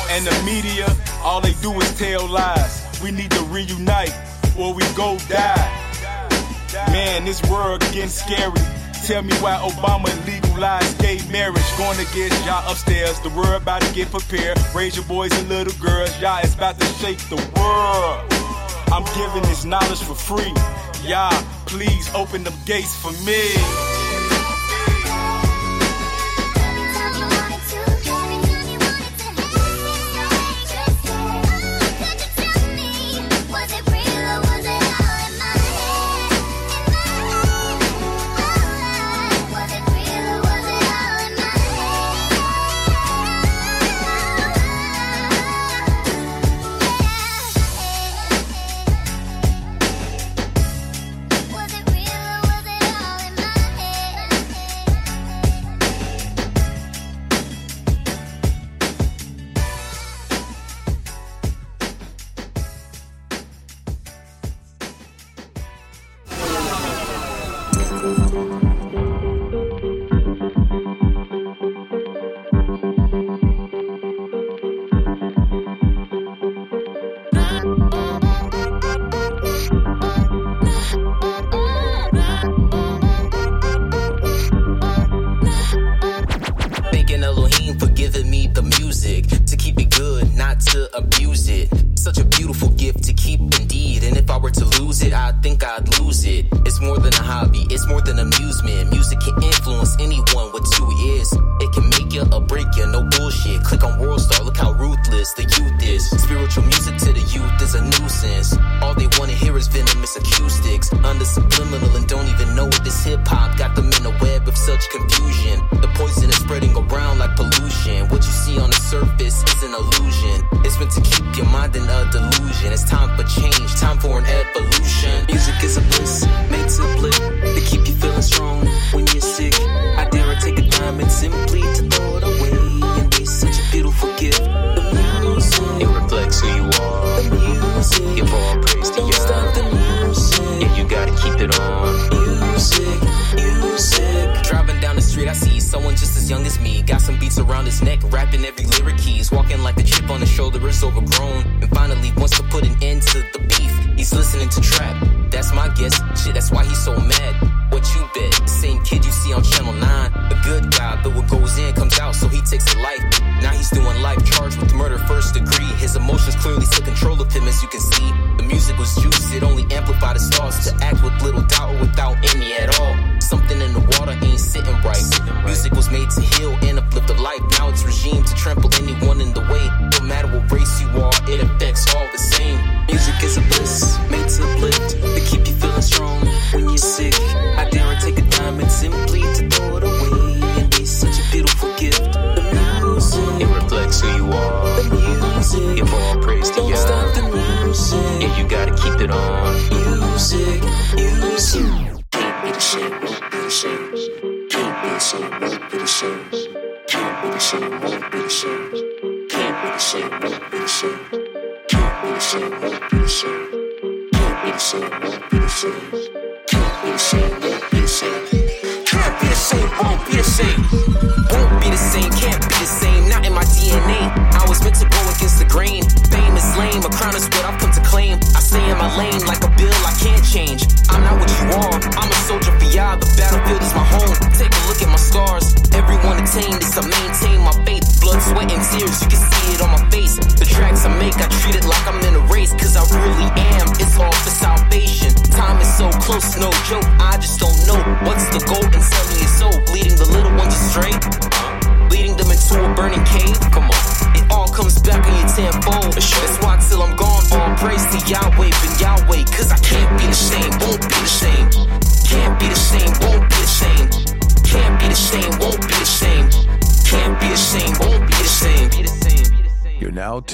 [0.10, 0.88] And the media,
[1.24, 3.02] all they do is tell lies.
[3.04, 4.16] We need to reunite
[4.58, 5.93] or we go die.
[6.74, 8.60] Man, this world getting scary.
[9.06, 11.64] Tell me why Obama legalized gay marriage.
[11.78, 13.20] Going get y'all upstairs.
[13.20, 14.58] The world about to get prepared.
[14.74, 16.20] Raise your boys and little girls.
[16.20, 18.34] Y'all is about to shake the world.
[18.92, 20.54] I'm giving this knowledge for free.
[21.08, 21.32] Y'all,
[21.66, 24.03] please open them gates for me.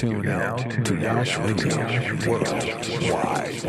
[0.00, 1.76] tune out to Yash Radio
[2.26, 3.60] Worldwide.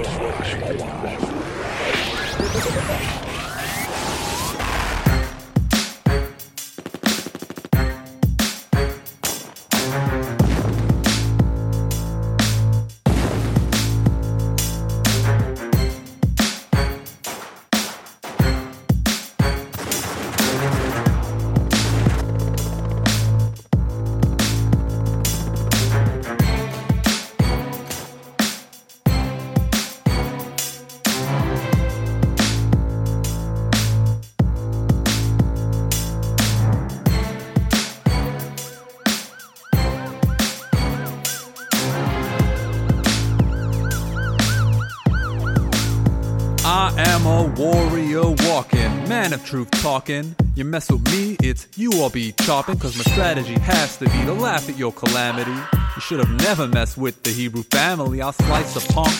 [49.34, 50.36] of truth talking.
[50.56, 54.26] You mess with me, it's you all be chopping, cause my strategy has to be
[54.26, 55.52] to laugh at your calamity.
[55.52, 58.22] You should have never messed with the Hebrew family.
[58.22, 59.14] I'll slice a punk,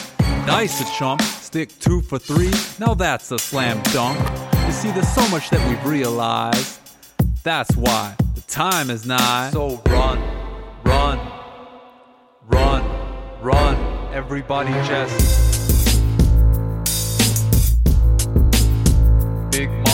[0.46, 2.52] dice a chump, stick two for three.
[2.80, 4.20] Now that's a slam dunk.
[4.66, 6.80] You see, there's so much that we've realized.
[7.44, 9.50] That's why the time is nigh.
[9.52, 10.20] So run,
[10.84, 11.20] run,
[12.48, 14.14] run, run.
[14.14, 15.51] Everybody just.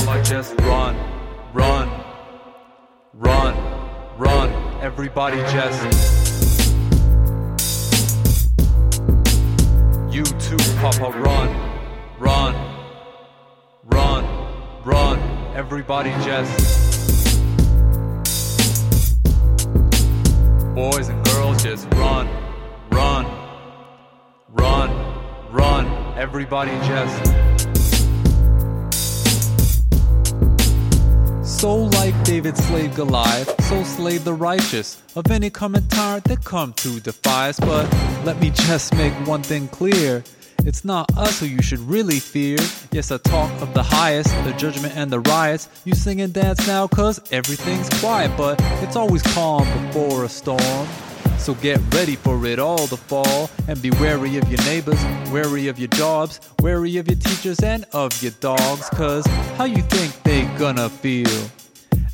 [0.08, 0.96] like just run,
[1.54, 1.90] run,
[3.14, 3.54] run,
[4.18, 4.50] run.
[4.82, 5.84] Everybody just.
[10.10, 11.50] You too, Papa, run,
[12.20, 12.56] run,
[13.84, 14.24] run,
[14.86, 15.20] run.
[15.54, 16.54] Everybody just.
[20.74, 22.30] Boys and girls just run,
[22.92, 23.26] run,
[24.54, 24.90] run,
[25.52, 26.18] run.
[26.18, 27.57] Everybody just.
[31.58, 36.72] So like David slayed Goliath, so slave the righteous of any coming tyrant that come
[36.74, 37.60] to defy us.
[37.60, 37.92] But
[38.24, 40.24] let me just make one thing clear.
[40.60, 42.60] It's not us who you should really fear.
[42.92, 45.68] Yes, I talk of the highest, the judgment and the riots.
[45.84, 50.88] You sing and dance now cause everything's quiet, but it's always calm before a storm.
[51.38, 55.02] So get ready for it all to fall and be wary of your neighbors,
[55.32, 58.90] wary of your jobs, wary of your teachers and of your dogs.
[58.90, 59.26] Cause
[59.58, 61.50] how you think they gonna feel?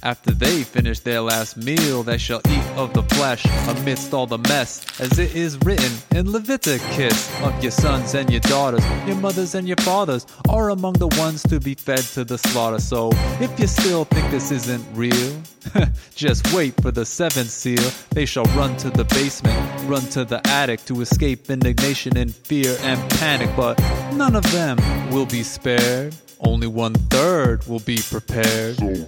[0.04, 4.38] After they finish their last meal, they shall eat of the flesh amidst all the
[4.38, 7.32] mess, as it is written in Leviticus.
[7.42, 11.42] Of your sons and your daughters, your mothers and your fathers are among the ones
[11.44, 12.80] to be fed to the slaughter.
[12.80, 15.42] So if you still think this isn't real,
[16.16, 17.92] just wait for the seventh seal.
[18.12, 19.58] They shall run to the basement,
[19.90, 23.80] run to the attic to escape indignation and fear and panic, but
[24.14, 24.78] none of them
[25.12, 26.16] will be spared.
[26.40, 28.78] Only one third will be prepared.
[28.78, 29.08] So run,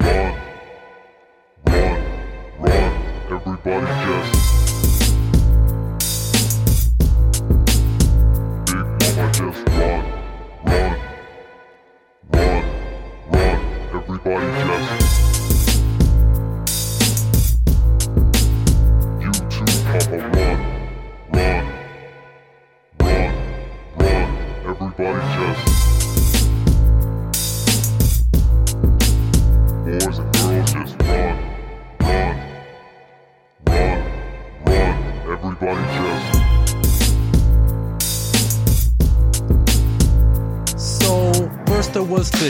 [0.00, 0.34] run,
[1.66, 2.02] run,
[2.58, 3.02] run.
[3.30, 4.41] Everybody just.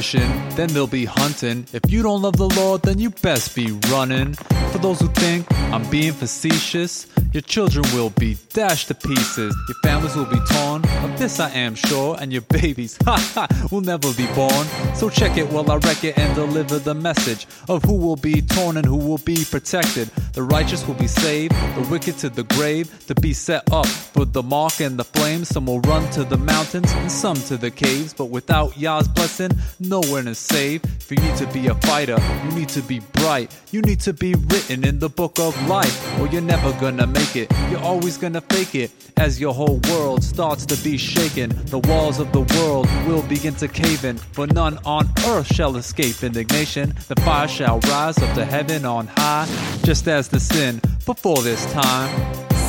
[0.02, 1.64] Fishing, then they'll be hunting.
[1.72, 4.34] If you don't love the Lord, then you best be running.
[4.72, 9.54] For those who think I'm being facetious, your children will be dashed to pieces.
[9.68, 13.46] Your families will be torn, of this I am sure, and your babies, ha ha,
[13.70, 14.66] will never be born.
[14.94, 18.42] So check it while I wreck it and deliver the message of who will be
[18.42, 20.08] torn and who will be protected.
[20.34, 24.24] The righteous will be saved, the wicked to the grave, to be set up for
[24.24, 25.44] the mark and the flame.
[25.44, 29.52] Some will run to the mountains and some to the caves, but without Yah's blessing,
[29.92, 30.86] no one is saved.
[30.86, 34.14] If you need to be a fighter, you need to be bright, you need to
[34.14, 37.52] be written in the book of life, or you're never gonna make it.
[37.70, 41.50] You're always gonna fake it as your whole world starts to be shaken.
[41.66, 45.76] The walls of the world will begin to cave in, for none on earth shall
[45.76, 46.94] escape indignation.
[47.08, 49.46] The fire shall rise up to heaven on high,
[49.84, 52.10] just as the sin before this time.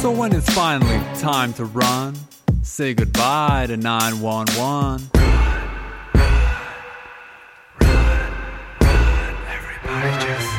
[0.02, 2.16] So when it's finally time to run,
[2.64, 5.33] say goodbye to 911.
[10.04, 10.53] Everybody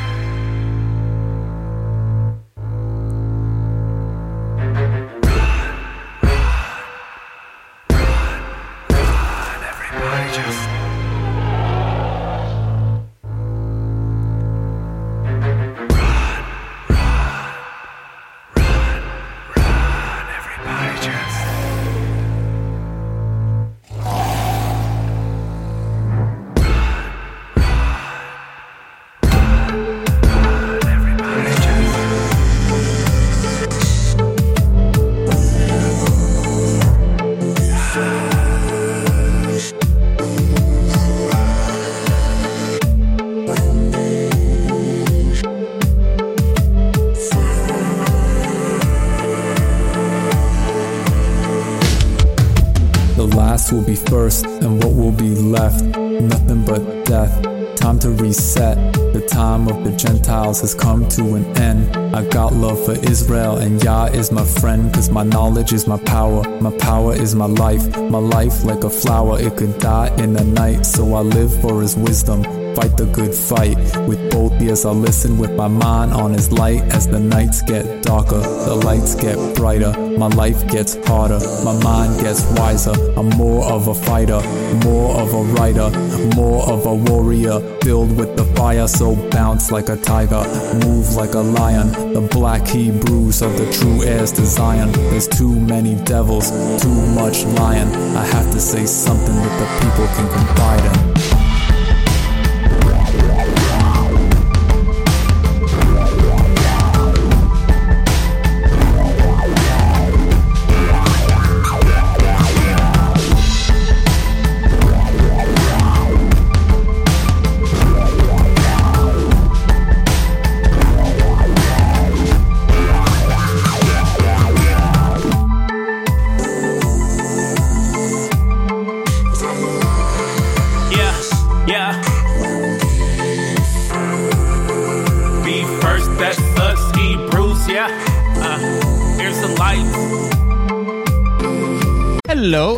[61.15, 61.95] to an end.
[62.15, 64.93] I got love for Israel, and Yah is my friend.
[64.93, 66.43] Cause my knowledge is my power.
[66.59, 67.85] My power is my life.
[67.97, 70.85] My life, like a flower, it could die in the night.
[70.85, 72.64] So I live for his wisdom.
[72.75, 73.77] Fight the good fight.
[74.05, 76.81] With both ears, I listen with my mind on his light.
[76.93, 79.93] As the nights get darker, the lights get brighter.
[80.17, 82.93] My life gets harder, my mind gets wiser.
[83.17, 84.41] I'm more of a fighter,
[84.83, 85.89] more of a writer,
[86.35, 87.59] more of a warrior.
[87.81, 90.43] Filled with the fire, so bounce like a tiger,
[90.85, 92.13] move like a lion.
[92.13, 94.91] The black Hebrews of the true heirs to Zion.
[94.91, 96.49] There's too many devils,
[96.81, 97.87] too much lying.
[98.17, 101.14] I have to say something that the people can confide in.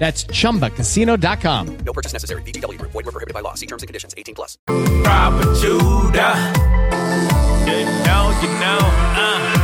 [0.00, 1.76] That's chumbacasino.com.
[1.84, 2.40] No purchase necessary.
[2.42, 2.92] VGW Group.
[2.92, 3.52] Void were prohibited by law.
[3.52, 4.14] See terms and conditions.
[4.16, 4.56] 18 plus.
[4.66, 6.34] Robert Judah.
[7.68, 9.59] You know, you know, uh.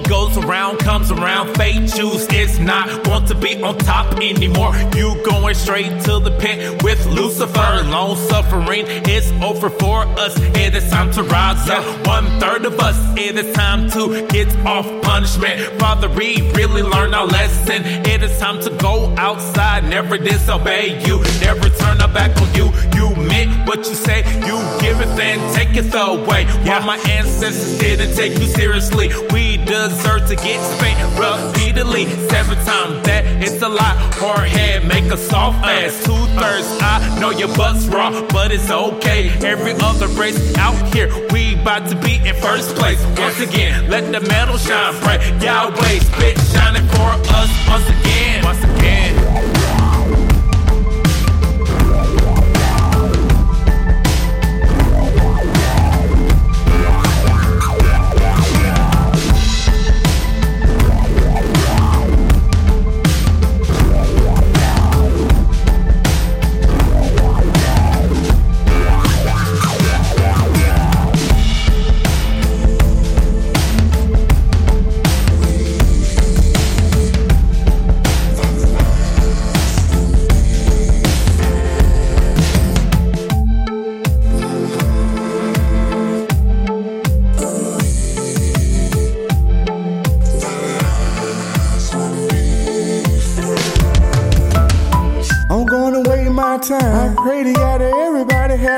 [0.00, 1.54] What goes around comes around.
[1.56, 4.74] Fate choose it's not want to be on top anymore.
[4.96, 7.82] You going straight to the pit with Lucifer.
[7.84, 10.34] Long suffering is over for us.
[10.56, 11.84] It is time to rise up.
[12.06, 12.96] One third of us.
[13.18, 15.60] It is time to get off punishment.
[15.78, 17.84] Father, we really learn our lesson.
[17.84, 19.84] It is time to go outside.
[19.84, 21.22] Never disobey you.
[21.40, 22.72] Never turn our back on you.
[22.94, 24.18] You meant what you say.
[24.46, 26.44] You give it then take it away.
[26.66, 32.06] While my ancestors didn't take you seriously, we deserve to get spanked repeatedly.
[32.28, 33.96] Seven times that it's a lot.
[34.14, 35.70] Hard head make a soft uh.
[35.70, 36.04] ass.
[36.04, 36.68] Two thirds.
[36.80, 39.30] I know your butt's raw, but it's okay.
[39.44, 43.00] Every other race out here, we about to be in first place.
[43.18, 45.20] Once again, let the metal shine bright.
[45.42, 48.44] Yahweh spit shining for us once again.
[48.44, 48.99] Once again.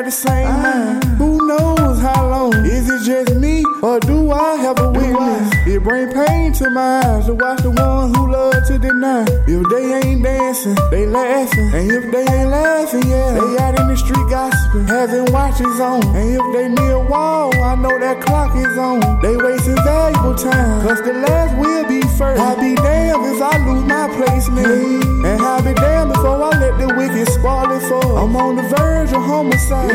[0.05, 1.05] The same mind.
[1.19, 2.55] Who knows how long?
[2.67, 5.52] Is it just me or do I have a witness?
[5.83, 9.27] Bring pain to my eyes to watch the ones who love to deny.
[9.51, 11.75] If they ain't dancing, they laughing.
[11.75, 16.07] And if they ain't laughing, yeah, they out in the street gossiping, having watches on.
[16.15, 19.23] And if they near a wall, I know that clock is on.
[19.23, 22.41] They wasting valuable time, cause the last will be first.
[22.41, 25.03] I'll be damned if I lose my placement.
[25.27, 28.23] And I'll be damned before I let the wicked spoil it for.
[28.23, 29.91] I'm on the verge of homicide.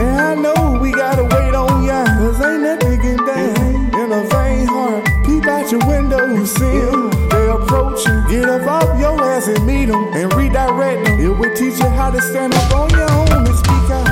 [0.00, 2.04] And I know we gotta wait on ya.
[2.24, 3.55] Cause ain't nothing getting down
[5.46, 7.10] out your window, you see 'em.
[7.30, 8.22] They approach you.
[8.28, 11.20] Get up off your ass and meet 'em and redirect them.
[11.20, 14.05] It will teach you how to stand up on your own and speak out.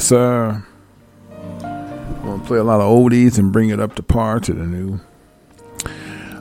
[0.00, 0.64] Yes, sir.
[1.62, 4.64] I'm gonna play a lot of oldies and bring it up to par to the
[4.64, 4.98] new.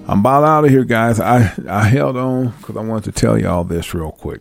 [0.07, 1.19] I'm about out of here, guys.
[1.19, 4.40] I I held on because I wanted to tell y'all this real quick.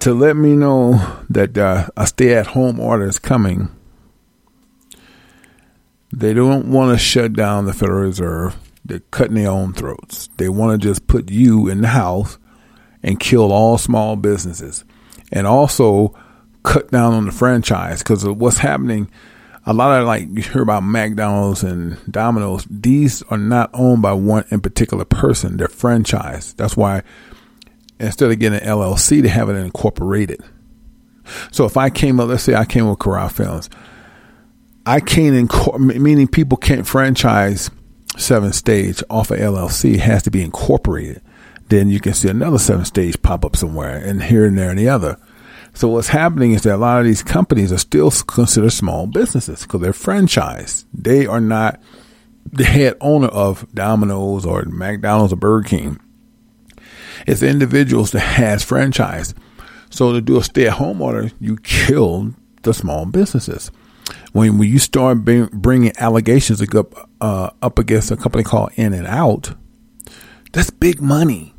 [0.00, 1.00] To let me know
[1.30, 3.70] that uh, a stay-at-home order is coming.
[6.12, 8.54] They don't want to shut down the Federal Reserve.
[8.84, 10.28] They're cutting their own throats.
[10.36, 12.36] They want to just put you in the house
[13.02, 14.84] and kill all small businesses
[15.32, 16.14] and also
[16.62, 19.10] cut down on the franchise because of what's happening.
[19.66, 22.66] A lot of like you hear about McDonald's and Domino's.
[22.70, 25.56] These are not owned by one in particular person.
[25.56, 26.54] They're franchise.
[26.54, 27.02] That's why
[28.00, 30.42] instead of getting an LLC, they have it incorporated.
[31.52, 33.68] So if I came up, let's say I came with Corral Films,
[34.86, 37.70] I can't incorporate, meaning people can't franchise
[38.16, 39.94] Seven Stage off of LLC.
[39.94, 41.20] It has to be incorporated
[41.68, 44.78] then you can see another seven stage pop up somewhere and here and there and
[44.78, 45.18] the other.
[45.74, 49.62] So what's happening is that a lot of these companies are still considered small businesses
[49.62, 50.86] because they're franchised.
[50.92, 51.80] They are not
[52.44, 56.00] the head owner of Domino's or McDonald's or Burger King.
[57.26, 59.34] It's individuals that has franchise.
[59.90, 63.70] So to do a stay at home order, you kill the small businesses.
[64.32, 69.06] When, when you start bringing allegations up, uh, up against a company called In and
[69.06, 69.54] Out,
[70.52, 71.54] that's big money.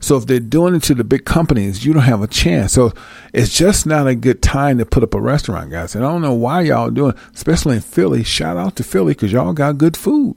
[0.00, 2.72] So if they're doing it to the big companies, you don't have a chance.
[2.72, 2.92] So
[3.32, 5.94] it's just not a good time to put up a restaurant, guys.
[5.94, 8.22] And I don't know why y'all doing, especially in Philly.
[8.22, 10.36] Shout out to Philly because y'all got good food.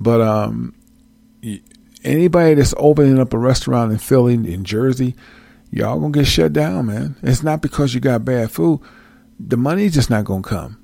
[0.00, 0.74] But um,
[2.04, 5.14] anybody that's opening up a restaurant in Philly, in Jersey,
[5.70, 7.16] y'all gonna get shut down, man.
[7.22, 8.80] It's not because you got bad food.
[9.38, 10.78] The money's just not gonna come.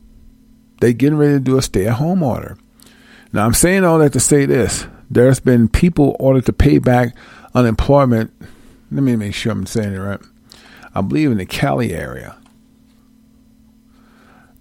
[0.81, 2.59] They getting ready to do a stay at home order.
[3.33, 4.87] Now I'm saying all that to say this.
[5.11, 7.17] There's been people ordered to pay back
[7.57, 8.33] unemployment.
[8.91, 10.21] Let me make sure I'm saying it right.
[10.95, 12.37] I believe in the Cali area.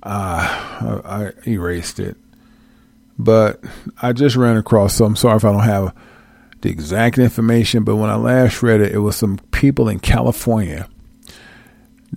[0.01, 2.17] Uh, I, I erased it.
[3.17, 3.63] But
[4.01, 5.95] I just ran across, so I'm sorry if I don't have
[6.61, 7.83] the exact information.
[7.83, 10.89] But when I last read it, it was some people in California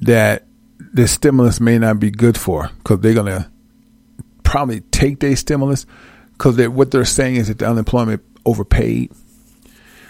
[0.00, 0.46] that
[0.92, 3.48] the stimulus may not be good for because they're going to
[4.42, 5.86] probably take their stimulus
[6.32, 9.12] because what they're saying is that the unemployment overpaid.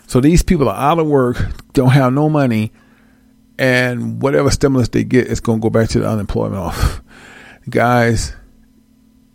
[0.09, 1.37] So these people are out of work,
[1.75, 2.73] don't have no money,
[3.59, 7.03] and whatever stimulus they get is going to go back to the unemployment off.
[7.71, 8.35] Guys,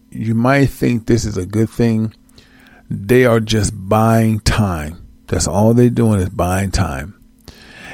[0.09, 2.11] you might think this is a good thing.
[2.89, 5.07] They are just buying time.
[5.27, 7.23] That's all they're doing is buying time.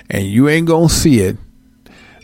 [0.10, 1.36] And you ain't going to see it,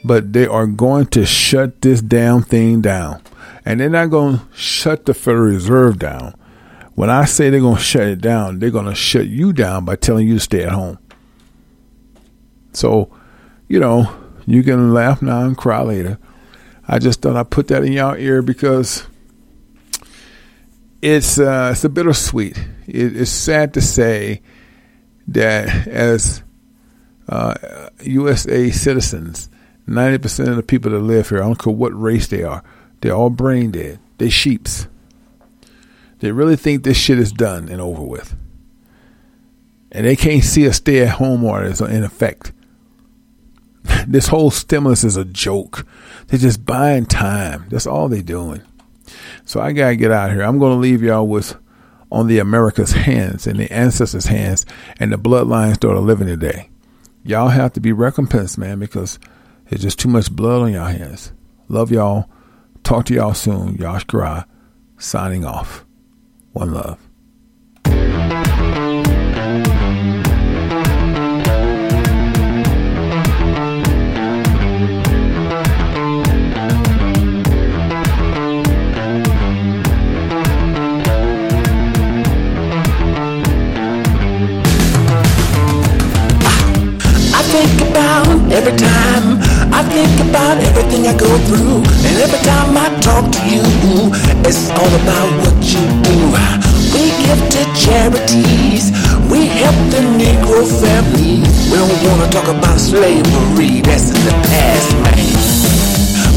[0.06, 3.22] but they are going to shut this damn thing down.
[3.66, 6.34] And they're not going to shut the Federal Reserve down.
[6.96, 9.86] When I say they're going to shut it down, they're going to shut you down
[9.86, 10.98] by telling you to stay at home.
[12.72, 13.12] So,
[13.68, 14.14] you know,
[14.46, 16.18] you can laugh now and cry later.
[16.88, 19.06] I just thought I'd put that in y'all ear because
[21.02, 22.58] it's uh, it's a bittersweet.
[22.88, 24.42] It, it's sad to say
[25.28, 26.44] that as
[27.28, 27.56] uh,
[28.04, 29.50] USA citizens,
[29.88, 32.64] ninety percent of the people that live here, I don't care what race they are,
[33.02, 34.00] they're all brain dead.
[34.18, 34.88] They're sheeps.
[36.26, 38.36] They really think this shit is done and over with.
[39.92, 42.52] And they can't see a stay at home order in effect.
[44.08, 45.86] this whole stimulus is a joke.
[46.26, 47.68] They're just buying time.
[47.70, 48.64] That's all they're doing.
[49.46, 50.44] So I gotta get out of here.
[50.44, 51.58] I'm gonna leave y'all with
[52.12, 54.66] on the America's hands and the ancestors' hands
[55.00, 56.72] and the bloodlines that are living today.
[57.24, 59.20] Y'all have to be recompensed, man, because
[59.70, 61.34] there's just too much blood on y'all hands.
[61.68, 62.28] Love y'all.
[62.82, 63.76] Talk to y'all soon.
[63.76, 64.48] Yash Kara,
[64.98, 65.85] signing off.
[66.56, 66.98] One love.
[87.34, 89.44] I think about every time.
[89.74, 91.84] I think about everything I go through.
[92.08, 93.64] And every time I talk to you,
[94.48, 95.55] it's all about what
[98.06, 101.42] We help the Negro families.
[101.72, 103.82] We don't want to talk about slavery.
[103.82, 105.26] That's in the past, man.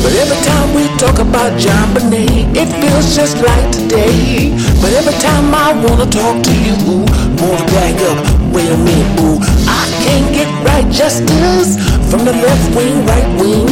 [0.03, 4.57] But every time we talk about John Bonet, it feels just like today.
[4.81, 7.05] But every time I wanna talk to you,
[7.37, 8.19] wanna back up,
[8.51, 9.37] wait a minute, boo.
[9.69, 11.77] I can't get right justice
[12.09, 13.69] from the left wing, right wing.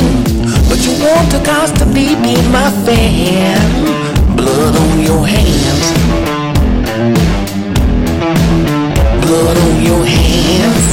[0.68, 3.56] But you want to constantly be my fan.
[4.36, 5.95] Blood on your hands.
[9.26, 10.86] blood on your hands.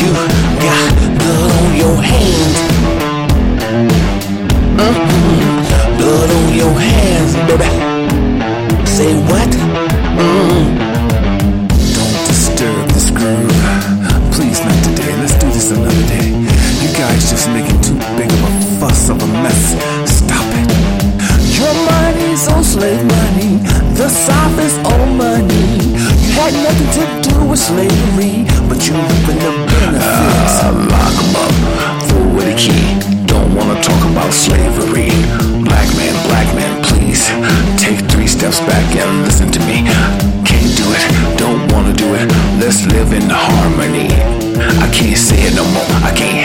[0.00, 0.08] You
[0.64, 2.56] got blood on your hands.
[4.80, 5.98] Mm-hmm.
[5.98, 7.70] Blood on your hands, baby.
[8.86, 9.50] Say what?
[10.16, 10.64] Mm-hmm.
[11.96, 13.60] Don't disturb this groove.
[14.32, 15.12] Please, not today.
[15.20, 16.28] Let's do this another day.
[16.82, 17.89] You guys just making.
[27.60, 30.56] Slavery, but you reaping the benefits.
[30.64, 31.52] Uh, lock 'em up,
[32.08, 32.86] throw away the key.
[33.26, 35.12] Don't wanna talk about slavery.
[35.68, 37.22] Black man, black man, please
[37.76, 39.84] take three steps back and listen to me.
[40.48, 41.04] Can't do it,
[41.36, 42.26] don't wanna do it.
[42.60, 44.08] Let's live in harmony.
[44.84, 45.88] I can't say it no more.
[46.08, 46.39] I can't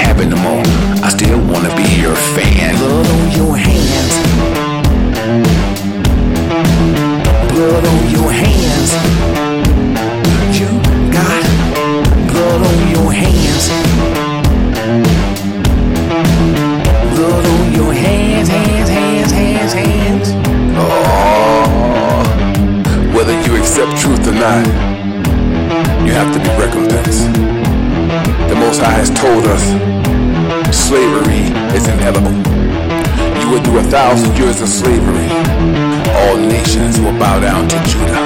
[24.46, 27.34] you have to be recompensed.
[28.46, 29.66] The Most High has told us
[30.70, 32.38] slavery is inevitable.
[33.42, 35.26] You will do a thousand years of slavery.
[36.14, 38.22] All nations will bow down to Judah.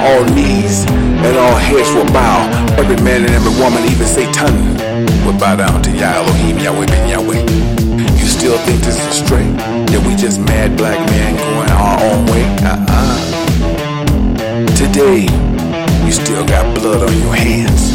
[0.00, 2.48] All knees and all heads will bow.
[2.80, 4.72] Every man and every woman, even Satan,
[5.28, 7.44] will bow down to Yah Elohim, Yahweh Ben Yahweh.
[8.16, 9.52] You still think this is straight?
[9.92, 12.44] That we just mad black men going our own way?
[12.64, 13.28] Uh-uh.
[14.74, 15.28] Today,
[16.08, 17.92] you still got blood on your hands.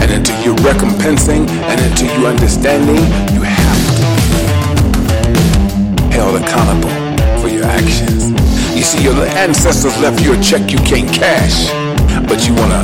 [0.00, 3.02] And until you're recompensing and until you're understanding,
[3.34, 4.06] you have to
[5.98, 6.94] be held accountable
[7.42, 8.30] for your actions.
[8.76, 11.66] You see, your ancestors left you a check you can't cash,
[12.30, 12.82] but you want to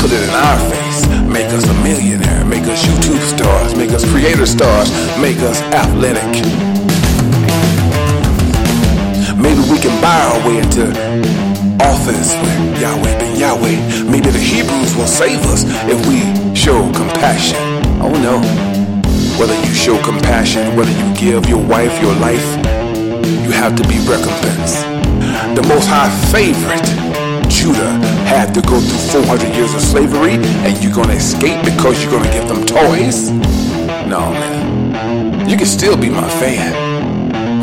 [0.00, 4.02] put it in our face, make us a millionaire, make us YouTube stars, make us
[4.10, 4.88] creator stars,
[5.20, 6.32] make us athletic.
[9.36, 11.43] Maybe we can buy our way into
[11.80, 13.14] office with Yahweh
[13.44, 14.04] Yahweh.
[14.10, 16.24] Maybe the Hebrews will save us if we
[16.54, 17.58] show compassion.
[18.00, 18.40] Oh no.
[19.38, 22.46] Whether you show compassion, whether you give your wife your life,
[23.44, 24.80] you have to be recompensed.
[25.58, 26.86] The Most High favorite,
[27.50, 27.92] Judah,
[28.24, 32.32] had to go through 400 years of slavery, and you're gonna escape because you're gonna
[32.32, 33.30] give them toys?
[34.08, 35.48] No, man.
[35.48, 36.72] You can still be my fan,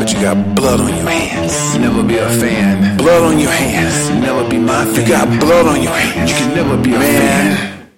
[0.02, 1.78] but you got blood on your hands.
[1.78, 2.96] Never be a fan.
[2.96, 4.10] Blood on your hands.
[4.20, 4.96] Never be my fan.
[4.96, 6.30] You got blood on your hands.
[6.30, 7.88] You can never be a man.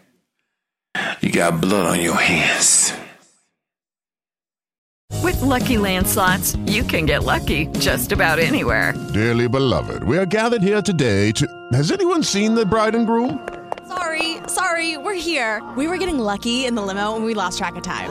[1.23, 2.93] You got blood on your hands.
[5.23, 8.93] With Lucky Land slots, you can get lucky just about anywhere.
[9.15, 11.47] Dearly beloved, we are gathered here today to.
[11.73, 13.49] Has anyone seen the bride and groom?
[13.89, 15.63] Sorry, sorry, we're here.
[15.75, 18.11] We were getting lucky in the limo and we lost track of time.